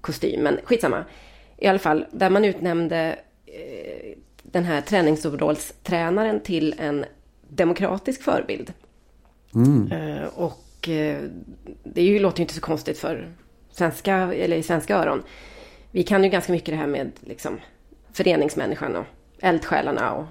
kostym. 0.00 0.42
Men 0.42 0.58
skitsamma. 0.64 1.04
I 1.56 1.66
alla 1.66 1.78
fall, 1.78 2.06
där 2.10 2.30
man 2.30 2.44
utnämnde 2.44 3.18
eh, 3.46 4.16
den 4.42 4.64
här 4.64 4.80
träningsoverallstränaren 4.80 6.40
till 6.40 6.74
en 6.78 7.04
demokratisk 7.48 8.22
förebild. 8.22 8.72
Mm. 9.54 9.92
Eh, 9.92 10.26
och 10.26 10.88
eh, 10.88 11.22
det 11.84 12.02
ju, 12.02 12.18
låter 12.18 12.38
ju 12.38 12.42
inte 12.42 12.54
så 12.54 12.60
konstigt 12.60 12.98
för 12.98 13.28
svenska, 13.70 14.14
eller 14.34 14.56
i 14.56 14.62
svenska 14.62 14.96
öron. 14.96 15.22
Vi 15.90 16.02
kan 16.02 16.24
ju 16.24 16.30
ganska 16.30 16.52
mycket 16.52 16.74
det 16.74 16.76
här 16.76 16.86
med 16.86 17.10
liksom, 17.20 17.60
föreningsmänniskan 18.12 18.96
och 18.96 19.04
eldsjälarna 19.40 20.12
och 20.12 20.24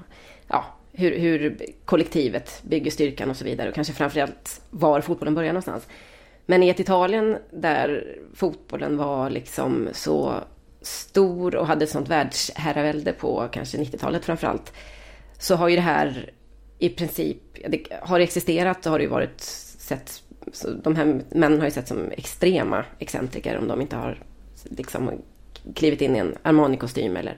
ja, 0.48 0.66
hur, 0.92 1.18
hur 1.20 1.58
kollektivet 1.86 2.62
bygger 2.64 2.92
styrkan 2.92 3.30
och 3.30 3.38
så 3.38 3.46
vidare. 3.46 3.70
Och 3.70 3.76
kanske 3.76 3.94
framförallt 3.94 4.62
var 4.70 5.02
fotbollen 5.02 5.36
börjar 5.36 5.54
någonstans. 5.54 5.88
Men 6.46 6.64
i 6.64 6.70
ett 6.70 6.80
Italien 6.80 7.38
där 7.52 8.18
fotbollen 8.34 8.98
var 8.98 9.30
liksom 9.30 9.90
så 9.92 10.34
stor 10.82 11.56
och 11.56 11.68
hade 11.68 11.88
sånt 11.88 12.10
världsherravälde 12.10 13.14
på 13.14 13.48
kanske 13.52 13.78
90-talet 13.78 14.26
framförallt. 14.26 14.74
Så 15.38 15.56
har 15.56 15.70
ju 15.70 15.76
det 15.76 15.82
här 15.82 16.32
i 16.80 16.90
princip, 16.90 17.38
det 17.68 17.88
har 18.02 18.20
existerat 18.20 18.86
och 18.86 18.92
har 18.92 19.00
det 19.00 19.04
ju 19.04 19.10
varit 19.10 19.42
sett, 19.42 20.24
de 20.84 20.96
här 20.96 21.22
männen 21.30 21.60
har 21.60 21.66
ju 21.66 21.72
sett 21.72 21.88
som 21.88 22.12
extrema 22.12 22.86
excentriker 23.00 23.58
om 23.58 23.68
de 23.68 23.82
inte 23.82 23.96
har 23.96 24.24
liksom 24.64 25.12
klivit 25.76 26.02
in 26.02 26.16
i 26.16 26.20
en 26.20 26.38
Armani-kostym 26.44 27.18
eller 27.18 27.38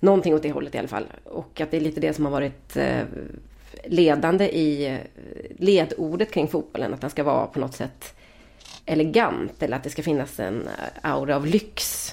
någonting 0.00 0.34
åt 0.34 0.42
det 0.42 0.52
hållet 0.52 0.74
i 0.74 0.78
alla 0.78 0.88
fall. 0.88 1.06
Och 1.24 1.60
att 1.60 1.70
det 1.70 1.76
är 1.76 1.80
lite 1.80 2.00
det 2.00 2.14
som 2.14 2.24
har 2.24 2.32
varit 2.32 2.76
eh, 2.76 3.02
ledande 3.84 4.48
i 4.48 4.86
eh, 4.86 4.98
ledordet 5.56 6.32
kring 6.32 6.48
fotbollen, 6.48 6.94
att 6.94 7.00
den 7.00 7.10
ska 7.10 7.22
vara 7.22 7.46
på 7.46 7.60
något 7.60 7.74
sätt 7.74 8.14
elegant 8.86 9.62
eller 9.62 9.76
att 9.76 9.82
det 9.82 9.90
ska 9.90 10.02
finnas 10.02 10.40
en 10.40 10.68
aura 11.02 11.36
av 11.36 11.46
lyx 11.46 12.10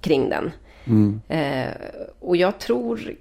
kring 0.00 0.28
den. 0.28 0.50
Mm. 0.84 1.20
Eh, 1.28 1.72
och 2.20 2.36
jag 2.36 2.58
tror 2.58 3.14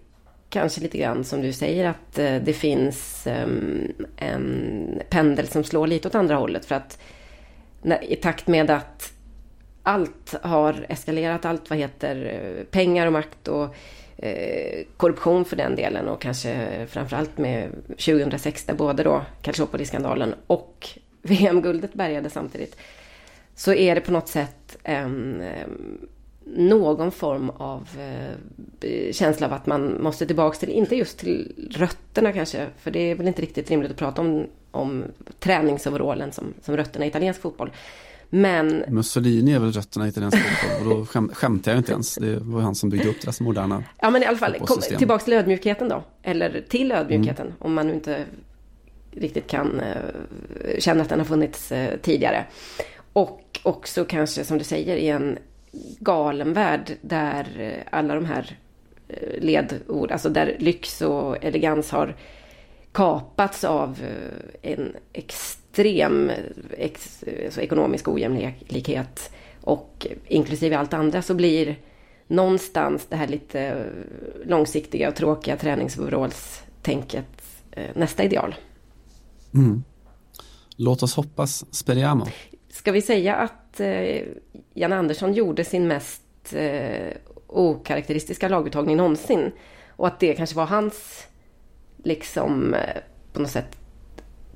kanske 0.54 0.82
lite 0.82 0.98
grann 0.98 1.24
som 1.24 1.42
du 1.42 1.54
säger 1.54 1.86
att 1.86 2.20
eh, 2.20 2.36
det 2.36 2.54
finns 2.54 3.28
ehm, 3.28 3.92
en 4.18 5.02
pendel 5.10 5.48
som 5.48 5.64
slår 5.64 5.88
lite 5.88 6.08
åt 6.08 6.16
andra 6.16 6.36
hållet. 6.36 6.66
För 6.66 6.76
att 6.76 7.00
i 8.02 8.16
takt 8.16 8.48
med 8.48 8.70
att 8.70 9.14
allt 9.84 10.36
har 10.42 10.86
eskalerat, 10.90 11.46
allt 11.46 11.70
vad 11.70 11.80
heter 11.80 12.16
eh, 12.26 12.64
pengar 12.64 13.08
och 13.08 13.14
makt 13.14 13.48
och 13.48 13.76
eh, 14.18 14.86
korruption 14.98 15.46
för 15.46 15.56
den 15.56 15.76
delen 15.76 16.08
och 16.08 16.22
kanske 16.22 16.86
framförallt 16.90 17.38
med 17.38 17.70
2006 17.88 18.66
där 18.66 18.74
både 18.74 19.04
då 19.04 19.26
Calciopoli-skandalen 19.42 20.36
och 20.48 20.90
VM-guldet 21.22 21.94
bärgade 21.94 22.30
samtidigt. 22.30 22.78
Så 23.56 23.74
är 23.74 23.96
det 23.96 24.02
på 24.02 24.12
något 24.12 24.28
sätt 24.28 24.78
en 24.84 25.44
någon 26.46 27.12
form 27.12 27.50
av 27.50 27.88
eh, 28.82 29.12
känsla 29.12 29.48
av 29.48 29.54
att 29.54 29.66
man 29.66 30.04
måste 30.04 30.26
tillbaka 30.26 30.58
till, 30.58 30.70
inte 30.70 30.96
just 30.96 31.18
till 31.18 31.68
rötterna 31.72 32.34
kanske, 32.34 32.68
för 32.78 32.92
det 32.92 33.00
är 33.00 33.16
väl 33.16 33.28
inte 33.28 33.42
riktigt 33.42 33.70
rimligt 33.70 33.92
att 33.92 33.98
prata 33.98 34.22
om, 34.22 34.46
om 34.72 35.04
träningsoverallen 35.40 36.32
som, 36.32 36.54
som 36.62 36.78
rötterna 36.78 37.06
i 37.06 37.08
italiensk 37.08 37.42
fotboll. 37.42 37.72
Men 38.30 38.84
Mussolini 38.88 39.54
är 39.54 39.60
väl 39.60 39.72
rötterna 39.72 40.06
i 40.06 40.10
italiensk 40.10 40.38
fotboll 40.38 40.92
och 40.92 40.98
då 41.00 41.06
skäm, 41.06 41.30
skämtar 41.34 41.72
jag 41.72 41.80
inte 41.80 41.92
ens. 41.92 42.16
Det 42.16 42.40
var 42.40 42.62
han 42.62 42.76
som 42.76 42.90
byggde 42.90 43.10
upp 43.10 43.22
deras 43.22 43.42
moderna 43.42 43.84
Ja 44.02 44.10
men 44.10 44.24
i 44.24 44.26
alla 44.26 44.38
fall, 44.38 44.56
kom, 44.60 44.80
tillbaks 44.98 45.24
till 45.24 45.34
ödmjukheten 45.34 45.90
då. 45.90 46.04
Eller 46.24 46.66
till 46.70 46.92
ödmjukheten, 46.92 47.54
om 47.60 47.74
man 47.74 47.88
nu 47.88 47.94
inte 47.94 48.26
riktigt 49.12 49.48
kan 49.48 49.80
eh, 49.80 50.80
känna 50.80 51.04
att 51.04 51.10
den 51.10 51.20
har 51.20 51.26
funnits 51.26 51.72
eh, 51.72 51.98
tidigare. 52.02 52.46
Och 53.14 53.60
också 53.64 54.06
kanske, 54.06 54.46
som 54.46 54.58
du 54.58 54.64
säger, 54.64 54.96
i 54.96 55.10
en 55.10 55.38
galen 56.00 56.54
värld 56.54 56.98
där 57.02 57.60
eh, 57.60 57.98
alla 57.98 58.16
de 58.16 58.26
här 58.26 58.58
eh, 59.08 59.42
ledord, 59.42 60.12
alltså 60.12 60.30
där 60.30 60.56
lyx 60.60 61.02
och 61.02 61.44
elegans 61.44 61.92
har 61.92 62.16
kapats 62.92 63.64
av 63.64 64.00
eh, 64.02 64.72
en 64.72 64.96
extrem 65.14 66.32
ex, 66.78 67.24
alltså 67.46 67.62
ekonomisk 67.62 68.08
ojämlikhet 68.08 69.32
och 69.62 70.08
inklusive 70.28 70.78
allt 70.78 70.94
andra 70.94 71.22
så 71.22 71.34
blir 71.34 71.76
någonstans 72.28 73.06
det 73.10 73.16
här 73.16 73.28
lite 73.28 73.86
långsiktiga 74.46 75.10
och 75.10 75.16
tråkiga 75.16 75.58
träningsoverallstänket 75.58 77.26
nästa 77.94 78.24
ideal. 78.24 78.56
Mm. 79.54 79.84
Låt 80.76 81.04
oss 81.04 81.16
hoppas, 81.16 81.76
speriamo. 81.76 82.28
Ska 82.70 82.92
vi 82.92 83.02
säga 83.02 83.36
att 83.36 83.63
eh, 83.80 84.22
Jan 84.74 84.94
Andersson 84.94 85.34
gjorde 85.34 85.64
sin 85.64 85.88
mest 85.88 86.54
eh, 86.54 87.14
okaraktäristiska 87.48 88.50
laguttagning 88.50 88.98
någonsin 88.98 89.52
och 89.90 90.08
att 90.08 90.20
det 90.20 90.34
kanske 90.34 90.56
var 90.56 90.66
hans 90.66 91.28
liksom 91.98 92.74
eh, 92.74 92.98
på 93.34 93.42
något 93.42 93.52
sätt 93.52 93.78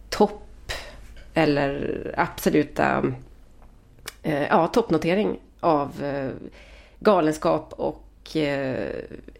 topp 0.10 0.72
eller 1.34 2.14
absoluta 2.18 3.14
eh, 4.24 4.44
ja, 4.44 4.68
toppnotering 4.68 5.40
av 5.60 6.04
eh, 6.04 6.30
galenskap 7.00 7.74
och 7.74 8.36
eh, 8.36 8.94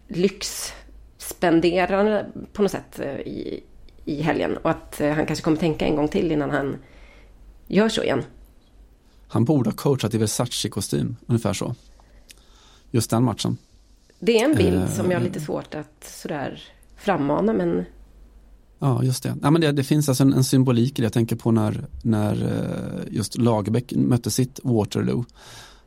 lyxspenderande 0.08 2.26
på 2.52 2.62
något 2.62 2.70
sätt 2.70 3.00
eh, 3.00 3.20
i, 3.20 3.64
i 4.04 4.22
helgen. 4.22 4.56
Och 4.56 4.70
att 4.70 5.00
eh, 5.00 5.12
han 5.12 5.26
kanske 5.26 5.44
kommer 5.44 5.56
tänka 5.56 5.86
en 5.86 5.96
gång 5.96 6.08
till 6.08 6.32
innan 6.32 6.50
han 6.50 6.76
gör 7.66 7.88
så 7.88 8.02
igen. 8.02 8.24
Han 9.28 9.44
borde 9.44 9.70
ha 9.70 9.76
coachat 9.76 10.14
i 10.14 10.18
Versace-kostym, 10.18 11.16
ungefär 11.26 11.52
så. 11.52 11.74
Just 12.90 13.10
den 13.10 13.24
matchen. 13.24 13.56
Det 14.20 14.38
är 14.40 14.44
en 14.44 14.56
bild 14.56 14.82
Eh. 14.82 14.88
som 14.90 15.10
jag 15.10 15.18
har 15.18 15.24
lite 15.24 15.40
svårt 15.40 15.74
att 15.74 16.10
sådär 16.22 16.62
frammana 16.96 17.52
men 17.52 17.84
Ja, 18.80 19.02
just 19.04 19.22
det. 19.22 19.36
Ja, 19.42 19.50
men 19.50 19.60
det, 19.60 19.72
det 19.72 19.84
finns 19.84 20.08
alltså 20.08 20.24
en, 20.24 20.32
en 20.32 20.44
symbolik 20.44 20.98
i 20.98 21.02
det. 21.02 21.06
Jag 21.06 21.12
tänker 21.12 21.36
på 21.36 21.50
när, 21.50 21.86
när 22.02 22.42
eh, 22.42 23.14
just 23.16 23.38
Lagerbäck 23.38 23.92
mötte 23.96 24.30
sitt 24.30 24.60
Waterloo. 24.62 25.24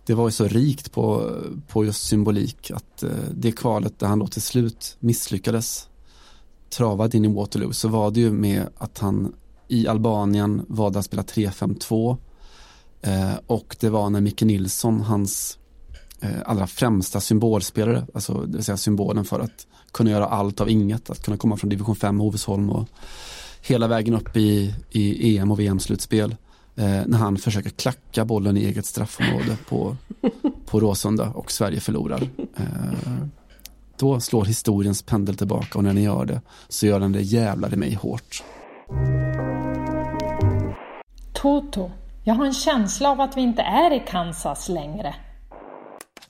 Det 0.05 0.13
var 0.13 0.27
ju 0.27 0.31
så 0.31 0.47
rikt 0.47 0.91
på, 0.91 1.31
på 1.67 1.85
just 1.85 2.03
symbolik 2.07 2.71
att 2.71 3.03
eh, 3.03 3.09
det 3.33 3.51
kvalet 3.51 3.99
där 3.99 4.07
han 4.07 4.19
då 4.19 4.27
till 4.27 4.41
slut 4.41 4.97
misslyckades 4.99 5.87
travade 6.69 7.17
in 7.17 7.25
i 7.25 7.27
Waterloo 7.27 7.73
så 7.73 7.87
var 7.87 8.11
det 8.11 8.19
ju 8.19 8.31
med 8.31 8.67
att 8.77 8.97
han 8.99 9.33
i 9.67 9.87
Albanien 9.87 10.65
valde 10.67 10.99
att 10.99 11.05
spela 11.05 11.21
3-5-2 11.23 12.17
eh, 13.01 13.33
och 13.47 13.75
det 13.79 13.89
var 13.89 14.09
när 14.09 14.21
Micke 14.21 14.41
Nilsson, 14.41 15.01
hans 15.01 15.57
eh, 16.21 16.29
allra 16.45 16.67
främsta 16.67 17.19
symbolspelare, 17.19 18.05
alltså 18.13 18.33
det 18.33 18.57
vill 18.57 18.65
säga 18.65 18.77
symbolen 18.77 19.25
för 19.25 19.39
att 19.39 19.67
kunna 19.91 20.09
göra 20.09 20.25
allt 20.25 20.61
av 20.61 20.69
inget, 20.69 21.09
att 21.09 21.23
kunna 21.23 21.37
komma 21.37 21.57
från 21.57 21.69
division 21.69 21.95
5 21.95 22.19
Hovesholm 22.19 22.69
och 22.69 22.87
hela 23.61 23.87
vägen 23.87 24.13
upp 24.13 24.37
i, 24.37 24.75
i 24.89 25.37
EM 25.37 25.51
och 25.51 25.59
VM-slutspel. 25.59 26.35
Eh, 26.75 27.01
när 27.05 27.17
han 27.17 27.37
försöker 27.37 27.69
klacka 27.69 28.25
bollen 28.25 28.57
i 28.57 28.65
eget 28.65 28.85
straffområde 28.85 29.57
på, 29.69 29.97
på 30.65 30.79
Råsunda 30.79 31.29
och 31.29 31.51
Sverige 31.51 31.79
förlorar. 31.79 32.29
Eh, 32.57 33.25
då 33.97 34.19
slår 34.19 34.45
historiens 34.45 35.01
pendel 35.01 35.35
tillbaka 35.35 35.77
och 35.77 35.83
när 35.83 35.93
ni 35.93 36.03
gör 36.03 36.25
det 36.25 36.41
så 36.69 36.85
gör 36.85 36.99
den 36.99 37.11
det 37.11 37.21
jävlar 37.21 37.73
i 37.73 37.77
mig 37.77 37.93
hårt. 37.93 38.43
Toto, 41.33 41.91
jag 42.23 42.33
har 42.33 42.45
en 42.45 42.53
känsla 42.53 43.09
av 43.09 43.21
att 43.21 43.37
vi 43.37 43.41
inte 43.41 43.61
är 43.61 43.93
i 43.93 43.99
Kansas 44.07 44.69
längre. 44.69 45.15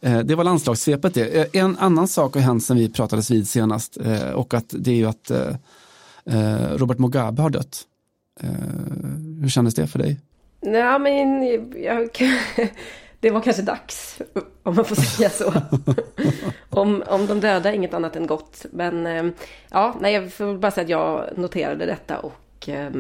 Eh, 0.02 0.20
Det 0.20 0.36
var 0.36 0.44
landslagssvepet 0.44 1.14
det. 1.14 1.56
Eh, 1.56 1.62
En 1.64 1.78
annan 1.78 2.08
sak 2.08 2.34
har 2.34 2.42
hänt 2.42 2.64
sen 2.64 2.78
vi 2.78 2.90
pratades 2.90 3.32
vid 3.32 3.48
senast 3.48 3.98
eh, 3.98 4.30
och 4.32 4.54
att 4.54 4.74
det 4.80 4.92
är 4.92 4.96
ju 4.96 5.06
att 5.06 5.32
Robert 6.76 6.98
Mugabe 6.98 7.42
har 7.42 7.50
dött. 7.50 7.82
Hur 9.42 9.50
kändes 9.50 9.76
det 9.76 9.88
för 9.88 10.00
dig? 10.00 10.20
Nej, 10.62 11.00
men 11.00 11.44
jag, 11.84 12.10
det 13.20 13.32
var 13.32 13.42
kanske 13.42 13.62
dags, 13.62 14.22
om 14.64 14.76
man 14.76 14.86
får 14.86 14.96
säga 14.96 15.30
så. 15.30 15.54
om, 16.70 17.04
om 17.08 17.28
de 17.28 17.40
döda 17.40 17.70
är 17.70 17.74
inget 17.74 17.94
annat 17.94 18.16
än 18.16 18.28
gott. 18.28 18.66
Men 18.72 19.34
ja, 19.72 19.96
nej, 20.02 20.14
jag 20.14 20.34
får 20.34 20.58
bara 20.58 20.72
säga 20.72 20.84
att 20.84 20.90
jag 20.90 21.38
noterade 21.38 21.86
detta 21.86 22.18
och 22.20 22.70
eh, 22.70 22.92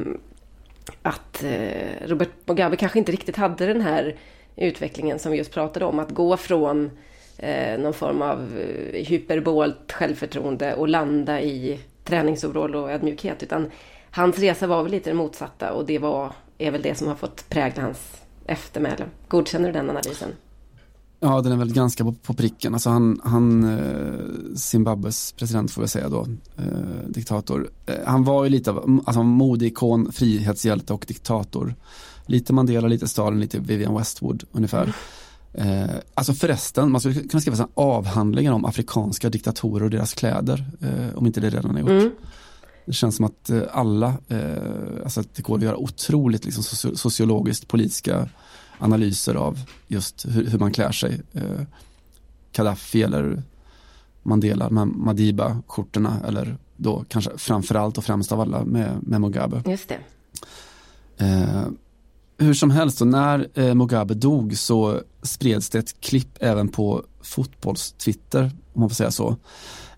att 1.01 1.43
eh, 1.43 2.07
Robert 2.07 2.29
Mugabe 2.45 2.75
kanske 2.75 2.99
inte 2.99 3.11
riktigt 3.11 3.35
hade 3.35 3.65
den 3.65 3.81
här 3.81 4.15
utvecklingen 4.55 5.19
som 5.19 5.31
vi 5.31 5.37
just 5.37 5.53
pratade 5.53 5.85
om. 5.85 5.99
Att 5.99 6.11
gå 6.11 6.37
från 6.37 6.91
eh, 7.37 7.79
någon 7.79 7.93
form 7.93 8.21
av 8.21 8.57
eh, 8.57 9.05
hyperbolt 9.05 9.91
självförtroende 9.91 10.75
och 10.75 10.87
landa 10.87 11.41
i 11.41 11.79
träningsoverall 12.03 12.75
och 12.75 12.91
ödmjukhet. 12.91 13.43
Utan 13.43 13.71
hans 14.11 14.39
resa 14.39 14.67
var 14.67 14.83
väl 14.83 14.91
lite 14.91 15.09
det 15.09 15.13
motsatta 15.13 15.73
och 15.73 15.85
det 15.85 15.99
var, 15.99 16.33
är 16.57 16.71
väl 16.71 16.81
det 16.81 16.95
som 16.95 17.07
har 17.07 17.15
fått 17.15 17.49
prägla 17.49 17.83
hans 17.83 18.21
eftermäle. 18.45 19.05
Godkänner 19.27 19.67
du 19.67 19.73
den 19.73 19.89
analysen? 19.89 20.29
Ja, 21.23 21.41
den 21.41 21.51
är 21.51 21.57
väl 21.57 21.73
ganska 21.73 22.03
på, 22.03 22.11
på 22.11 22.33
pricken. 22.33 22.73
Alltså 22.73 22.89
han, 22.89 23.21
han 23.23 23.63
eh, 23.63 24.55
Zimbabwes 24.55 25.31
president 25.31 25.71
får 25.71 25.83
jag 25.83 25.89
säga 25.89 26.09
då, 26.09 26.27
eh, 26.57 27.09
diktator. 27.09 27.69
Eh, 27.85 27.95
han 28.05 28.23
var 28.23 28.43
ju 28.43 28.49
lite 28.49 28.71
av 28.71 29.01
alltså, 29.05 29.23
modeikon, 29.23 30.11
frihetshjälte 30.11 30.93
och 30.93 31.05
diktator. 31.07 31.75
Lite 32.25 32.53
Mandela, 32.53 32.87
lite 32.87 33.07
Stalin, 33.07 33.39
lite 33.39 33.59
Vivian 33.59 33.97
Westwood 33.97 34.43
ungefär. 34.51 34.95
Eh, 35.53 35.89
alltså 36.13 36.33
förresten, 36.33 36.91
man 36.91 37.01
skulle 37.01 37.15
kunna 37.15 37.41
skriva 37.41 37.67
avhandlingar 37.73 38.51
om 38.51 38.65
afrikanska 38.65 39.29
diktatorer 39.29 39.83
och 39.83 39.89
deras 39.89 40.13
kläder, 40.13 40.65
eh, 40.81 41.17
om 41.17 41.25
inte 41.27 41.41
det 41.41 41.49
redan 41.49 41.75
är 41.75 41.79
gjort. 41.79 41.89
Mm. 41.89 42.11
Det 42.85 42.93
känns 42.93 43.15
som 43.15 43.25
att 43.25 43.49
eh, 43.49 43.61
alla, 43.71 44.13
alltså 45.03 45.19
att 45.19 45.35
det 45.35 45.41
går 45.41 45.57
att 45.57 45.63
göra 45.63 45.77
otroligt 45.77 46.45
liksom, 46.45 46.63
soci- 46.63 46.95
sociologiskt 46.95 47.67
politiska 47.67 48.29
analyser 48.81 49.35
av 49.35 49.59
just 49.87 50.25
hur, 50.29 50.45
hur 50.45 50.59
man 50.59 50.71
klär 50.71 50.91
sig. 50.91 51.21
Eh, 51.33 51.61
Gaddafi 52.53 53.03
eller 53.03 53.43
Mandela, 54.23 54.69
Madiba-skjortorna 54.69 56.27
eller 56.27 56.57
då 56.77 57.05
kanske 57.09 57.37
framförallt 57.37 57.97
och 57.97 58.03
främst 58.03 58.31
av 58.31 58.41
alla 58.41 58.65
med, 58.65 58.97
med 59.01 59.21
Mugabe. 59.21 59.63
Just 59.65 59.89
det. 59.89 59.99
Eh, 61.25 61.65
hur 62.37 62.53
som 62.53 62.71
helst, 62.71 63.01
när 63.01 63.47
eh, 63.53 63.73
Mugabe 63.73 64.13
dog 64.13 64.57
så 64.57 65.01
spreds 65.21 65.69
det 65.69 65.79
ett 65.79 66.01
klipp 66.01 66.37
även 66.39 66.67
på 66.67 67.03
fotbollstwitter, 67.21 68.43
om 68.73 68.81
man 68.81 68.89
får 68.89 68.95
säga 68.95 69.11
så, 69.11 69.35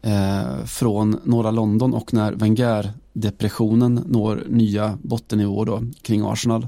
eh, 0.01 0.65
från 0.65 1.19
norra 1.23 1.51
London 1.51 1.93
och 1.93 2.13
när 2.13 2.34
Wenger-depressionen 2.34 4.03
når 4.07 4.43
nya 4.49 4.97
bottennivåer 5.01 5.65
då, 5.65 5.84
kring 6.01 6.21
Arsenal. 6.25 6.67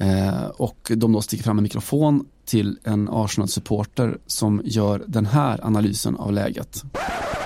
Eh, 0.00 0.44
och 0.44 0.92
de 0.96 1.12
då 1.12 1.20
sticker 1.20 1.44
fram 1.44 1.58
en 1.58 1.62
mikrofon 1.62 2.26
till 2.44 2.78
en 2.84 3.08
Arsenal-supporter 3.08 4.18
som 4.26 4.62
gör 4.64 5.04
den 5.06 5.26
här 5.26 5.66
analysen 5.66 6.16
av 6.16 6.32
läget. 6.32 6.82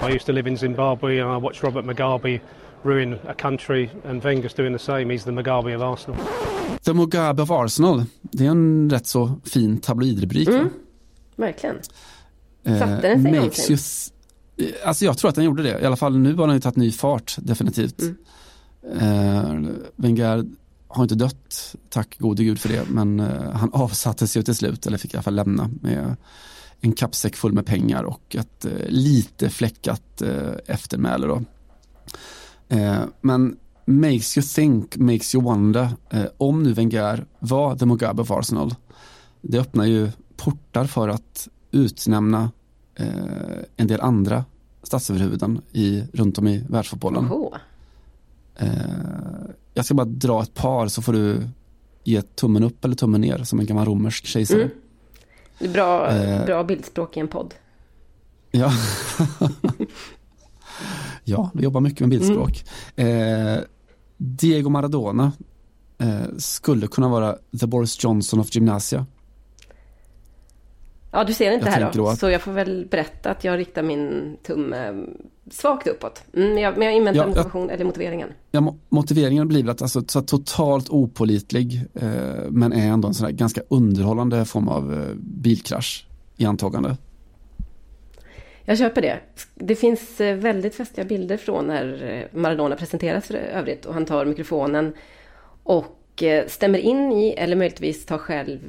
I 0.03 0.07
used 0.07 0.27
to 0.27 0.33
live 0.33 0.51
in 0.51 0.59
Zimbabwe 0.59 1.23
and 1.23 1.39
I 1.39 1.43
watched 1.43 1.65
Robert 1.65 1.85
Mugabe 1.85 2.41
ruin 2.83 3.15
a 3.29 3.35
country 3.39 3.89
and 4.09 4.23
Wenger's 4.23 4.57
doing 4.57 4.79
the 4.79 4.85
same. 4.85 5.15
He's 5.15 5.25
the 5.25 5.31
Mugabe 5.31 5.77
of 5.77 5.83
Arsenal. 5.83 6.21
The 6.83 6.93
Mugabe 6.93 7.43
of 7.43 7.51
Arsenal, 7.51 8.05
det 8.23 8.47
är 8.47 8.51
en 8.51 8.91
rätt 8.91 9.07
så 9.07 9.41
fin 9.45 9.79
tabloidrubrik. 9.79 10.49
Mm. 10.49 10.69
Verkligen. 11.37 11.77
Eh, 12.65 12.79
Satte 12.79 13.09
den 13.09 13.23
sig 13.23 13.41
makes 13.41 13.71
you 13.71 13.79
eh, 14.69 14.89
Alltså 14.89 15.05
jag 15.05 15.19
tror 15.19 15.29
att 15.29 15.35
den 15.35 15.45
gjorde 15.45 15.63
det. 15.63 15.81
I 15.81 15.85
alla 15.85 15.97
fall 15.97 16.19
nu 16.19 16.35
har 16.35 16.47
den 16.47 16.57
ju 16.57 16.61
tagit 16.61 16.77
ny 16.77 16.93
fart, 16.93 17.37
definitivt. 17.39 18.03
Mm. 18.03 18.17
Eh, 19.01 19.71
Wenger 19.97 20.45
har 20.95 21.03
inte 21.03 21.15
dött, 21.15 21.77
tack 21.91 22.19
gode 22.19 22.45
gud 22.45 22.59
för 22.59 22.69
det. 22.69 22.85
Men 22.89 23.21
eh, 23.21 23.51
han 23.51 23.71
avsattes 23.73 24.37
ju 24.37 24.43
till 24.43 24.55
slut, 24.55 24.87
eller 24.87 24.99
fick 24.99 25.15
i 25.15 25.17
alla 25.17 25.23
fall 25.23 25.35
lämna 25.35 25.71
med 25.81 26.17
en 26.81 26.93
kappsäck 26.93 27.37
full 27.37 27.53
med 27.53 27.67
pengar 27.67 28.05
och 28.05 28.37
ett 28.37 28.65
eh, 28.65 28.73
lite 28.89 29.51
fläckat 29.51 30.23
eh, 30.23 30.53
eftermäle 30.67 31.27
då. 31.27 31.43
Men 33.21 33.57
makes 33.85 34.39
you 34.39 34.45
think, 34.55 34.97
makes 34.97 35.35
you 35.35 35.45
wonder. 35.45 35.89
Om 36.37 36.63
nu 36.63 36.73
Wenger 36.73 37.27
var 37.39 37.77
the 37.77 37.87
Mugabe 37.87 38.23
of 38.23 38.31
Arsenal, 38.31 38.75
det 39.41 39.59
öppnar 39.59 39.85
ju 39.85 40.11
portar 40.37 40.85
för 40.85 41.09
att 41.09 41.49
utnämna 41.71 42.51
en 43.77 43.87
del 43.87 44.01
andra 44.01 44.45
statsöverhuvuden 44.83 45.61
i, 45.73 46.05
runt 46.13 46.39
om 46.39 46.49
i 46.49 46.65
världsfotbollen. 46.69 47.25
Oho. 47.25 47.55
Jag 49.75 49.85
ska 49.85 49.95
bara 49.95 50.05
dra 50.07 50.43
ett 50.43 50.55
par 50.55 50.89
så 50.89 51.03
får 51.03 51.13
du 51.13 51.49
ge 52.05 52.23
tummen 52.23 52.63
upp 52.65 52.85
eller 52.85 52.97
tummen 52.97 53.21
ner 53.21 53.39
som 53.45 53.61
en 53.61 53.67
gammal 53.67 53.85
romersk 53.87 54.27
kejsare. 54.27 54.63
Mm. 54.63 54.75
Det 55.59 55.65
är 55.65 55.73
bra, 55.73 56.11
Eh. 56.11 56.45
bra 56.45 56.65
bildspråk 56.65 57.17
i 57.17 57.21
en 57.21 57.29
podd. 57.29 57.55
Ja. 58.51 58.73
ja, 61.25 61.51
vi 61.55 61.63
jobbar 61.65 61.81
mycket 61.81 62.01
med 62.01 62.09
bildspråk. 62.11 62.65
Eh, 62.97 63.59
Diego 64.17 64.71
Maradona 64.71 65.33
eh, 65.99 66.23
skulle 66.39 66.87
kunna 66.87 67.09
vara 67.09 67.37
the 67.61 67.67
Boris 67.67 68.05
Johnson 68.05 68.41
of 68.41 68.55
Gymnasia. 68.55 69.07
Ja, 71.15 71.25
du 71.25 71.33
ser 71.35 71.51
inte 71.53 71.67
Jag 71.67 71.73
här 71.73 71.93
då, 71.95 72.09
att- 72.09 72.19
så 72.19 72.31
jag 72.31 72.41
får 72.43 72.53
väl 72.53 72.87
berätta 72.91 73.31
att 73.31 73.45
jag 73.45 73.59
riktar 73.59 73.83
min 73.83 74.37
tumme 74.43 75.07
svagt 75.51 75.87
uppåt. 75.89 76.23
Mm, 76.37 76.59
jag, 76.59 76.77
men 76.79 76.87
jag 76.89 76.97
inväntar 76.97 77.17
Ja, 77.21 77.23
jag- 77.23 77.29
motivation, 77.29 77.71
eller 77.71 77.85
motiveringen. 77.85 78.29
Ja, 78.51 78.61
mo- 78.61 78.79
motiveringen 78.89 79.49
blir 79.49 79.63
väl 79.63 79.71
att 79.71 79.83
alltså, 79.83 80.03
så 80.09 80.23
totalt 80.23 80.91
opålitlig 80.91 81.81
eh, 81.95 82.09
men 82.51 82.73
är 82.73 82.87
ändå 82.87 83.09
en 83.09 83.15
sån 83.15 83.25
här 83.27 83.33
ganska 83.33 83.61
underhållande 83.69 84.45
form 84.45 84.69
av 84.69 84.93
eh, 84.95 85.15
bilkrasch 85.17 86.07
i 86.37 86.45
antagande. 86.45 86.97
Jag 88.65 88.79
köper 88.79 89.03
det. 89.03 89.19
Det 89.55 89.75
finns 89.75 90.21
eh, 90.21 90.37
väldigt 90.37 90.75
festliga 90.75 91.07
bilder 91.07 91.37
från 91.37 91.67
när 91.67 92.03
eh, 92.33 92.39
Maradona 92.41 92.77
presenteras 92.77 93.25
för 93.27 93.35
övrigt 93.35 93.85
och 93.87 93.95
han 93.95 94.05
tar 94.05 94.25
mikrofonen 94.27 94.93
och 95.63 96.23
eh, 96.23 96.47
stämmer 96.47 96.79
in 96.79 97.13
i, 97.13 97.31
eller 97.39 97.57
möjligtvis 97.57 98.07
tar 98.07 98.19
själv 98.19 98.61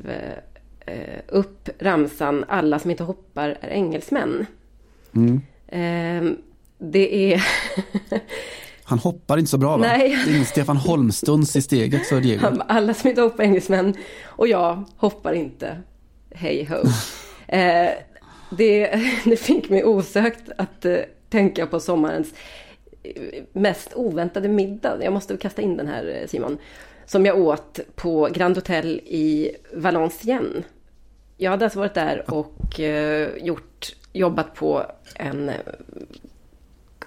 upp 1.28 1.70
ramsan 1.80 2.46
Alla 2.48 2.80
som 2.80 2.92
inte 2.92 3.04
hoppar 3.04 3.58
är 3.62 3.70
engelsmän. 3.70 4.46
Mm. 5.16 5.42
Eh, 5.68 6.38
Det 6.78 7.34
är... 7.34 7.46
Han 8.88 9.00
hoppar 9.00 9.38
inte 9.38 9.52
så 9.52 9.58
bra 9.58 9.78
va? 9.78 9.88
Nej. 9.88 10.10
Det 10.26 10.32
är 10.32 10.34
ingen 10.34 10.46
Stefan 10.46 10.78
Holmstuns 10.78 11.56
i 11.56 11.62
steget 11.62 12.08
för 12.08 12.22
Diego. 12.22 12.48
Alla 12.68 12.94
som 12.94 13.10
inte 13.10 13.22
hoppar 13.22 13.44
engelsmän 13.44 13.96
och 14.26 14.48
jag 14.48 14.84
hoppar 14.98 15.34
inte. 15.34 15.78
Hej 16.32 16.66
ho. 16.66 16.76
eh, 17.58 17.90
det, 18.50 19.02
det 19.26 19.38
fick 19.38 19.70
mig 19.70 19.84
osökt 19.84 20.50
att 20.58 20.86
eh, 20.86 20.98
tänka 21.30 21.68
på 21.68 21.80
sommarens 21.80 22.34
eh, 23.04 23.44
mest 23.54 23.94
oväntade 23.96 24.48
middag. 24.48 25.04
Jag 25.04 25.14
måste 25.14 25.38
kasta 25.38 25.62
in 25.62 25.78
den 25.78 25.88
här 25.88 26.20
eh, 26.22 26.28
Simon. 26.28 26.58
Som 27.06 27.26
jag 27.26 27.39
åt 27.39 27.80
på 27.95 28.30
Grand 28.34 28.56
Hotel 28.56 29.01
i 29.06 29.51
Valenciennes. 29.74 30.66
Jag 31.38 31.51
hade 31.51 31.66
alltså 31.66 31.80
varit 31.80 31.93
där 31.93 32.32
och 32.32 32.80
eh, 32.80 33.30
gjort, 33.38 33.95
jobbat 34.14 34.53
på 34.53 34.86
en 35.16 35.49
eh, 35.49 35.56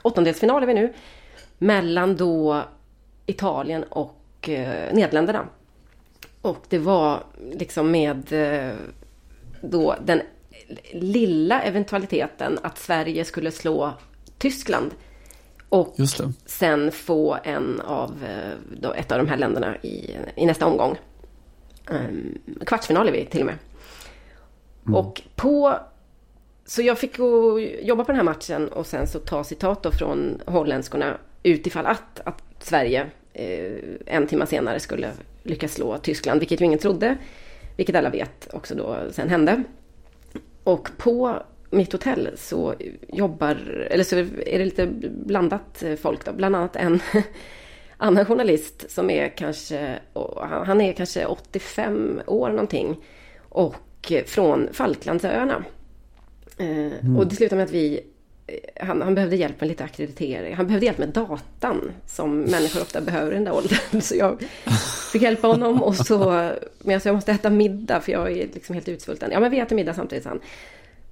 åttondelsfinal 0.03 0.63
är 0.63 0.67
vi 0.67 0.75
nu. 0.75 0.93
Mellan 1.59 2.17
då 2.17 2.63
Italien 3.27 3.83
och 3.83 4.49
eh, 4.49 4.95
Nederländerna. 4.95 5.47
Och 6.43 6.65
det 6.69 6.79
var 6.79 7.23
liksom 7.53 7.91
med 7.91 8.33
eh, 8.33 8.75
då 9.61 9.95
den 10.05 10.23
lilla 10.93 11.63
eventualiteten 11.63 12.59
att 12.63 12.79
Sverige 12.79 13.25
skulle 13.25 13.51
slå 13.51 13.93
Tyskland. 14.39 14.91
Och 15.69 15.97
sen 16.47 16.93
få 16.93 17.39
en 17.45 17.81
av, 17.81 18.25
eh, 18.25 18.55
då, 18.81 18.93
ett 18.93 19.13
av 19.13 19.19
de 19.19 19.29
här 19.29 19.37
länderna 19.37 19.77
i, 19.77 20.17
i 20.37 20.47
nästa 20.47 20.67
omgång. 20.67 20.99
Um, 21.91 22.39
kvartsfinal 22.67 23.09
är 23.09 23.13
vi 23.13 23.27
till 23.27 23.41
och 23.41 23.47
med. 23.47 23.59
Och 24.93 25.23
på... 25.37 25.79
Så 26.65 26.83
jag 26.83 26.99
fick 26.99 27.19
jobba 27.83 28.05
på 28.05 28.13
den 28.13 28.17
här 28.17 28.23
matchen 28.23 28.69
och 28.69 28.87
sen 28.87 29.07
så 29.07 29.19
ta 29.19 29.45
citat 29.45 29.83
då 29.83 29.91
från 29.91 30.43
holländskorna 30.47 31.19
utifall 31.43 31.87
att, 31.87 32.21
att 32.25 32.43
Sverige 32.59 33.07
eh, 33.33 33.73
en 34.07 34.27
timme 34.27 34.47
senare 34.47 34.81
skulle 34.81 35.11
lyckas 35.43 35.73
slå 35.73 35.99
Tyskland, 35.99 36.41
vilket 36.41 36.61
ju 36.61 36.65
ingen 36.65 36.79
trodde. 36.79 37.17
Vilket 37.77 37.97
alla 37.97 38.11
vet 38.11 38.49
också 38.53 38.75
då 38.75 38.97
sen 39.11 39.29
hände. 39.29 39.63
Och 40.65 40.89
på 40.97 41.43
mitt 41.71 41.93
hotell 41.93 42.31
så 42.37 42.75
jobbar, 43.09 43.87
eller 43.91 44.05
så 44.05 44.17
är 44.17 44.59
det 44.59 44.65
lite 44.65 44.87
blandat 45.27 45.83
eh, 45.83 45.95
folk 45.97 46.25
då. 46.25 46.33
Bland 46.33 46.57
annat 46.57 46.77
en 46.77 47.01
annan 47.97 48.25
journalist 48.25 48.91
som 48.91 49.11
är 49.11 49.29
kanske, 49.29 49.99
han 50.67 50.81
är 50.81 50.93
kanske 50.93 51.27
85 51.27 52.21
år 52.27 52.49
någonting. 52.51 52.97
Och 53.49 54.13
eh, 54.13 54.25
från 54.25 54.69
Falklandsöarna. 54.73 55.65
Eh, 56.59 57.17
Och 57.19 57.27
det 57.27 57.37
slutade 57.37 57.57
med 57.57 57.65
att 57.65 57.73
vi 57.73 58.01
han, 58.81 59.03
han 59.03 59.15
behövde 59.15 59.37
hjälp 59.37 59.61
med 59.61 59.69
lite 59.69 59.85
akkreditering. 59.85 60.55
Han 60.55 60.67
behövde 60.67 60.87
hjälp 60.87 60.99
med 60.99 61.09
datan 61.09 61.93
som 62.07 62.39
människor 62.41 62.83
ofta 62.83 63.01
behöver 63.01 63.33
i 63.33 63.35
den 63.35 63.45
där 63.45 63.55
åldern. 63.55 64.01
Så 64.03 64.17
jag 64.17 64.43
fick 65.13 65.23
hjälpa 65.23 65.47
honom 65.47 65.83
och 65.83 65.97
så, 65.97 66.19
men 66.79 66.93
jag 66.93 67.03
sa 67.03 67.09
jag 67.09 67.15
måste 67.15 67.33
äta 67.33 67.51
middag 67.51 68.01
för 68.01 68.13
jag 68.13 68.31
är 68.33 68.49
liksom 68.55 68.75
helt 68.75 68.89
utsvulten. 68.89 69.31
Ja 69.33 69.41
men 69.41 69.51
vi 69.51 69.59
äter 69.61 69.77
middag 69.77 69.95
samtidigt 69.95 70.25
sa 70.25 70.31
han. 70.31 70.41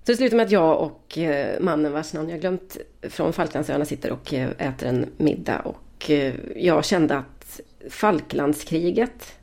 Så 0.07 0.12
det 0.12 0.16
slutar 0.16 0.36
med 0.36 0.46
att 0.46 0.52
jag 0.52 0.80
och 0.80 1.18
eh, 1.18 1.61
mannen 1.61 1.92
vars 1.92 2.12
namn 2.12 2.28
jag 2.28 2.40
glömt 2.40 2.76
från 3.02 3.32
Falklandsöarna 3.32 3.84
sitter 3.84 4.12
och 4.12 4.34
eh, 4.34 4.50
äter 4.59 4.88
en 4.88 5.07
middag. 5.16 5.61
Och 5.61 6.11
eh, 6.11 6.34
jag 6.57 6.84
kände 6.84 7.16
att 7.16 7.61
Falklandskriget, 7.90 9.38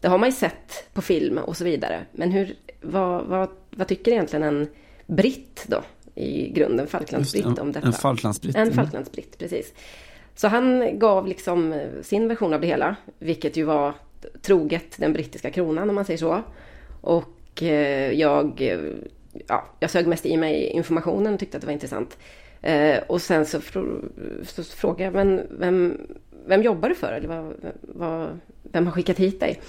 det 0.00 0.08
har 0.08 0.18
man 0.18 0.28
ju 0.28 0.32
sett 0.32 0.88
på 0.92 1.02
film 1.02 1.38
och 1.38 1.56
så 1.56 1.64
vidare. 1.64 2.06
Men 2.12 2.30
hur, 2.30 2.54
vad, 2.80 3.26
vad, 3.26 3.48
vad 3.70 3.88
tycker 3.88 4.12
egentligen 4.12 4.42
en 4.42 4.68
britt 5.06 5.64
då? 5.68 5.82
I 6.14 6.48
grunden, 6.48 6.86
Falklandsbritt 6.86 7.46
en, 7.46 7.58
om 7.58 7.72
detta. 7.72 7.86
en 7.86 7.92
Falklandsbritt. 7.92 8.56
En 8.56 8.62
Mm. 8.62 8.74
Falklandsbritt, 8.74 9.38
precis. 9.38 9.74
Så 10.34 10.48
han 10.48 10.98
gav 10.98 11.26
liksom 11.26 11.82
sin 12.02 12.28
version 12.28 12.54
av 12.54 12.60
det 12.60 12.66
hela, 12.66 12.96
vilket 13.18 13.56
ju 13.56 13.64
var 13.64 13.94
troget 14.42 14.96
den 14.96 15.12
brittiska 15.12 15.50
kronan 15.50 15.88
om 15.88 15.94
man 15.94 16.04
säger 16.04 16.18
så. 16.18 16.42
Och 17.00 17.62
jag, 18.12 18.62
ja, 19.48 19.64
jag 19.80 19.90
sög 19.90 20.06
mest 20.06 20.26
i 20.26 20.36
mig 20.36 20.64
informationen 20.66 21.34
och 21.34 21.40
tyckte 21.40 21.56
att 21.56 21.60
det 21.60 21.66
var 21.66 21.72
intressant. 21.72 22.18
Eh, 22.62 22.98
och 23.08 23.22
sen 23.22 23.46
så, 23.46 23.60
så 24.44 24.64
frågade 24.64 25.04
jag, 25.04 25.14
men 25.14 25.46
vem, 25.50 26.00
vem 26.46 26.62
jobbar 26.62 26.88
du 26.88 26.94
för? 26.94 27.12
Eller 27.12 27.28
vad, 27.28 27.54
vad, 27.82 28.40
vem 28.62 28.86
har 28.86 28.92
skickat 28.92 29.18
hit 29.18 29.40
dig? 29.40 29.60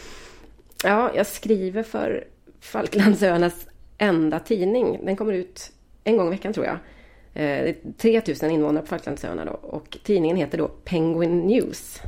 Ja, 0.83 1.11
jag 1.15 1.27
skriver 1.27 1.83
för 1.83 2.23
Falklandsöarnas 2.59 3.67
enda 3.97 4.39
tidning. 4.39 4.99
Den 5.05 5.15
kommer 5.15 5.33
ut 5.33 5.71
en 6.03 6.17
gång 6.17 6.27
i 6.27 6.29
veckan 6.29 6.53
tror 6.53 6.65
jag. 6.65 6.75
Eh, 7.33 7.63
Det 7.63 7.69
är 7.69 7.75
3000 7.97 8.51
invånare 8.51 8.81
på 8.81 8.87
Falklandsöarna 8.87 9.45
då. 9.45 9.51
Och 9.51 9.97
tidningen 10.03 10.37
heter 10.37 10.57
då 10.57 10.67
Penguin 10.67 11.39
News. 11.39 12.01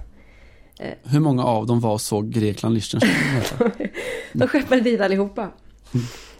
Hur 1.04 1.20
många 1.20 1.43
av 1.43 1.68
dem 1.68 1.80
var 1.80 1.97
så 1.97 2.22
Grekland, 2.22 2.74
Liechtenstein? 2.74 3.14
De 4.34 4.47
skeppade 4.47 4.82
dit 4.82 5.01
allihopa. 5.01 5.49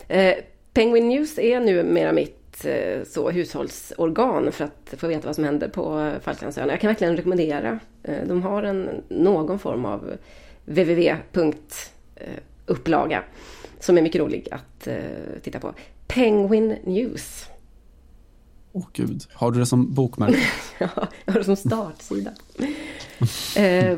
Eh, 0.08 0.34
Penguin 0.74 1.10
News 1.10 1.40
är 1.40 1.60
numera 1.60 2.12
mitt 2.12 2.66
eh, 2.66 3.04
så, 3.08 3.30
hushållsorgan 3.30 4.52
för 4.52 4.66
att 4.66 4.94
få 4.98 5.08
veta 5.08 5.28
vad 5.28 5.36
som 5.36 5.44
händer 5.44 5.68
på 5.68 6.00
eh, 6.00 6.20
Falklandsöarna. 6.20 6.74
Jag 6.74 6.82
kan 6.82 6.88
verkligen 6.88 7.18
rekommendera. 7.18 7.80
Eh, 8.04 8.28
de 8.28 8.44
har 8.44 8.64
en, 8.64 8.90
någon 9.10 9.60
form 9.60 9.86
av 9.86 10.12
www.upplaga 10.66 12.04
som 13.80 13.98
är 13.98 14.02
mycket 14.02 14.22
rolig 14.22 14.48
att 14.52 14.88
eh, 14.88 14.96
titta 15.42 15.60
på. 15.60 15.74
Penguin 16.08 16.76
News. 16.84 17.46
Åh 18.72 18.88
gud, 18.94 19.24
har 19.34 19.52
du 19.52 19.60
det 19.60 19.66
som 19.66 19.94
bokmärke? 19.94 20.38
Ja, 20.80 21.08
jag 21.26 21.34
har 21.34 21.40
det 21.40 21.46
som 21.46 21.56
startsida. 21.56 22.32
Eh, 23.58 23.98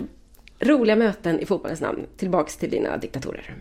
roliga 0.59 0.95
möten 0.95 1.39
i 1.39 1.45
fotbollens 1.45 1.81
namn. 1.81 2.05
Tillbaks 2.17 2.57
till 2.57 2.69
dina 2.69 2.97
diktatorer. 2.97 3.55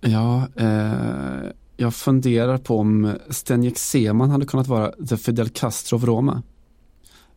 Ja, 0.00 0.48
eh, 0.56 1.50
jag 1.80 1.94
funderar 1.94 2.58
på 2.58 2.78
om 2.78 3.18
Stenjek 3.30 3.78
Seman 3.78 4.30
hade 4.30 4.46
kunnat 4.46 4.66
vara 4.66 4.92
the 5.08 5.16
Fidel 5.16 5.48
Castro 5.48 5.96
av 5.96 6.06
Roma. 6.06 6.42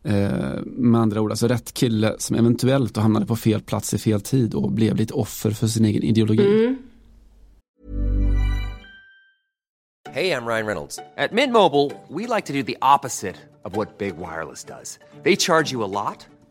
Eh, 0.02 0.62
med 0.64 1.00
andra 1.00 1.20
ord, 1.20 1.30
alltså 1.30 1.48
rätt 1.48 1.74
kille 1.74 2.14
som 2.18 2.36
eventuellt 2.36 2.96
hamnade 2.96 3.26
på 3.26 3.36
fel 3.36 3.60
plats 3.60 3.94
i 3.94 3.98
fel 3.98 4.20
tid 4.20 4.54
och 4.54 4.72
blev 4.72 4.96
lite 4.96 5.14
offer 5.14 5.50
för 5.50 5.66
sin 5.66 5.84
egen 5.84 6.02
ideologi. 6.02 6.64
Mm. 6.64 6.76
Hey, 10.10 10.30
I'm 10.30 10.46
Ryan 10.46 10.66
Reynolds. 10.66 10.98
At 11.16 11.32
Mint 11.32 11.52
Mobile, 11.52 11.90
we 12.08 12.36
like 12.36 12.46
to 12.46 12.52
do 12.52 12.62
the 12.62 12.76
opposite 12.82 13.36
of 13.64 13.76
what 13.76 13.98
Big 13.98 14.14
Wireless 14.18 14.64
does. 14.64 14.98
They 15.22 15.36
charge 15.36 15.72
you 15.72 15.84
a 15.84 15.90
lot, 16.04 16.26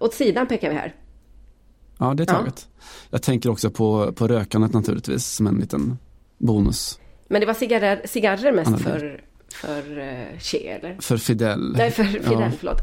åt 0.00 0.14
sidan 0.14 0.46
pekar 0.46 0.68
vi 0.68 0.74
här. 0.74 0.94
Ja, 1.98 2.14
det 2.14 2.22
är 2.22 2.26
taget. 2.26 2.68
Jag 3.10 3.22
tänker 3.22 3.50
också 3.50 3.70
på, 3.70 4.12
på 4.12 4.28
rökandet 4.28 4.72
naturligtvis 4.72 5.26
som 5.26 5.46
en 5.46 5.54
liten 5.54 5.98
bonus. 6.38 6.98
Men 7.28 7.40
det 7.40 7.46
var 7.46 7.54
cigarrer, 7.54 8.02
cigarrer 8.04 8.52
mest 8.52 8.68
Analogi. 8.68 8.90
för, 8.90 9.24
för 9.50 9.98
uh, 9.98 10.38
Che, 10.38 10.68
eller? 10.68 10.96
För 11.00 11.16
Fidel. 11.16 11.72
Nej, 11.76 11.90
för 11.90 12.04
Fidel, 12.04 12.32
Ja. 12.32 12.50
förlåt. 12.58 12.78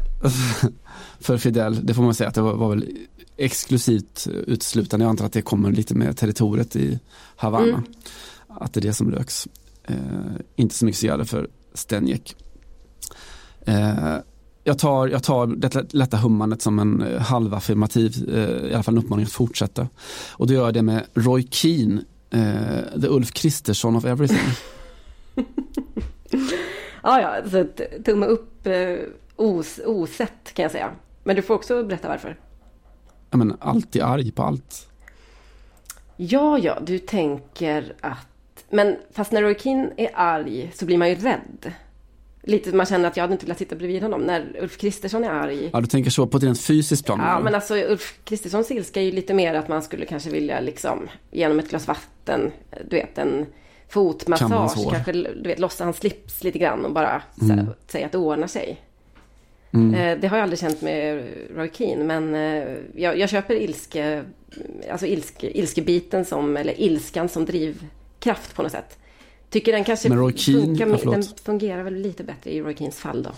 för 1.20 1.38
Fidel, 1.38 1.86
det 1.86 1.94
får 1.94 2.02
man 2.02 2.14
säga 2.14 2.28
att 2.28 2.34
det 2.34 2.40
var, 2.40 2.54
var 2.54 2.68
väl 2.68 2.88
exklusivt 3.36 4.26
uteslutande. 4.46 5.04
Jag 5.04 5.10
antar 5.10 5.26
att 5.26 5.32
det 5.32 5.42
kommer 5.42 5.72
lite 5.72 5.94
med 5.94 6.16
territoriet 6.16 6.76
i 6.76 7.00
Havanna. 7.36 7.66
Mm. 7.68 7.84
Att 8.48 8.72
det 8.74 8.80
är 8.80 8.82
det 8.82 8.92
som 8.92 9.10
röks. 9.12 9.48
Eh, 9.84 9.96
inte 10.56 10.74
så 10.74 10.84
mycket 10.84 10.98
cigarrer 10.98 11.24
för 11.24 11.48
Stenjek. 11.74 12.36
Eh, 13.60 14.16
jag 14.68 14.78
tar, 14.78 15.08
jag 15.08 15.22
tar 15.22 15.46
det 15.46 15.94
lätta 15.94 16.16
hummandet 16.16 16.62
som 16.62 16.78
en 16.78 17.02
eh, 17.02 17.20
halvaffirmativ, 17.20 18.30
eh, 18.34 18.70
i 18.70 18.74
alla 18.74 18.82
fall 18.82 18.94
en 18.94 19.04
uppmaning 19.04 19.24
att 19.26 19.32
fortsätta. 19.32 19.88
Och 20.32 20.46
då 20.46 20.54
gör 20.54 20.64
jag 20.64 20.74
det 20.74 20.82
med 20.82 21.06
Roy 21.14 21.48
Keane, 21.50 22.02
eh, 22.30 23.00
the 23.00 23.08
Ulf 23.08 23.32
Kristersson 23.32 23.96
of 23.96 24.04
everything. 24.04 24.38
Ja, 27.02 27.20
ja, 27.20 27.50
så 27.50 27.66
tumme 28.04 28.26
upp 28.26 28.66
eh, 28.66 28.96
os, 29.36 29.80
osett 29.86 30.54
kan 30.54 30.62
jag 30.62 30.72
säga. 30.72 30.90
Men 31.24 31.36
du 31.36 31.42
får 31.42 31.54
också 31.54 31.84
berätta 31.84 32.08
varför. 32.08 32.38
Jag 33.30 33.38
menar, 33.38 33.56
alltid 33.60 34.02
arg 34.02 34.30
på 34.30 34.42
allt. 34.42 34.88
Ja, 36.16 36.58
ja, 36.58 36.78
du 36.86 36.98
tänker 36.98 37.94
att... 38.00 38.64
Men 38.70 38.96
fast 39.12 39.32
när 39.32 39.42
Roy 39.42 39.54
Keane 39.58 39.90
är 39.96 40.10
arg 40.14 40.72
så 40.74 40.84
blir 40.86 40.98
man 40.98 41.08
ju 41.08 41.14
rädd. 41.14 41.72
Lite, 42.48 42.72
man 42.76 42.86
känner 42.86 43.08
att 43.08 43.16
jag 43.16 43.24
hade 43.24 43.32
inte 43.32 43.46
velat 43.46 43.58
sitta 43.58 43.76
bredvid 43.76 44.02
honom. 44.02 44.20
När 44.20 44.56
Ulf 44.60 44.78
Kristersson 44.78 45.24
är 45.24 45.30
arg. 45.30 45.70
Ja, 45.72 45.80
du 45.80 45.86
tänker 45.86 46.10
så 46.10 46.26
på 46.26 46.36
ett 46.36 46.42
rent 46.42 46.60
fysiskt 46.60 47.04
plan. 47.06 47.20
Ja, 47.22 47.40
men 47.40 47.54
alltså 47.54 47.74
Ulf 47.76 48.18
Kristerssons 48.24 48.70
ilska 48.70 49.00
är 49.00 49.04
ju 49.04 49.12
lite 49.12 49.34
mer 49.34 49.54
att 49.54 49.68
man 49.68 49.82
skulle 49.82 50.06
kanske 50.06 50.30
vilja 50.30 50.60
liksom 50.60 51.08
genom 51.30 51.58
ett 51.58 51.70
glas 51.70 51.86
vatten, 51.88 52.50
du 52.90 52.96
vet 52.96 53.18
en 53.18 53.46
fotmassage, 53.88 54.90
kanske 54.92 55.12
du 55.12 55.42
vet 55.48 55.58
lossa 55.58 55.84
hans 55.84 55.96
slips 55.96 56.44
lite 56.44 56.58
grann 56.58 56.84
och 56.84 56.92
bara 56.92 57.22
Mm. 57.42 57.56
sä- 57.58 57.72
säga 57.86 58.06
att 58.06 58.12
det 58.12 58.18
ordnar 58.18 58.46
sig. 58.46 58.80
Mm. 59.72 59.94
Eh, 59.94 60.18
Det 60.20 60.28
har 60.28 60.36
jag 60.36 60.42
aldrig 60.42 60.58
känt 60.58 60.82
med 60.82 61.22
Roy 61.56 61.70
Keane, 61.72 62.04
men 62.04 62.34
eh, 62.34 62.68
jag, 62.94 63.18
jag 63.18 63.28
köper 63.30 63.54
ilske, 63.54 64.24
alltså 64.90 65.06
ilske, 65.06 65.50
ilskebiten 65.58 66.24
som, 66.24 66.56
eller 66.56 66.80
ilskan 66.80 67.28
som 67.28 67.44
drivkraft 67.44 68.54
på 68.54 68.62
något 68.62 68.72
sätt. 68.72 68.98
Tycker 69.50 69.72
den 69.72 69.84
kanske 69.84 70.08
Men 70.08 70.18
Roy 70.18 70.32
Keane- 70.32 70.66
funkar, 70.66 70.86
ja, 71.04 71.10
den 71.10 71.22
fungerar 71.44 71.82
väl 71.82 71.94
lite 71.94 72.24
bättre 72.24 72.50
i 72.54 72.60
Roy 72.62 72.74
Keanes 72.76 72.96
fall 72.96 73.22
då. 73.22 73.30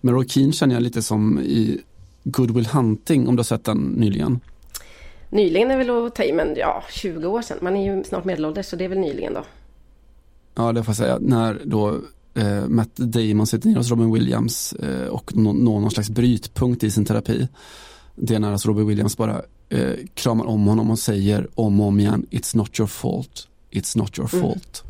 Men 0.00 0.14
Roy 0.14 0.28
Keane 0.28 0.52
känner 0.52 0.74
jag 0.74 0.82
lite 0.82 1.02
som 1.02 1.40
i 1.40 1.80
Good 2.24 2.50
Will 2.50 2.66
Hunting, 2.66 3.28
om 3.28 3.36
du 3.36 3.40
har 3.40 3.44
sett 3.44 3.64
den 3.64 3.78
nyligen. 3.78 4.40
Nyligen 5.30 5.70
är 5.70 5.76
väl 5.78 5.90
att 5.90 6.14
ta 6.14 6.22
i, 6.24 6.32
men 6.32 6.54
ja, 6.56 6.82
20 6.92 7.26
år 7.26 7.42
sedan. 7.42 7.58
Man 7.62 7.76
är 7.76 7.94
ju 7.96 8.04
snart 8.04 8.24
medelålders, 8.24 8.66
så 8.66 8.76
det 8.76 8.84
är 8.84 8.88
väl 8.88 8.98
nyligen 8.98 9.34
då. 9.34 9.44
Ja, 10.54 10.72
det 10.72 10.82
får 10.84 10.90
jag 10.90 10.96
säga. 10.96 11.18
När 11.20 11.60
då 11.64 12.00
eh, 12.34 12.66
Matt 12.68 12.96
Damon 12.96 13.46
sitter 13.46 13.68
ner 13.68 13.76
hos 13.76 13.90
Robin 13.90 14.12
Williams 14.12 14.72
eh, 14.72 15.06
och 15.08 15.36
nå- 15.36 15.52
når 15.52 15.80
någon 15.80 15.90
slags 15.90 16.10
brytpunkt 16.10 16.82
i 16.84 16.90
sin 16.90 17.04
terapi. 17.04 17.48
Det 18.14 18.34
är 18.34 18.38
när 18.38 18.52
alltså 18.52 18.68
Robin 18.68 18.86
Williams 18.86 19.16
bara 19.16 19.42
eh, 19.68 19.92
kramar 20.14 20.44
om 20.46 20.66
honom 20.66 20.90
och 20.90 20.98
säger 20.98 21.48
om 21.54 21.80
och 21.80 21.86
om 21.86 22.00
igen 22.00 22.26
It's 22.30 22.56
not 22.56 22.78
your 22.80 22.86
fault, 22.88 23.47
it's 23.70 23.98
not 23.98 24.18
your 24.18 24.28
Mm. 24.34 24.42
fault. 24.46 24.84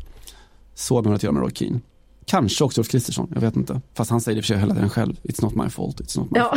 Så 0.73 0.95
har 0.95 1.03
man 1.03 1.13
att 1.13 1.23
göra 1.23 1.33
med 1.33 1.41
Roy 1.43 1.51
Keane. 1.55 1.79
Kanske 2.25 2.63
också 2.63 2.81
Ulf 2.81 2.89
Kristersson, 2.89 3.31
jag 3.33 3.41
vet 3.41 3.55
inte. 3.55 3.81
Fast 3.93 4.11
han 4.11 4.21
säger 4.21 4.35
det 4.35 4.41
för 4.41 4.47
sig 4.47 4.57
hela 4.57 4.73
tiden 4.73 4.89
själv. 4.89 5.15
It's 5.23 5.43
not 5.43 5.55
my 5.55 5.69
fault, 5.69 6.01
it's 6.01 6.19
not 6.19 6.31
my 6.31 6.37
Ja. 6.39 6.55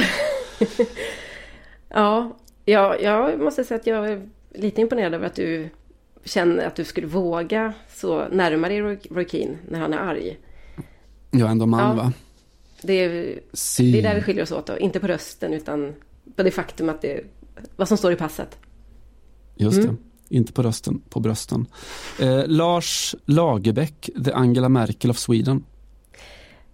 fault. 0.59 0.89
ja, 1.89 2.37
ja, 2.65 2.97
jag 2.99 3.41
måste 3.41 3.65
säga 3.65 3.81
att 3.81 3.87
jag 3.87 4.09
är 4.13 4.29
lite 4.55 4.81
imponerad 4.81 5.15
över 5.15 5.27
att 5.27 5.35
du 5.35 5.69
känner 6.25 6.67
att 6.67 6.77
du 6.77 6.85
skulle 6.85 7.07
våga 7.07 7.73
så 7.95 8.29
närma 8.29 8.69
dig 8.69 8.81
Roy 9.11 9.29
Keane 9.29 9.57
när 9.69 9.81
han 9.81 9.93
är 9.93 9.99
arg. 9.99 10.39
Jag 11.31 11.41
är 11.47 11.51
ändå 11.51 11.67
man 11.67 11.81
Ja. 11.97 12.03
va? 12.03 12.13
Det 12.83 12.93
är, 12.93 13.41
Si. 13.53 13.93
det 13.93 13.99
är 13.99 14.03
där 14.03 14.15
vi 14.15 14.23
skiljer 14.23 14.43
oss 14.43 14.53
åt 14.53 14.67
då. 14.67 14.79
Inte 14.79 15.01
på 15.01 15.07
rösten 15.07 15.53
utan 15.53 15.95
på 16.37 16.43
det 16.43 16.51
faktum 16.51 16.89
att 16.89 17.03
det 17.03 17.21
vad 17.77 17.89
som 17.89 17.97
står 17.97 18.13
i 18.13 18.17
passet. 18.17 18.59
Just 19.57 19.79
Mm. 19.79 19.91
det, 19.91 19.97
inte 20.33 20.53
på 20.53 20.63
rösten, 20.63 21.03
på 21.09 21.21
brösten. 21.21 21.67
Eh, 22.21 22.47
Lars 22.47 23.15
Lagerbäck, 23.25 24.11
the 24.25 24.33
Angela 24.33 24.69
Merkel 24.69 25.11
of 25.11 25.19
Sweden. 25.19 25.65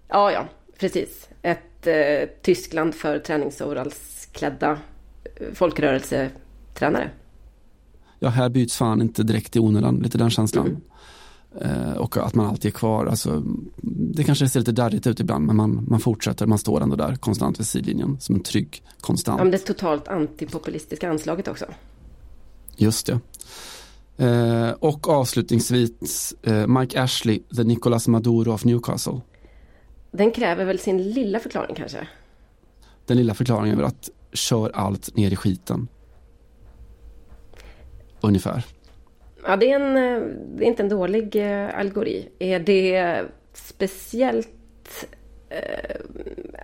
Ja, 0.09 0.33
ja, 0.33 0.49
precis. 0.79 1.29
Ett 1.43 1.87
eh, 1.87 2.29
Tyskland 2.43 2.95
för 2.95 3.19
träningsoverallsklädda 3.19 4.79
eh, 5.25 5.47
folkrörelsetränare. 5.55 7.11
Ja, 8.19 8.29
här 8.29 8.49
byts 8.49 8.77
fan 8.77 9.03
inte 9.03 9.23
direkt 9.23 9.57
i 9.57 9.59
onödan, 9.59 9.97
lite 9.97 10.19
den 10.19 10.31
känslan. 10.31 10.67
Mm. 10.67 10.81
Eh, 11.61 11.93
och 11.93 12.17
att 12.17 12.35
man 12.35 12.47
alltid 12.47 12.69
är 12.69 12.77
kvar, 12.77 13.07
alltså, 13.07 13.43
det 13.83 14.25
kanske 14.25 14.49
ser 14.49 14.61
lite 14.61 14.73
darrigt 14.73 15.07
ut 15.07 15.21
ibland, 15.21 15.47
men 15.47 15.57
man, 15.57 15.85
man 15.89 16.01
fortsätter, 16.01 16.47
man 16.47 16.59
står 16.59 16.81
ändå 16.81 16.97
där 16.97 17.15
konstant 17.15 17.61
vid 17.61 17.67
sidlinjen 17.67 18.21
som 18.21 18.35
en 18.35 18.43
trygg 18.43 18.83
konstant. 19.01 19.39
Ja, 19.39 19.45
men 19.45 19.51
det 19.51 19.59
totalt 19.59 20.09
antipopulistiska 20.09 21.11
anslaget 21.11 21.49
också. 21.49 21.67
Just 22.79 23.07
det. 23.07 23.20
Eh, 24.24 24.70
och 24.70 25.09
avslutningsvis 25.09 26.35
eh, 26.43 26.66
Mike 26.66 27.03
Ashley, 27.03 27.43
the 27.57 27.64
Nicolas 27.64 28.09
Maduro 28.09 28.53
of 28.53 28.64
Newcastle. 28.64 29.20
Den 30.11 30.31
kräver 30.31 30.64
väl 30.64 30.79
sin 30.79 31.11
lilla 31.11 31.39
förklaring 31.39 31.74
kanske. 31.74 32.09
Den 33.07 33.16
lilla 33.16 33.35
förklaringen 33.35 33.72
är 33.72 33.76
väl 33.76 33.87
att 33.87 34.11
kör 34.33 34.70
allt 34.74 35.16
ner 35.16 35.33
i 35.33 35.37
skiten. 35.37 35.89
Ungefär. 38.20 38.64
Ja, 39.45 39.57
det 39.57 39.72
är, 39.72 39.81
en, 39.81 39.97
eh, 39.97 40.29
det 40.57 40.64
är 40.64 40.68
inte 40.68 40.83
en 40.83 40.89
dålig 40.89 41.37
eh, 41.37 41.79
algori. 41.79 42.29
Är 42.39 42.61
det 42.61 43.24
speciellt... 43.53 45.09
Eh, 45.49 45.97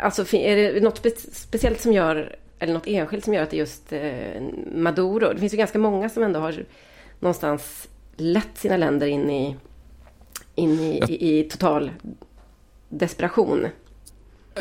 alltså 0.05 0.37
är 0.37 0.57
det 0.57 0.81
något 0.81 0.99
spe, 0.99 1.11
speciellt 1.33 1.81
som 1.81 1.93
gör, 1.93 2.37
eller 2.59 2.73
något 2.75 2.87
enskilt 2.87 3.25
som 3.25 3.35
gör 3.35 3.43
att 3.43 3.51
det 3.51 3.57
är 3.57 3.59
just 3.59 3.93
eh, 3.93 4.43
Maduro? 4.83 5.33
Det 5.33 5.39
finns 5.41 5.53
ju 5.53 5.57
ganska 5.57 5.79
många 5.79 6.09
som 6.09 6.23
ändå 6.23 6.41
har 6.41 6.65
någonstans 7.21 7.89
lett 8.17 8.59
sina 8.59 8.77
länder 8.77 9.07
in 9.07 9.31
i, 9.31 9.57
in 10.55 10.71
i, 10.71 10.99
Ja. 11.01 11.07
i, 11.09 11.39
i 11.39 11.45
total 11.45 11.91
desperation. 12.89 13.67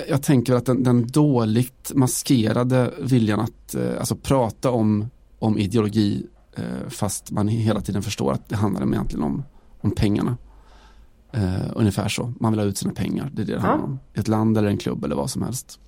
Jag 0.09 0.23
tänker 0.23 0.53
att 0.53 0.65
den, 0.65 0.83
den 0.83 1.07
dåligt 1.07 1.91
maskerade 1.95 2.91
viljan 2.99 3.39
att 3.39 3.75
eh, 3.75 3.97
alltså, 3.99 4.15
prata 4.15 4.71
om, 4.71 5.09
om 5.39 5.57
ideologi 5.57 6.25
eh, 6.55 6.89
fast 6.89 7.31
man 7.31 7.47
hela 7.47 7.81
tiden 7.81 8.01
förstår 8.01 8.31
att 8.33 8.49
det 8.49 8.55
handlar 8.55 8.87
egentligen 8.87 9.23
om, 9.23 9.43
om 9.81 9.91
pengarna. 9.91 10.37
Eh, 11.31 11.71
ungefär 11.75 12.07
så. 12.07 12.33
Man 12.39 12.51
vill 12.51 12.59
ha 12.59 12.67
ut 12.67 12.77
sina 12.77 12.93
pengar. 12.93 13.29
Det 13.33 13.41
är 13.41 13.45
det 13.45 13.51
det 13.51 13.57
Ja. 13.57 13.67
handlar 13.67 13.85
om. 13.87 13.99
Ett 14.13 14.27
land 14.27 14.57
eller 14.57 14.67
en 14.67 14.77
klubb 14.77 15.03
eller 15.05 15.15
vad 15.15 15.29
som 15.29 15.41
helst. 15.41 15.79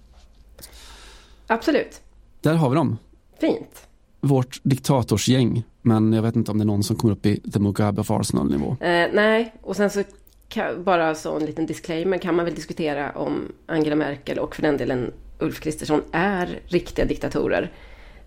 Absolut. 1.48 2.02
Där 2.42 2.54
har 2.54 2.70
vi 2.70 2.76
dem. 2.76 2.98
Fint. 3.40 3.88
Vårt 4.22 4.60
diktatorsgäng. 4.64 5.64
Men 5.82 6.14
jag 6.14 6.22
vet 6.22 6.36
inte 6.36 6.52
om 6.52 6.58
det 6.58 6.64
är 6.64 6.66
någon 6.66 6.84
som 6.84 6.96
kommer 6.96 7.14
upp 7.14 7.26
i 7.26 7.52
The 7.52 7.60
Mugabe 7.60 8.02
of 8.02 8.12
Arsenal 8.12 8.52
nivå. 8.52 8.72
Eh, 8.72 9.08
nej, 9.14 9.54
och 9.62 9.76
sen 9.76 9.90
så 9.90 10.04
kan, 10.50 10.84
bara 10.84 11.16
så 11.16 11.36
en 11.36 11.46
liten 11.46 11.66
disclaimer 11.66 12.18
kan 12.18 12.36
man 12.36 12.46
väl 12.46 12.56
diskutera 12.56 13.12
om 13.12 13.52
Angela 13.66 13.96
Merkel 13.96 14.40
och 14.40 14.56
för 14.56 14.62
den 14.62 14.78
delen 14.78 15.14
Ulf 15.40 15.60
Kristersson 15.60 16.02
är 16.12 16.60
riktiga 16.66 17.06
diktatorer. 17.06 17.72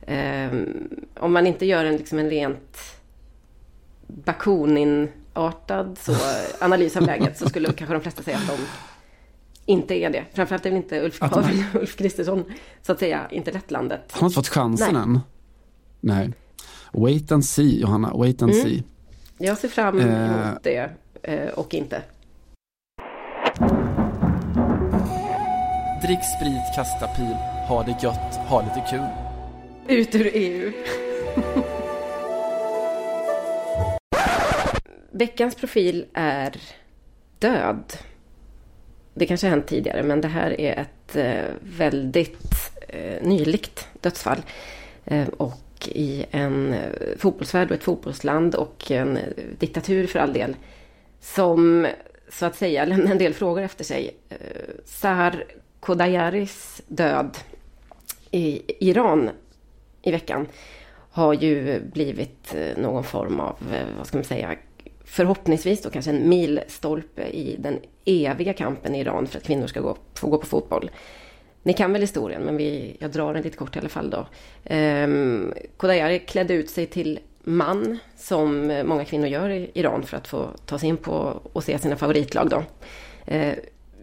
Eh, 0.00 0.50
om 1.20 1.32
man 1.32 1.46
inte 1.46 1.66
gör 1.66 1.84
en, 1.84 1.96
liksom 1.96 2.18
en 2.18 2.30
rent 2.30 2.78
Bakunin-artad 4.06 5.98
analys 6.60 6.96
av 6.96 7.02
läget 7.02 7.38
så 7.38 7.48
skulle 7.48 7.72
kanske 7.72 7.94
de 7.94 8.02
flesta 8.02 8.22
säga 8.22 8.36
att 8.36 8.46
de 8.46 8.58
inte 9.68 9.94
är 9.94 10.10
det. 10.10 10.24
Framförallt 10.34 10.66
är 10.66 10.70
väl 10.70 10.76
inte 10.76 11.00
Ulf, 11.00 11.22
Att 11.22 11.36
väl 11.36 11.64
Ulf 11.80 11.96
Kristersson, 11.96 12.44
så 12.82 12.92
att 12.92 12.98
säga, 12.98 13.28
inte 13.30 13.52
lett 13.52 13.70
landet. 13.70 14.00
Han 14.10 14.20
har 14.20 14.26
inte 14.28 14.34
fått 14.34 14.48
chansen 14.48 14.92
Nej. 14.94 15.02
än. 15.02 15.20
Nej. 16.00 16.30
Wait 16.92 17.32
and 17.32 17.44
see, 17.44 17.80
Johanna. 17.80 18.12
Wait 18.14 18.42
and 18.42 18.52
Mm. 18.52 18.64
see. 18.64 18.82
Jag 19.38 19.58
ser 19.58 19.68
fram 19.68 19.98
Eh. 20.00 20.06
emot 20.46 20.62
det 20.62 20.90
eh, 21.22 21.48
och 21.48 21.74
inte. 21.74 22.02
Drick 26.02 26.18
sprit, 26.38 26.74
kasta 26.76 27.06
pil, 27.06 27.34
ha 27.68 27.82
det 27.82 27.96
gött, 28.02 28.34
ha 28.48 28.62
lite 28.62 28.86
kul. 28.90 29.06
Ut 29.98 30.14
ur 30.14 30.30
EU. 30.34 30.72
Veckans 35.12 35.54
profil 35.54 36.04
är 36.14 36.56
död. 37.38 37.92
Det 39.18 39.26
kanske 39.26 39.46
har 39.46 39.50
hänt 39.50 39.66
tidigare, 39.66 40.02
men 40.02 40.20
det 40.20 40.28
här 40.28 40.60
är 40.60 40.80
ett 40.80 41.16
eh, 41.16 41.54
väldigt 41.60 42.72
eh, 42.88 43.22
nyligt 43.22 43.88
dödsfall. 44.00 44.42
Eh, 45.04 45.28
och 45.28 45.88
i 45.88 46.24
en 46.30 46.76
fotbollsvärld 47.18 47.70
och 47.70 47.76
ett 47.76 47.82
fotbollsland 47.82 48.54
och 48.54 48.90
en 48.90 49.18
diktatur 49.58 50.06
för 50.06 50.18
all 50.18 50.32
del. 50.32 50.56
Som 51.20 51.86
så 52.28 52.46
att 52.46 52.56
säga 52.56 52.84
lämnar 52.84 53.10
en 53.10 53.18
del 53.18 53.34
frågor 53.34 53.62
efter 53.62 53.84
sig. 53.84 54.16
Sahar 54.84 55.44
Khodayaris 55.80 56.82
död 56.88 57.38
i 58.30 58.62
Iran 58.90 59.30
i 60.02 60.10
veckan 60.10 60.46
har 61.10 61.34
ju 61.34 61.80
blivit 61.80 62.54
någon 62.76 63.04
form 63.04 63.40
av, 63.40 63.56
vad 63.98 64.06
ska 64.06 64.16
man 64.16 64.24
säga, 64.24 64.56
förhoppningsvis 65.08 65.82
då 65.82 65.90
kanske 65.90 66.10
en 66.10 66.28
milstolpe 66.28 67.22
i 67.22 67.56
den 67.58 67.78
eviga 68.04 68.52
kampen 68.52 68.94
i 68.94 69.00
Iran 69.00 69.26
för 69.26 69.38
att 69.38 69.44
kvinnor 69.44 69.66
ska 69.66 69.80
gå, 69.80 69.96
få 70.14 70.28
gå 70.28 70.38
på 70.38 70.46
fotboll. 70.46 70.90
Ni 71.62 71.72
kan 71.72 71.92
väl 71.92 72.00
historien, 72.00 72.42
men 72.42 72.56
vi, 72.56 72.96
jag 72.98 73.10
drar 73.10 73.34
den 73.34 73.42
lite 73.42 73.56
kort 73.56 73.76
i 73.76 73.78
alla 73.78 73.88
fall 73.88 74.10
då. 74.10 74.26
Ehm, 74.64 75.54
Kodayari 75.76 76.18
klädde 76.18 76.54
ut 76.54 76.70
sig 76.70 76.86
till 76.86 77.18
man, 77.44 77.98
som 78.16 78.82
många 78.84 79.04
kvinnor 79.04 79.26
gör 79.26 79.50
i 79.50 79.70
Iran 79.74 80.02
för 80.02 80.16
att 80.16 80.28
få 80.28 80.48
ta 80.66 80.78
sig 80.78 80.88
in 80.88 80.96
på 80.96 81.40
och 81.52 81.64
se 81.64 81.78
sina 81.78 81.96
favoritlag 81.96 82.48
då. 82.48 82.62
Ehm, 83.26 83.54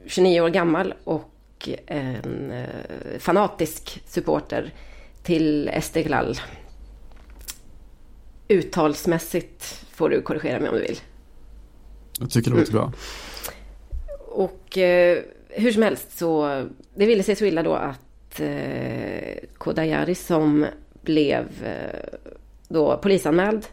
29 0.06 0.42
år 0.42 0.50
gammal 0.50 0.94
och 1.04 1.70
en 1.88 2.52
eh, 2.52 3.20
fanatisk 3.20 4.02
supporter 4.06 4.74
till 5.24 5.68
Esteghlal. 5.68 6.38
Uttalsmässigt 8.48 9.86
får 9.92 10.10
du 10.10 10.22
korrigera 10.22 10.60
mig 10.60 10.70
om 10.70 10.76
du 10.76 10.82
vill. 10.82 11.00
Jag 12.20 12.30
tycker 12.30 12.52
det 12.52 12.58
låter 12.58 12.72
mm. 12.72 12.82
bra. 12.82 12.94
Och 14.20 14.78
eh, 14.78 15.20
hur 15.50 15.72
som 15.72 15.84
helst 15.84 16.18
så, 16.18 16.64
det 16.96 17.06
ville 17.06 17.24
sig 17.24 17.36
så 17.36 17.46
illa 17.46 17.64
då 17.64 17.74
att 17.74 18.40
eh, 18.40 19.48
Kodayari 19.58 20.16
som 20.16 20.66
blev 21.02 21.46
eh, 21.64 22.20
då 22.68 22.98
polisanmäld 22.98 23.66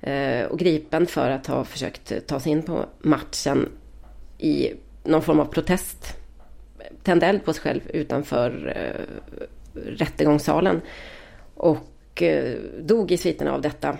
eh, 0.00 0.44
och 0.44 0.58
gripen 0.58 1.06
för 1.06 1.30
att 1.30 1.46
ha 1.46 1.64
försökt 1.64 2.26
ta 2.26 2.40
sig 2.40 2.52
in 2.52 2.62
på 2.62 2.84
matchen 2.98 3.68
i 4.38 4.72
någon 5.04 5.22
form 5.22 5.40
av 5.40 5.44
protest. 5.44 6.16
Tände 7.02 7.26
eld 7.26 7.44
på 7.44 7.52
sig 7.52 7.62
själv 7.62 7.80
utanför 7.88 8.74
eh, 8.76 9.02
rättegångssalen. 9.74 10.80
Och 11.54 11.78
och 12.16 12.22
eh, 12.22 12.58
dog 12.80 13.12
i 13.12 13.16
sviterna 13.16 13.52
av 13.52 13.60
detta 13.60 13.96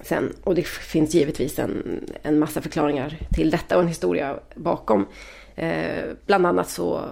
sen. 0.00 0.32
Och 0.44 0.54
det 0.54 0.66
finns 0.66 1.14
givetvis 1.14 1.58
en, 1.58 2.00
en 2.22 2.38
massa 2.38 2.60
förklaringar 2.60 3.18
till 3.30 3.50
detta 3.50 3.76
och 3.76 3.82
en 3.82 3.88
historia 3.88 4.38
bakom. 4.54 5.06
Eh, 5.54 6.04
bland 6.26 6.46
annat 6.46 6.68
så 6.68 7.04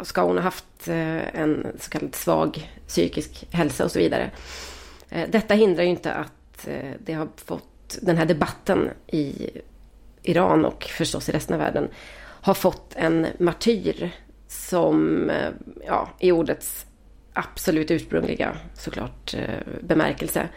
ska 0.00 0.22
hon 0.22 0.36
ha 0.36 0.42
haft 0.42 0.88
eh, 0.88 1.40
en 1.40 1.66
så 1.78 1.90
kallad 1.90 2.14
svag 2.14 2.70
psykisk 2.86 3.46
hälsa 3.50 3.84
och 3.84 3.90
så 3.90 3.98
vidare. 3.98 4.30
Eh, 5.08 5.28
detta 5.30 5.54
hindrar 5.54 5.84
ju 5.84 5.90
inte 5.90 6.12
att 6.12 6.68
eh, 6.68 6.90
det 6.98 7.12
har 7.12 7.28
fått 7.36 7.98
den 8.02 8.16
här 8.16 8.26
debatten 8.26 8.90
i 9.06 9.50
Iran 10.22 10.64
och 10.64 10.84
förstås 10.84 11.28
i 11.28 11.32
resten 11.32 11.54
av 11.54 11.60
världen 11.60 11.88
har 12.42 12.54
fått 12.54 12.94
en 12.96 13.26
martyr 13.38 14.10
som 14.48 15.30
eh, 15.30 15.50
ja, 15.86 16.08
i 16.18 16.32
ordets 16.32 16.86
absolut 17.40 17.90
ursprungliga 17.90 18.56
såklart 18.74 19.34
eh, 19.34 19.80
bemärkelse. 19.80 20.48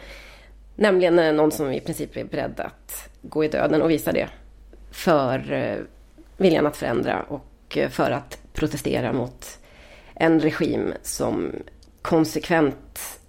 Nämligen 0.75 1.19
eh, 1.19 1.33
någon 1.33 1.51
som 1.51 1.71
i 1.71 1.79
princip 1.79 2.17
är 2.17 2.23
beredd 2.23 2.59
att 2.59 3.09
gå 3.21 3.43
i 3.43 3.47
döden 3.47 3.81
och 3.81 3.89
visa 3.89 4.11
det 4.11 4.29
för 4.91 5.51
eh, 5.51 5.77
viljan 6.37 6.65
att 6.65 6.77
förändra 6.77 7.23
och 7.23 7.77
för 7.89 8.11
att 8.11 8.37
protestera 8.53 9.13
mot 9.13 9.59
en 10.15 10.39
regim 10.39 10.93
som 11.01 11.51
konsekvent 12.01 13.19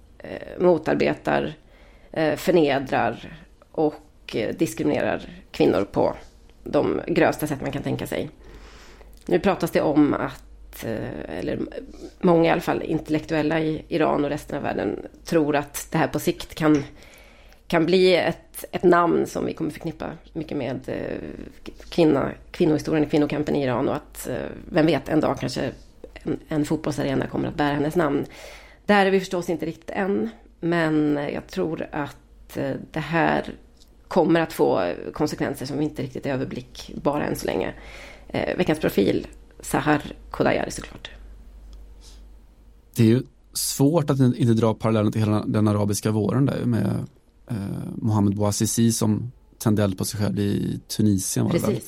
motarbetar, 0.58 1.54
förnedrar 2.36 3.38
och 3.70 4.36
diskriminerar 4.58 5.22
kvinnor 5.50 5.84
på 5.92 6.14
de 6.64 7.00
grövsta 7.06 7.46
sätt 7.46 7.60
man 7.60 7.72
kan 7.72 7.82
tänka 7.82 8.06
sig. 8.06 8.30
Nu 9.26 9.38
pratas 9.38 9.70
det 9.70 9.80
om 9.80 10.14
att, 10.14 10.43
Eh, 10.82 11.38
eller 11.38 11.58
många 12.20 12.48
i 12.48 12.52
alla 12.52 12.60
fall, 12.60 12.82
intellektuella 12.82 13.60
i 13.60 13.84
Iran 13.88 14.24
och 14.24 14.30
resten 14.30 14.56
av 14.56 14.62
världen 14.62 15.06
tror 15.24 15.56
att 15.56 15.88
det 15.90 15.98
här 15.98 16.08
på 16.08 16.18
sikt 16.18 16.54
kan 16.54 16.84
kan 17.66 17.86
bli 17.86 18.16
ett, 18.16 18.64
ett 18.72 18.82
namn 18.82 19.26
som 19.26 19.46
vi 19.46 19.54
kommer 19.54 19.70
förknippa 19.70 20.10
mycket 20.32 20.56
med 20.56 20.80
eh, 20.86 21.18
kvinna, 21.88 22.30
kvinnohistorien, 22.50 23.08
kvinnokampen 23.08 23.56
i 23.56 23.62
Iran 23.62 23.88
och 23.88 23.96
att, 23.96 24.28
eh, 24.28 24.36
vem 24.68 24.86
vet, 24.86 25.08
en 25.08 25.20
dag 25.20 25.40
kanske 25.40 25.70
en, 26.14 26.38
en 26.48 26.64
fotbollsarena 26.64 27.26
kommer 27.26 27.48
att 27.48 27.54
bära 27.54 27.74
hennes 27.74 27.96
namn. 27.96 28.26
Där 28.86 29.06
är 29.06 29.10
vi 29.10 29.20
förstås 29.20 29.50
inte 29.50 29.66
riktigt 29.66 29.90
än, 29.90 30.30
men 30.60 31.18
jag 31.32 31.46
tror 31.46 31.86
att 31.92 32.58
det 32.90 33.00
här 33.00 33.44
kommer 34.08 34.40
att 34.40 34.52
få 34.52 34.92
konsekvenser 35.12 35.66
som 35.66 35.78
vi 35.78 35.84
inte 35.84 36.02
riktigt 36.02 36.26
är 36.26 36.32
överblickbara 36.32 37.24
än 37.24 37.36
så 37.36 37.46
länge. 37.46 37.74
Veckans 38.56 38.80
profil, 38.80 39.26
Sahar 39.64 40.02
Kodayari 40.30 40.70
såklart. 40.70 41.10
Det 42.94 43.02
är 43.02 43.06
ju 43.06 43.22
svårt 43.52 44.10
att 44.10 44.20
inte 44.20 44.54
dra 44.54 44.74
parallellen 44.74 45.12
till 45.12 45.20
hela 45.20 45.44
den 45.44 45.68
arabiska 45.68 46.10
våren 46.10 46.46
där 46.46 46.64
med 46.64 47.06
eh, 47.50 47.56
Mohamed 47.96 48.36
Bouazizi 48.36 48.92
som 48.92 49.32
tände 49.58 49.82
eld 49.82 49.98
på 49.98 50.04
sig 50.04 50.20
själv 50.20 50.38
i 50.38 50.80
Tunisien. 50.88 51.46
Var 51.46 51.52
det 51.52 51.58
väl? 51.58 51.80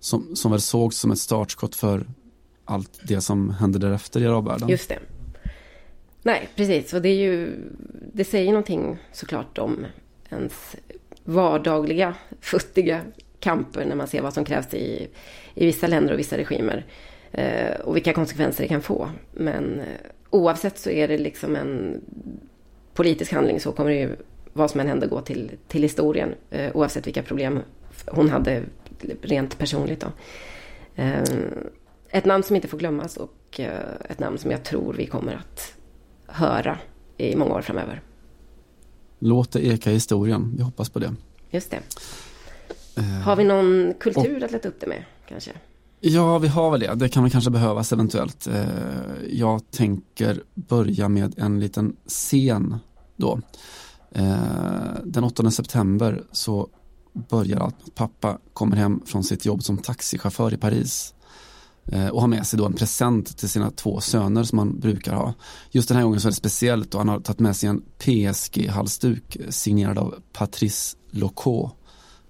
Som, 0.00 0.36
som 0.36 0.50
väl 0.50 0.60
sågs 0.60 0.96
som 0.96 1.10
ett 1.10 1.18
startskott 1.18 1.74
för 1.74 2.06
allt 2.64 3.00
det 3.02 3.20
som 3.20 3.50
hände 3.50 3.78
därefter 3.78 4.22
i 4.22 4.26
arabvärlden. 4.26 4.68
Just 4.68 4.88
det. 4.88 4.98
Nej, 6.22 6.48
precis. 6.56 6.92
Och 6.92 7.02
det 7.02 7.08
är 7.08 7.22
ju, 7.22 7.60
det 8.12 8.24
säger 8.24 8.48
någonting 8.48 8.98
såklart 9.12 9.58
om 9.58 9.86
ens 10.30 10.76
vardagliga, 11.24 12.14
futtiga 12.40 13.00
kamper 13.40 13.84
när 13.84 13.96
man 13.96 14.08
ser 14.08 14.22
vad 14.22 14.34
som 14.34 14.44
krävs 14.44 14.74
i, 14.74 15.08
i 15.54 15.66
vissa 15.66 15.86
länder 15.86 16.12
och 16.12 16.18
vissa 16.18 16.36
regimer. 16.36 16.86
Eh, 17.34 17.80
och 17.80 17.96
vilka 17.96 18.12
konsekvenser 18.12 18.64
det 18.64 18.68
kan 18.68 18.82
få. 18.82 19.10
Men 19.32 19.80
eh, 19.80 19.86
oavsett 20.30 20.78
så 20.78 20.90
är 20.90 21.08
det 21.08 21.18
liksom 21.18 21.56
en 21.56 22.00
politisk 22.94 23.32
handling 23.32 23.60
så 23.60 23.72
kommer 23.72 23.90
det 23.90 23.96
ju 23.96 24.16
vad 24.52 24.70
som 24.70 24.80
än 24.80 24.88
hände 24.88 25.06
gå 25.06 25.20
till, 25.20 25.50
till 25.68 25.82
historien 25.82 26.34
eh, 26.50 26.76
oavsett 26.76 27.06
vilka 27.06 27.22
problem 27.22 27.60
hon 28.06 28.28
hade 28.28 28.62
rent 29.22 29.58
personligt. 29.58 30.00
Då. 30.00 30.06
Ett 32.08 32.24
namn 32.24 32.42
som 32.42 32.56
inte 32.56 32.68
får 32.68 32.78
glömmas 32.78 33.16
och 33.16 33.60
ett 34.08 34.18
namn 34.18 34.38
som 34.38 34.50
jag 34.50 34.64
tror 34.64 34.92
vi 34.92 35.06
kommer 35.06 35.34
att 35.34 35.74
höra 36.26 36.78
i 37.16 37.36
många 37.36 37.54
år 37.54 37.62
framöver. 37.62 38.00
Låt 39.18 39.52
det 39.52 39.66
eka 39.66 39.90
i 39.90 39.94
historien, 39.94 40.54
vi 40.56 40.62
hoppas 40.62 40.90
på 40.90 40.98
det. 40.98 41.14
Just 41.50 41.70
det. 41.70 41.80
Har 43.24 43.36
vi 43.36 43.44
någon 43.44 43.94
kultur 44.00 44.36
och, 44.36 44.42
att 44.42 44.52
leta 44.52 44.68
upp 44.68 44.80
det 44.80 44.86
med 44.86 45.04
kanske? 45.28 45.52
Ja, 46.06 46.38
vi 46.38 46.48
har 46.48 46.70
väl 46.70 46.80
det. 46.80 46.94
Det 46.94 47.08
kan 47.08 47.22
väl 47.22 47.32
kanske 47.32 47.50
behövas 47.50 47.92
eventuellt. 47.92 48.46
Eh, 48.46 48.64
jag 49.30 49.70
tänker 49.70 50.42
börja 50.54 51.08
med 51.08 51.38
en 51.38 51.60
liten 51.60 51.96
scen 52.06 52.76
då. 53.16 53.40
Eh, 54.10 54.36
den 55.04 55.24
8 55.24 55.50
september 55.50 56.24
så 56.32 56.68
börjar 57.12 57.60
allt 57.60 57.76
med 57.78 57.86
att 57.86 57.94
pappa 57.94 58.38
kommer 58.52 58.76
hem 58.76 59.02
från 59.06 59.24
sitt 59.24 59.44
jobb 59.44 59.62
som 59.62 59.78
taxichaufför 59.78 60.54
i 60.54 60.56
Paris 60.56 61.14
eh, 61.84 62.08
och 62.08 62.20
har 62.20 62.28
med 62.28 62.46
sig 62.46 62.58
då 62.58 62.66
en 62.66 62.72
present 62.72 63.38
till 63.38 63.48
sina 63.48 63.70
två 63.70 64.00
söner 64.00 64.44
som 64.44 64.58
han 64.58 64.80
brukar 64.80 65.14
ha. 65.14 65.34
Just 65.70 65.88
den 65.88 65.96
här 65.96 66.04
gången 66.04 66.20
så 66.20 66.28
är 66.28 66.30
det 66.30 66.36
speciellt 66.36 66.94
och 66.94 67.00
han 67.00 67.08
har 67.08 67.20
tagit 67.20 67.40
med 67.40 67.56
sig 67.56 67.68
en 67.68 67.82
PSG-halsduk 67.98 69.36
signerad 69.48 69.98
av 69.98 70.14
Patrice 70.32 70.96
Locot, 71.10 71.72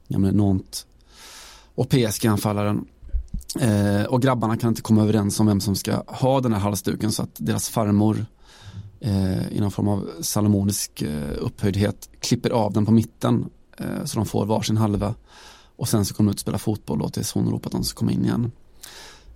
gamle 0.09 0.33
Nantes 0.33 0.87
och 1.75 1.89
PSG-anfallaren. 1.89 2.87
Eh, 3.61 4.05
och 4.05 4.23
grabbarna 4.23 4.57
kan 4.57 4.69
inte 4.69 4.83
komma 4.83 5.03
överens 5.03 5.41
om 5.41 5.47
vem 5.47 5.61
som 5.61 5.77
ska 5.77 6.03
ha 6.07 6.41
den 6.41 6.53
här 6.53 6.61
halsduken 6.61 7.13
så 7.13 7.23
att 7.23 7.31
deras 7.37 7.69
farmor 7.69 8.27
eh, 9.01 9.53
i 9.53 9.61
någon 9.61 9.71
form 9.71 9.89
av 9.89 10.09
salomonisk 10.21 11.03
eh, 11.03 11.33
upphöjdhet 11.39 12.09
klipper 12.21 12.51
av 12.51 12.73
den 12.73 12.87
på 12.87 12.93
mitten 12.93 13.51
eh, 13.79 14.05
så 14.05 14.17
de 14.17 14.27
får 14.27 14.47
varsin 14.47 14.77
halva 14.77 15.15
och 15.77 15.89
sen 15.89 16.05
så 16.05 16.15
kommer 16.15 16.31
de 16.31 16.33
ut 16.33 16.37
och 16.37 16.41
spela 16.41 16.59
fotboll 16.59 16.99
då 16.99 17.09
tills 17.09 17.33
hon 17.33 17.51
ropar 17.51 17.69
att 17.69 17.73
de 17.73 17.85
ska 17.85 17.99
komma 17.99 18.13
in 18.13 18.25
igen. 18.25 18.53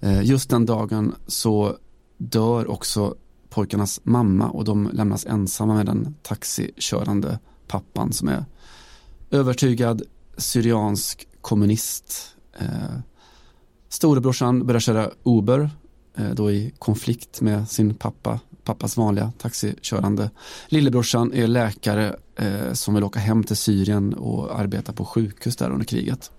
Eh, 0.01 0.23
just 0.23 0.51
den 0.51 0.66
dagen 0.66 1.14
så 1.27 1.77
dör 2.16 2.71
också 2.71 3.14
pojkarnas 3.49 4.01
mamma 4.03 4.51
och 4.51 4.64
de 4.64 4.91
lämnas 4.93 5.27
ensamma 5.27 5.75
med 5.75 5.87
den 5.87 6.14
taxikörande 6.23 7.39
pappan 7.66 8.12
som 8.12 8.29
är 8.29 8.45
övertygad 9.31 10.03
syriansk 10.37 11.29
kommunist. 11.41 12.37
Eh, 12.59 12.99
storebrorsan 13.89 14.66
börjar 14.66 14.80
köra 14.80 15.11
Uber 15.24 15.70
eh, 16.16 16.30
då 16.30 16.51
i 16.51 16.72
konflikt 16.78 17.41
med 17.41 17.68
sin 17.68 17.95
pappa 17.95 18.41
pappas 18.68 18.97
vanliga 18.97 19.32
taxikörande. 19.39 20.30
Lillebrorsan 20.68 21.32
är 21.32 21.47
läkare 21.47 22.16
eh, 22.36 22.72
som 22.72 22.95
vill 22.95 23.05
åka 23.05 23.20
hem 23.20 23.45
till 23.45 23.57
Syrien 23.57 24.14
och 24.14 24.61
arbeta 24.61 24.93
på 24.93 25.05
sjukhus 25.05 25.57
där 25.57 25.70
under 25.70 25.84
kriget. 25.84 26.30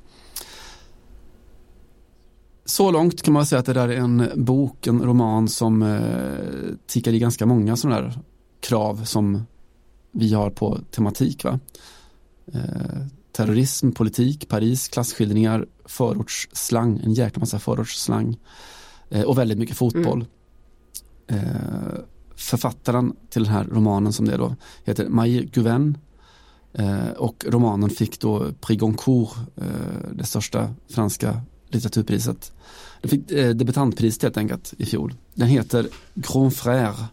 Så 2.66 2.92
långt 2.92 3.22
kan 3.22 3.34
man 3.34 3.46
säga 3.46 3.60
att 3.60 3.66
det 3.66 3.74
där 3.74 3.90
är 3.90 3.98
en 3.98 4.30
bok, 4.36 4.88
en 4.88 5.02
roman 5.02 5.48
som 5.48 5.82
eh, 5.82 6.76
tickar 6.88 7.14
i 7.14 7.20
ganska 7.20 7.46
många 7.46 7.76
sådana 7.76 8.02
där 8.02 8.20
krav 8.60 9.04
som 9.04 9.46
vi 10.12 10.34
har 10.34 10.50
på 10.50 10.80
tematik. 10.92 11.44
Va? 11.44 11.60
Eh, 12.54 13.06
terrorism, 13.32 13.92
politik, 13.92 14.48
Paris, 14.48 14.88
klasskildringar, 14.88 15.66
förortsslang, 15.86 17.00
en 17.04 17.14
jäkla 17.14 17.40
massa 17.40 17.60
förortsslang 17.60 18.38
eh, 19.10 19.24
och 19.24 19.38
väldigt 19.38 19.58
mycket 19.58 19.78
fotboll. 19.78 20.26
Mm. 21.28 21.46
Eh, 21.46 22.00
författaren 22.36 23.16
till 23.30 23.44
den 23.44 23.54
här 23.54 23.64
romanen 23.64 24.14
som 24.14 24.26
det 24.26 24.34
är 24.34 24.38
då 24.38 24.56
heter 24.84 25.10
Maïr 25.10 25.50
Guven. 25.54 25.98
Eh, 26.74 27.10
och 27.10 27.46
romanen 27.48 27.90
fick 27.90 28.20
då 28.20 28.52
Prix 28.62 28.80
Goncourt, 28.80 29.38
eh, 29.56 30.12
det 30.14 30.24
största 30.24 30.74
franska 30.90 31.42
litteraturpriset. 31.68 32.54
Den 33.02 33.10
fick 33.10 33.32
eh, 33.32 33.50
debutantpriset 33.50 34.24
helt 34.24 34.38
enkelt 34.38 34.74
i 34.78 34.86
fjol. 34.86 35.14
Den 35.34 35.48
heter 35.48 35.88
Grand 36.14 36.54
Frère 36.54 37.06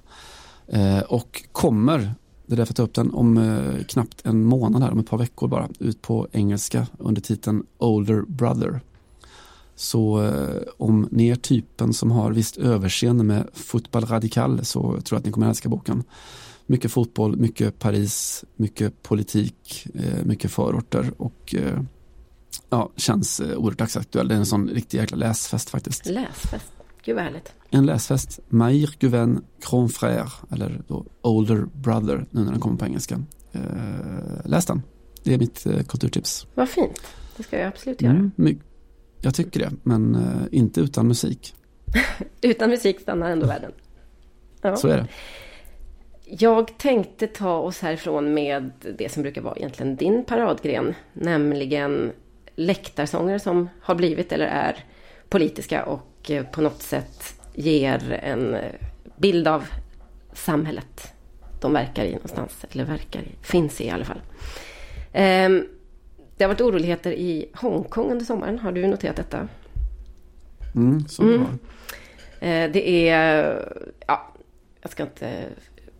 eh, 0.66 1.00
och 1.00 1.42
kommer, 1.52 2.14
det 2.46 2.54
är 2.54 2.56
därför 2.56 2.70
jag 2.70 2.76
tar 2.76 2.84
upp 2.84 2.94
den, 2.94 3.14
om 3.14 3.38
eh, 3.38 3.84
knappt 3.84 4.26
en 4.26 4.44
månad 4.44 4.82
här, 4.82 4.92
om 4.92 4.98
ett 4.98 5.10
par 5.10 5.18
veckor 5.18 5.48
bara, 5.48 5.68
ut 5.78 6.02
på 6.02 6.28
engelska 6.32 6.86
under 6.98 7.20
titeln 7.20 7.66
Older 7.78 8.22
Brother. 8.22 8.80
Så 9.74 10.22
eh, 10.22 10.62
om 10.76 11.08
ni 11.10 11.28
är 11.28 11.36
typen 11.36 11.92
som 11.92 12.10
har 12.10 12.30
visst 12.30 12.56
överseende 12.56 13.24
med 13.24 13.48
fotboll 13.52 14.04
radikal 14.04 14.64
så 14.64 14.80
tror 14.80 15.02
jag 15.10 15.18
att 15.18 15.24
ni 15.24 15.32
kommer 15.32 15.48
älska 15.48 15.68
boken. 15.68 16.04
Mycket 16.66 16.92
fotboll, 16.92 17.36
mycket 17.36 17.78
Paris, 17.78 18.44
mycket 18.56 19.02
politik, 19.02 19.86
eh, 19.94 20.24
mycket 20.24 20.50
förorter 20.50 21.12
och 21.16 21.54
eh, 21.54 21.80
ja, 22.70 22.90
känns 22.96 23.40
eh, 23.40 23.56
oerhört 23.56 23.78
dagsaktuell. 23.78 24.28
Det 24.28 24.34
är 24.34 24.38
en 24.38 24.46
sån 24.46 24.68
riktig 24.68 24.98
jäkla 24.98 25.16
läsfest 25.16 25.70
faktiskt. 25.70 26.06
Läsfest, 26.06 26.72
gud 27.06 27.14
vad 27.14 27.24
härligt. 27.24 27.52
En 27.70 27.86
läsfest, 27.86 28.40
Maïr 28.48 28.96
Guven 28.98 29.44
Grand 29.70 29.90
Frère 29.90 30.30
eller 30.52 30.82
då 30.88 31.04
Older 31.22 31.66
Brother 31.74 32.26
nu 32.30 32.40
när 32.44 32.50
den 32.50 32.60
kommer 32.60 32.76
på 32.76 32.84
engelska. 32.84 33.22
Eh, 33.52 33.60
läs 34.44 34.66
den, 34.66 34.82
det 35.22 35.34
är 35.34 35.38
mitt 35.38 35.66
eh, 35.66 35.82
kulturtips. 35.82 36.46
Vad 36.54 36.68
fint, 36.68 37.00
det 37.36 37.42
ska 37.42 37.58
jag 37.58 37.68
absolut 37.68 38.02
göra. 38.02 38.12
Mm, 38.12 38.30
my- 38.36 38.58
jag 39.20 39.34
tycker 39.34 39.60
det, 39.60 39.70
men 39.82 40.14
eh, 40.14 40.58
inte 40.58 40.80
utan 40.80 41.08
musik. 41.08 41.54
Utan 42.40 42.70
musik 42.70 43.00
stannar 43.00 43.30
ändå 43.30 43.46
världen. 43.46 43.72
Ja. 44.62 44.76
Så 44.76 44.88
är 44.88 44.96
det. 44.96 45.06
Jag 46.24 46.78
tänkte 46.78 47.26
ta 47.26 47.58
oss 47.58 47.80
härifrån 47.80 48.34
med 48.34 48.70
det 48.98 49.12
som 49.12 49.22
brukar 49.22 49.42
vara 49.42 49.56
egentligen 49.56 49.96
din 49.96 50.24
paradgren, 50.24 50.94
nämligen 51.12 52.12
läktarsånger 52.56 53.38
som 53.38 53.68
har 53.80 53.94
blivit 53.94 54.32
eller 54.32 54.46
är 54.46 54.84
politiska 55.28 55.84
och 55.84 56.00
eh, 56.30 56.44
på 56.44 56.60
något 56.60 56.82
sätt 56.82 57.34
ger 57.54 58.12
en 58.22 58.54
eh, 58.54 58.72
bild 59.16 59.48
av 59.48 59.64
samhället 60.32 61.12
de 61.60 61.72
verkar 61.72 62.04
i 62.04 62.12
någonstans, 62.12 62.64
eller 62.70 62.84
verkar 62.84 63.20
i, 63.20 63.34
finns 63.42 63.80
i 63.80 63.84
i 63.86 63.90
alla 63.90 64.04
fall. 64.04 64.20
Ehm, 65.12 65.66
Det 66.36 66.44
har 66.44 66.48
varit 66.48 66.60
oroligheter 66.60 67.12
i 67.12 67.48
Hongkong 67.54 68.10
under 68.10 68.24
sommaren, 68.24 68.58
har 68.58 68.72
du 68.72 68.86
noterat 68.86 69.16
detta? 69.16 69.48
Mm, 70.74 71.04
det 71.18 71.22
Mm. 71.22 71.42
Eh, 72.40 72.70
Det 72.72 73.08
är, 73.08 73.58
ja, 74.06 74.32
jag 74.82 74.90
ska 74.92 75.02
inte 75.02 75.44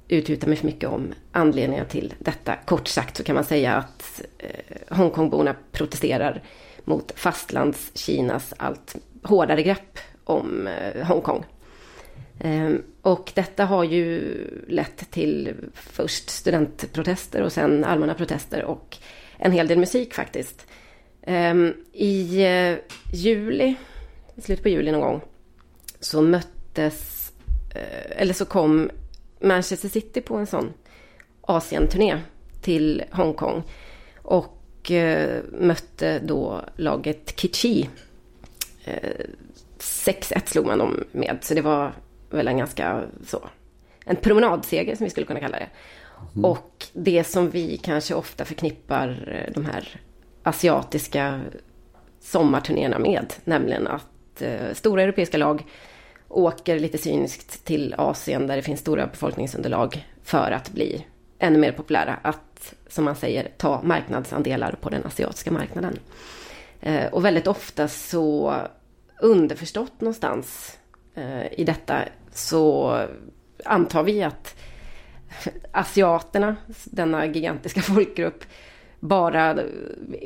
utgjuta 0.09 0.47
mig 0.47 0.57
för 0.57 0.67
mycket 0.67 0.89
om 0.89 1.13
anledningar 1.33 1.85
till 1.85 2.15
detta. 2.19 2.57
Kort 2.65 2.89
sagt 2.89 3.17
så 3.17 3.25
kan 3.25 3.35
man 3.35 3.45
säga 3.45 3.75
att 3.75 4.23
Hongkongborna 4.89 5.55
protesterar 5.73 6.43
mot 6.85 7.13
fastlands-Kinas 7.17 8.53
allt 8.57 8.97
hårdare 9.23 9.63
grepp 9.63 9.99
om 10.27 10.67
eh, 10.67 11.07
Hongkong. 11.07 11.45
Ehm, 12.41 12.83
och 13.03 13.33
detta 13.35 13.65
har 13.65 13.85
ju 13.85 14.35
lett 14.69 15.11
till 15.11 15.55
först 15.75 16.31
studentprotester 16.31 17.43
och 17.43 17.53
sen 17.53 17.85
allmänna 17.85 18.15
protester 18.15 18.65
och 18.65 18.97
en 19.39 19.53
hel 19.53 19.69
del 19.69 19.79
musik 19.79 20.15
faktiskt. 20.15 20.67
Ehm, 21.23 21.75
I 21.93 22.43
eh, 22.45 22.79
juli, 23.13 23.75
i 24.35 24.41
slutet 24.41 24.63
på 24.63 24.69
juli 24.69 24.93
någon 24.93 25.01
gång, 25.01 25.21
så 26.01 26.23
möttes, 26.23 27.33
eh, 27.75 28.21
eller 28.23 28.35
så 28.35 28.45
kom 28.45 28.91
Manchester 29.41 29.89
City 29.89 30.21
på 30.21 30.37
en 30.37 30.47
sån 30.47 30.73
Asien-turné 31.41 32.19
till 32.61 33.05
Hongkong. 33.11 33.63
Och 34.23 34.53
mötte 35.53 36.19
då 36.19 36.65
laget 36.77 37.41
Kichi. 37.41 37.89
Eh, 39.79 39.83
6-1 39.83 40.47
slog 40.47 40.67
man 40.67 40.79
dem 40.79 41.05
med, 41.13 41.39
så 41.41 41.55
det 41.55 41.61
var 41.61 41.93
väl 42.31 42.49
en 42.49 42.59
ganska 42.59 43.03
så, 43.27 43.49
en 44.05 44.17
promenadseger 44.17 44.97
som 44.97 45.05
vi 45.05 45.11
skulle 45.11 45.27
kunna 45.27 45.41
kalla 45.41 45.59
det. 45.59 45.69
Och 46.43 46.87
det 46.93 47.25
som 47.25 47.51
vi 47.51 47.77
kanske 47.77 48.15
ofta 48.15 48.45
förknippar 48.45 49.09
eh, 49.33 49.53
de 49.55 49.65
här 49.65 50.01
asiatiska 50.43 51.41
sommarturnéerna 52.21 52.99
med, 52.99 53.35
nämligen 53.45 53.87
att 53.87 54.43
eh, 54.43 54.73
stora 54.73 55.03
europeiska 55.03 55.39
lag 55.39 55.67
åker 56.29 56.79
lite 56.79 56.99
cyniskt 56.99 57.65
till 57.65 57.95
Asien 57.99 58.47
där 58.47 58.57
det 58.57 58.63
finns 58.63 58.81
stora 58.81 59.07
befolkningsunderlag 59.07 60.07
för 60.23 60.51
att 60.51 60.71
bli 60.71 61.07
ännu 61.39 61.59
mer 61.59 61.73
populära. 61.73 62.19
Att, 62.23 62.75
som 62.89 63.05
man 63.05 63.17
säger, 63.17 63.49
ta 63.57 63.83
marknadsandelar 63.83 64.73
på 64.81 64.89
den 64.89 65.05
asiatiska 65.05 65.51
marknaden. 65.51 65.99
Eh, 66.81 67.07
och 67.07 67.25
väldigt 67.25 67.47
ofta 67.47 67.89
så 67.89 68.55
underförstått 69.21 70.01
någonstans 70.01 70.79
eh, 71.15 71.61
i 71.61 71.65
detta 71.65 72.03
så 72.33 73.01
antar 73.65 74.03
vi 74.03 74.23
att 74.23 74.57
asiaterna, 75.73 76.57
denna 76.85 77.27
gigantiska 77.27 77.81
folkgrupp, 77.83 78.45
bara 79.01 79.51
eh, 79.51 79.65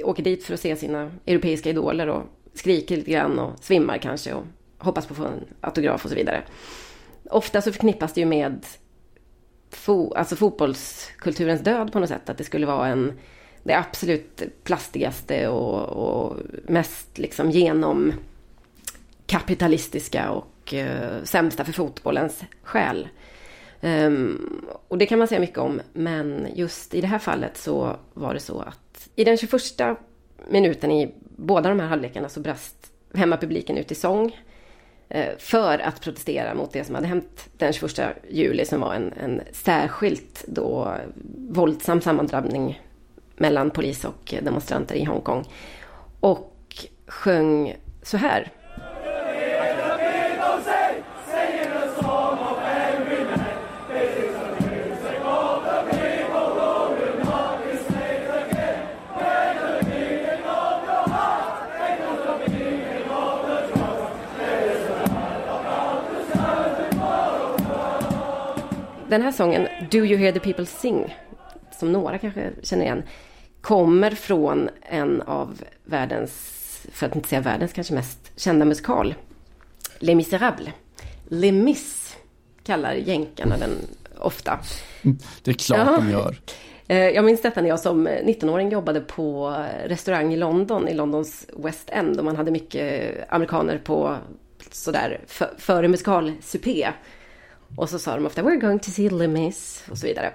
åker 0.05 0.23
dit 0.23 0.45
för 0.45 0.55
att 0.55 0.61
se 0.61 0.77
sina 0.77 1.11
europeiska 1.27 1.71
idoler 1.71 2.09
och 2.09 2.23
skriker 2.55 2.97
lite 2.97 3.11
grann 3.11 3.39
och 3.39 3.65
svimmar 3.65 3.99
kanske 3.99 4.33
och 4.33 4.45
hoppas 4.79 5.07
på 5.07 5.13
att 5.13 5.19
få 5.19 5.25
en 5.25 5.45
autograf 5.61 6.05
och 6.05 6.11
så 6.11 6.17
vidare. 6.17 6.43
Ofta 7.31 7.63
så 7.63 7.73
förknippas 7.73 8.13
det 8.13 8.21
ju 8.21 8.27
med 8.27 8.67
fo, 9.71 10.15
alltså 10.15 10.37
fotbollskulturens 10.37 11.61
död 11.61 11.93
på 11.93 12.01
något 12.01 12.09
sätt. 12.09 12.31
Att 12.31 12.39
det 12.39 12.45
skulle 12.45 12.67
vara 12.67 12.89
en, 12.89 13.13
det 13.63 13.75
absolut 13.75 14.43
plastigaste 14.65 15.49
och, 15.49 15.85
och 15.89 16.37
mest 16.65 17.19
liksom 17.19 17.51
genom 17.51 18.13
kapitalistiska 19.31 20.31
och 20.31 20.75
eh, 20.75 21.23
sämsta 21.25 21.65
för 21.65 21.73
fotbollens 21.73 22.45
själ. 22.63 23.09
Ehm, 23.81 24.67
och 24.89 24.99
det 24.99 25.07
kan 25.07 25.19
man 25.19 25.29
säga 25.29 25.41
mycket 25.41 25.59
om, 25.59 25.81
men 25.93 26.47
just 26.55 26.95
i 26.95 27.01
det 27.01 27.07
här 27.07 27.19
fallet 27.19 27.57
så 27.57 27.97
var 28.15 28.35
det 28.35 28.41
så 28.41 28.61
att 28.61 29.09
i 29.17 29.25
den 29.25 29.37
21 29.37 29.53
minuten 30.49 30.91
i 30.91 31.15
båda 31.37 31.69
de 31.69 31.81
här 31.81 31.87
halvlekarna 31.87 32.29
så 32.29 32.41
brast 32.41 32.93
hemmapubliken 33.15 33.79
ut 33.79 33.93
i 33.93 33.95
sång 33.95 34.37
eh, 35.09 35.39
för 35.39 35.79
att 35.79 36.01
protestera 36.01 36.55
mot 36.55 36.73
det 36.73 36.85
som 36.85 36.95
hade 36.95 37.07
hänt 37.07 37.49
den 37.59 37.73
21 37.73 38.01
juli 38.31 38.65
som 38.65 38.81
var 38.81 38.95
en, 38.95 39.13
en 39.13 39.41
särskilt 39.53 40.45
då 40.49 40.95
våldsam 41.49 42.01
sammandrabbning 42.01 42.83
mellan 43.37 43.71
polis 43.71 44.05
och 44.05 44.35
demonstranter 44.43 44.95
i 44.95 45.05
Hongkong. 45.05 45.45
Och 46.21 46.87
sjöng 47.07 47.77
så 48.03 48.17
här. 48.17 48.53
Den 69.11 69.23
här 69.23 69.33
sången, 69.33 69.67
Do 69.91 69.99
you 69.99 70.17
hear 70.17 70.33
the 70.33 70.41
people 70.41 70.67
sing, 70.67 71.17
som 71.79 71.93
några 71.93 72.19
kanske 72.19 72.51
känner 72.63 72.85
igen, 72.85 73.03
kommer 73.61 74.11
från 74.11 74.69
en 74.83 75.23
av 75.23 75.61
världens, 75.85 76.33
för 76.93 77.07
att 77.07 77.17
inte 77.17 77.29
säga 77.29 77.41
världens 77.41 77.73
kanske 77.73 77.95
mest 77.95 78.33
kända 78.37 78.65
musikal, 78.65 79.15
Les 79.99 80.15
Misérables. 80.17 80.69
Les 81.29 81.53
Mis 81.53 82.17
kallar 82.65 82.93
jänkarna 82.95 83.57
den 83.57 83.71
ofta. 84.19 84.59
Det 85.43 85.51
är 85.51 85.55
klart 85.55 85.79
Ja. 85.87 85.97
de 85.97 86.11
gör. 86.11 86.37
Eh, 86.89 86.97
Jag 87.09 87.25
minns 87.25 87.43
detta 87.43 87.61
när 87.63 87.69
jag 87.69 87.81
som 87.81 88.09
19-åring 88.09 88.71
jobbade 88.71 89.01
på 89.01 89.57
restaurang 89.87 90.33
i 90.33 90.37
London, 90.37 90.89
i 90.89 90.95
Londons 90.95 91.47
West 91.57 91.91
End. 91.91 92.19
Och 92.19 92.25
man 92.25 92.37
hade 92.37 92.51
mycket 92.51 93.15
amerikaner 93.29 93.79
på 93.79 94.17
sådär 94.71 95.21
för, 95.27 95.51
före 95.59 95.89
musikalsupé. 95.89 96.89
Och 97.77 97.89
så 97.89 97.99
sa 97.99 98.15
de 98.15 98.27
ofta 98.27 98.43
We're 98.43 98.61
going 98.61 98.79
to 98.79 98.91
see 98.91 99.11
Les 99.11 99.85
och 99.91 99.99
så 99.99 100.07
vidare. 100.07 100.33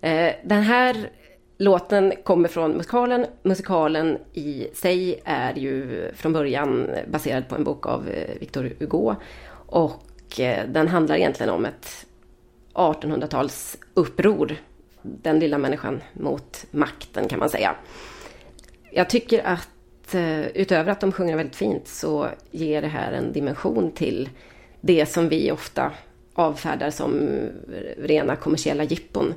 Eh, 0.00 0.34
Den 0.44 0.62
här 0.62 1.10
låten 1.58 2.12
kommer 2.24 2.48
från 2.48 2.70
musikalen. 2.72 3.26
Musikalen 3.42 4.18
i 4.32 4.68
sig 4.74 5.20
är 5.24 5.54
ju 5.54 6.04
från 6.14 6.32
början 6.32 6.90
baserad 7.08 7.48
på 7.48 7.54
en 7.54 7.64
bok 7.64 7.86
av 7.86 8.08
eh, 8.08 8.38
Victor 8.40 8.72
Hugo. 8.78 9.14
Och 9.66 10.40
eh, 10.40 10.68
den 10.68 10.88
handlar 10.88 11.16
egentligen 11.16 11.52
om 11.52 11.64
ett 11.64 12.06
1800-tals 12.74 13.76
uppror. 13.94 14.56
Den 15.02 15.38
lilla 15.38 15.58
människan 15.58 16.02
mot 16.12 16.66
makten 16.70 17.28
kan 17.28 17.38
man 17.38 17.50
säga. 17.50 17.74
Jag 18.90 19.10
tycker 19.10 19.46
att 19.46 20.14
eh, 20.14 20.46
utöver 20.46 20.92
att 20.92 21.00
de 21.00 21.12
sjunger 21.12 21.36
väldigt 21.36 21.56
fint 21.56 21.88
så 21.88 22.28
ger 22.50 22.82
det 22.82 22.88
här 22.88 23.12
en 23.12 23.32
dimension 23.32 23.92
till 23.92 24.28
det 24.80 25.06
som 25.06 25.28
vi 25.28 25.52
ofta 25.52 25.92
avfärdar 26.34 26.90
som 26.90 27.28
rena 27.98 28.36
kommersiella 28.36 28.84
jippon. 28.84 29.34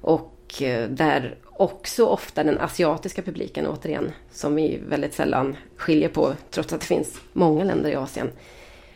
Och 0.00 0.62
eh, 0.62 0.88
där 0.88 1.38
också 1.44 2.06
ofta 2.06 2.44
den 2.44 2.58
asiatiska 2.58 3.22
publiken, 3.22 3.66
återigen, 3.66 4.12
som 4.30 4.54
vi 4.54 4.80
väldigt 4.88 5.14
sällan 5.14 5.56
skiljer 5.76 6.08
på, 6.08 6.32
trots 6.50 6.72
att 6.72 6.80
det 6.80 6.86
finns 6.86 7.20
många 7.32 7.64
länder 7.64 7.90
i 7.90 7.94
Asien, 7.94 8.30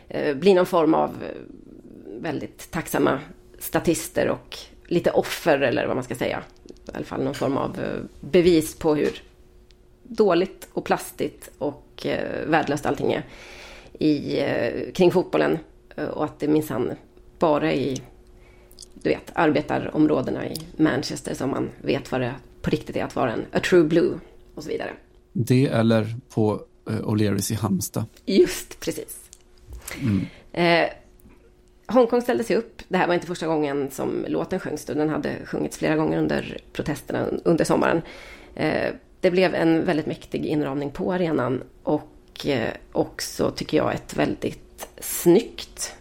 eh, 0.09 0.35
blir 0.35 0.55
någon 0.55 0.65
form 0.65 0.93
av 0.93 1.09
eh, 1.09 1.29
väldigt 2.21 2.71
tacksamma 2.71 3.19
statister 3.59 4.29
och 4.29 4.57
lite 4.85 5.11
offer, 5.11 5.59
eller 5.59 5.87
vad 5.87 5.95
man 5.95 6.03
ska 6.03 6.15
säga. 6.15 6.43
I 6.67 6.91
alla 6.93 7.05
fall 7.05 7.23
någon 7.23 7.33
form 7.33 7.57
av 7.57 7.77
bevis 8.19 8.75
på 8.75 8.95
hur 8.95 9.23
dåligt 10.03 10.69
och 10.73 10.85
plastigt 10.85 11.51
och 11.57 12.07
värdelöst 12.45 12.85
allting 12.85 13.13
är 13.13 13.25
i, 13.99 14.41
kring 14.93 15.11
fotbollen. 15.11 15.57
Och 16.13 16.23
att 16.25 16.39
det 16.39 16.47
minsann 16.47 16.91
bara 17.41 17.73
i 17.73 18.01
du 18.93 19.09
vet, 19.09 19.31
arbetarområdena 19.33 20.47
i 20.47 20.55
Manchester 20.77 21.33
som 21.33 21.49
man 21.49 21.69
vet 21.81 22.11
vad 22.11 22.21
det 22.21 22.35
på 22.61 22.69
riktigt 22.69 22.95
är 22.95 23.03
att 23.03 23.15
vara 23.15 23.33
en 23.33 23.45
a 23.51 23.59
true 23.59 23.83
blue 23.83 24.19
och 24.55 24.63
så 24.63 24.69
vidare. 24.69 24.91
Det 25.33 25.65
eller 25.65 26.15
på 26.29 26.61
eh, 26.89 26.93
O'Learys 26.93 27.51
i 27.51 27.55
Halmstad. 27.55 28.05
Just 28.25 28.79
precis. 28.79 29.29
Mm. 30.01 30.25
Eh, 30.51 30.89
Hongkong 31.87 32.21
ställde 32.21 32.43
sig 32.43 32.55
upp. 32.55 32.81
Det 32.87 32.97
här 32.97 33.07
var 33.07 33.13
inte 33.13 33.27
första 33.27 33.47
gången 33.47 33.91
som 33.91 34.25
låten 34.27 34.59
sjöngs. 34.59 34.85
Den 34.85 35.09
hade 35.09 35.35
sjungits 35.45 35.77
flera 35.77 35.95
gånger 35.95 36.17
under 36.17 36.57
protesterna 36.73 37.27
under 37.43 37.65
sommaren. 37.65 38.01
Eh, 38.55 38.93
det 39.19 39.31
blev 39.31 39.55
en 39.55 39.85
väldigt 39.85 40.05
mäktig 40.05 40.45
inramning 40.45 40.91
på 40.91 41.13
arenan 41.13 41.63
och 41.83 42.47
eh, 42.47 42.73
också, 42.91 43.51
tycker 43.51 43.77
jag, 43.77 43.93
ett 43.93 44.17
väldigt 44.17 44.87
snyggt 44.99 45.95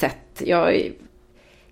sätt. 0.00 0.42
Jag 0.44 0.92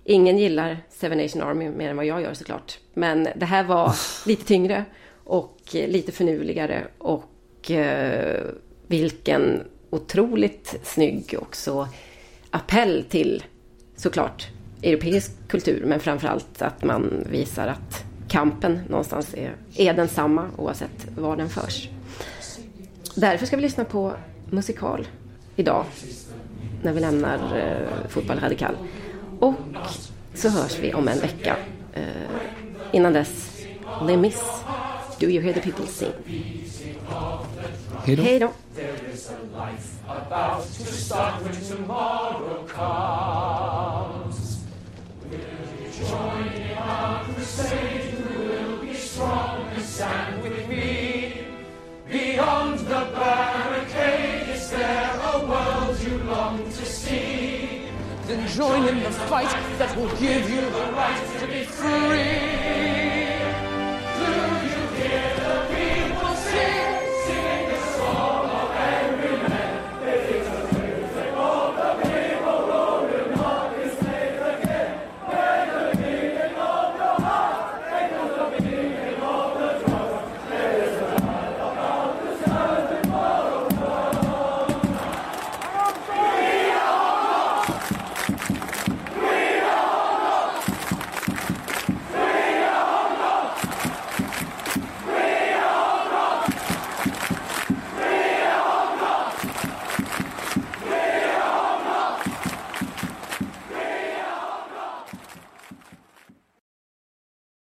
Ingen 0.05 0.39
gillar 0.39 0.76
Seven 0.91 1.18
Nation 1.18 1.43
Army 1.43 1.68
mer 1.68 1.91
än 1.91 1.97
vad 1.97 2.07
jag 2.07 2.22
gör 2.22 2.35
såklart. 2.35 2.79
Men 2.95 3.29
det 3.37 3.47
här 3.47 3.64
var 3.64 3.95
lite 4.26 4.45
tyngre 4.45 4.85
och 5.24 5.59
lite 5.72 6.12
förnuligare 6.12 6.85
och 6.99 7.70
eh, 7.70 8.45
vilken 8.87 9.62
otroligt 9.91 10.74
snygg 10.83 11.35
också 11.39 11.89
appell 12.51 13.05
till 13.09 13.45
såklart 13.97 14.49
europeisk 14.83 15.49
kultur 15.49 15.85
men 15.87 16.01
framförallt 16.01 16.62
att 16.62 16.85
man 16.85 17.26
visar 17.31 17.66
att 17.66 18.05
kampen 18.29 18.81
någonstans 18.89 19.35
är, 19.35 19.55
är 19.76 19.95
densamma 19.95 20.51
oavsett 20.57 21.07
var 21.16 21.37
den 21.37 21.49
förs. 21.49 21.89
Därför 23.14 23.47
ska 23.47 23.57
vi 23.57 23.62
lyssna 23.62 23.85
på 23.85 24.12
musikal 24.51 25.07
idag 25.57 25.85
när 26.83 26.93
vi 26.93 27.01
lämnar 27.01 27.59
eh, 27.59 28.09
Fotboll 28.09 28.41
Radikal. 28.41 28.76
Och 29.41 29.55
så 30.35 30.49
hörs 30.49 30.79
vi 30.79 30.95
om 30.95 31.09
en 31.09 31.20
vecka. 31.20 31.57
Uh, 31.97 32.03
innan 32.93 33.12
dess, 33.12 33.61
Les 34.07 34.16
Mis, 34.16 34.43
Do 35.20 35.26
You 35.26 35.43
Hear 35.43 35.55
The 35.55 35.61
People 35.61 35.87
Sing. 35.87 36.12
Hej 38.05 38.16
då. 38.16 38.22
Hej 38.22 38.39
då. 38.39 38.51
Beyond 52.11 52.79
the 52.79 53.07
barricade, 53.14 54.49
is 54.49 54.70
there 54.70 55.11
a 55.22 55.47
world 55.47 55.78
long 56.49 56.64
to 56.64 56.84
see? 56.86 57.82
then 58.26 58.46
join 58.49 58.86
in 58.88 59.03
the 59.03 59.11
fight 59.11 59.49
that 59.78 59.96
will 59.96 60.14
give 60.16 60.51
you 60.51 60.61
the 60.61 60.92
right 60.92 61.40
to 61.40 61.46
be 61.46 61.64
free. 61.64 63.08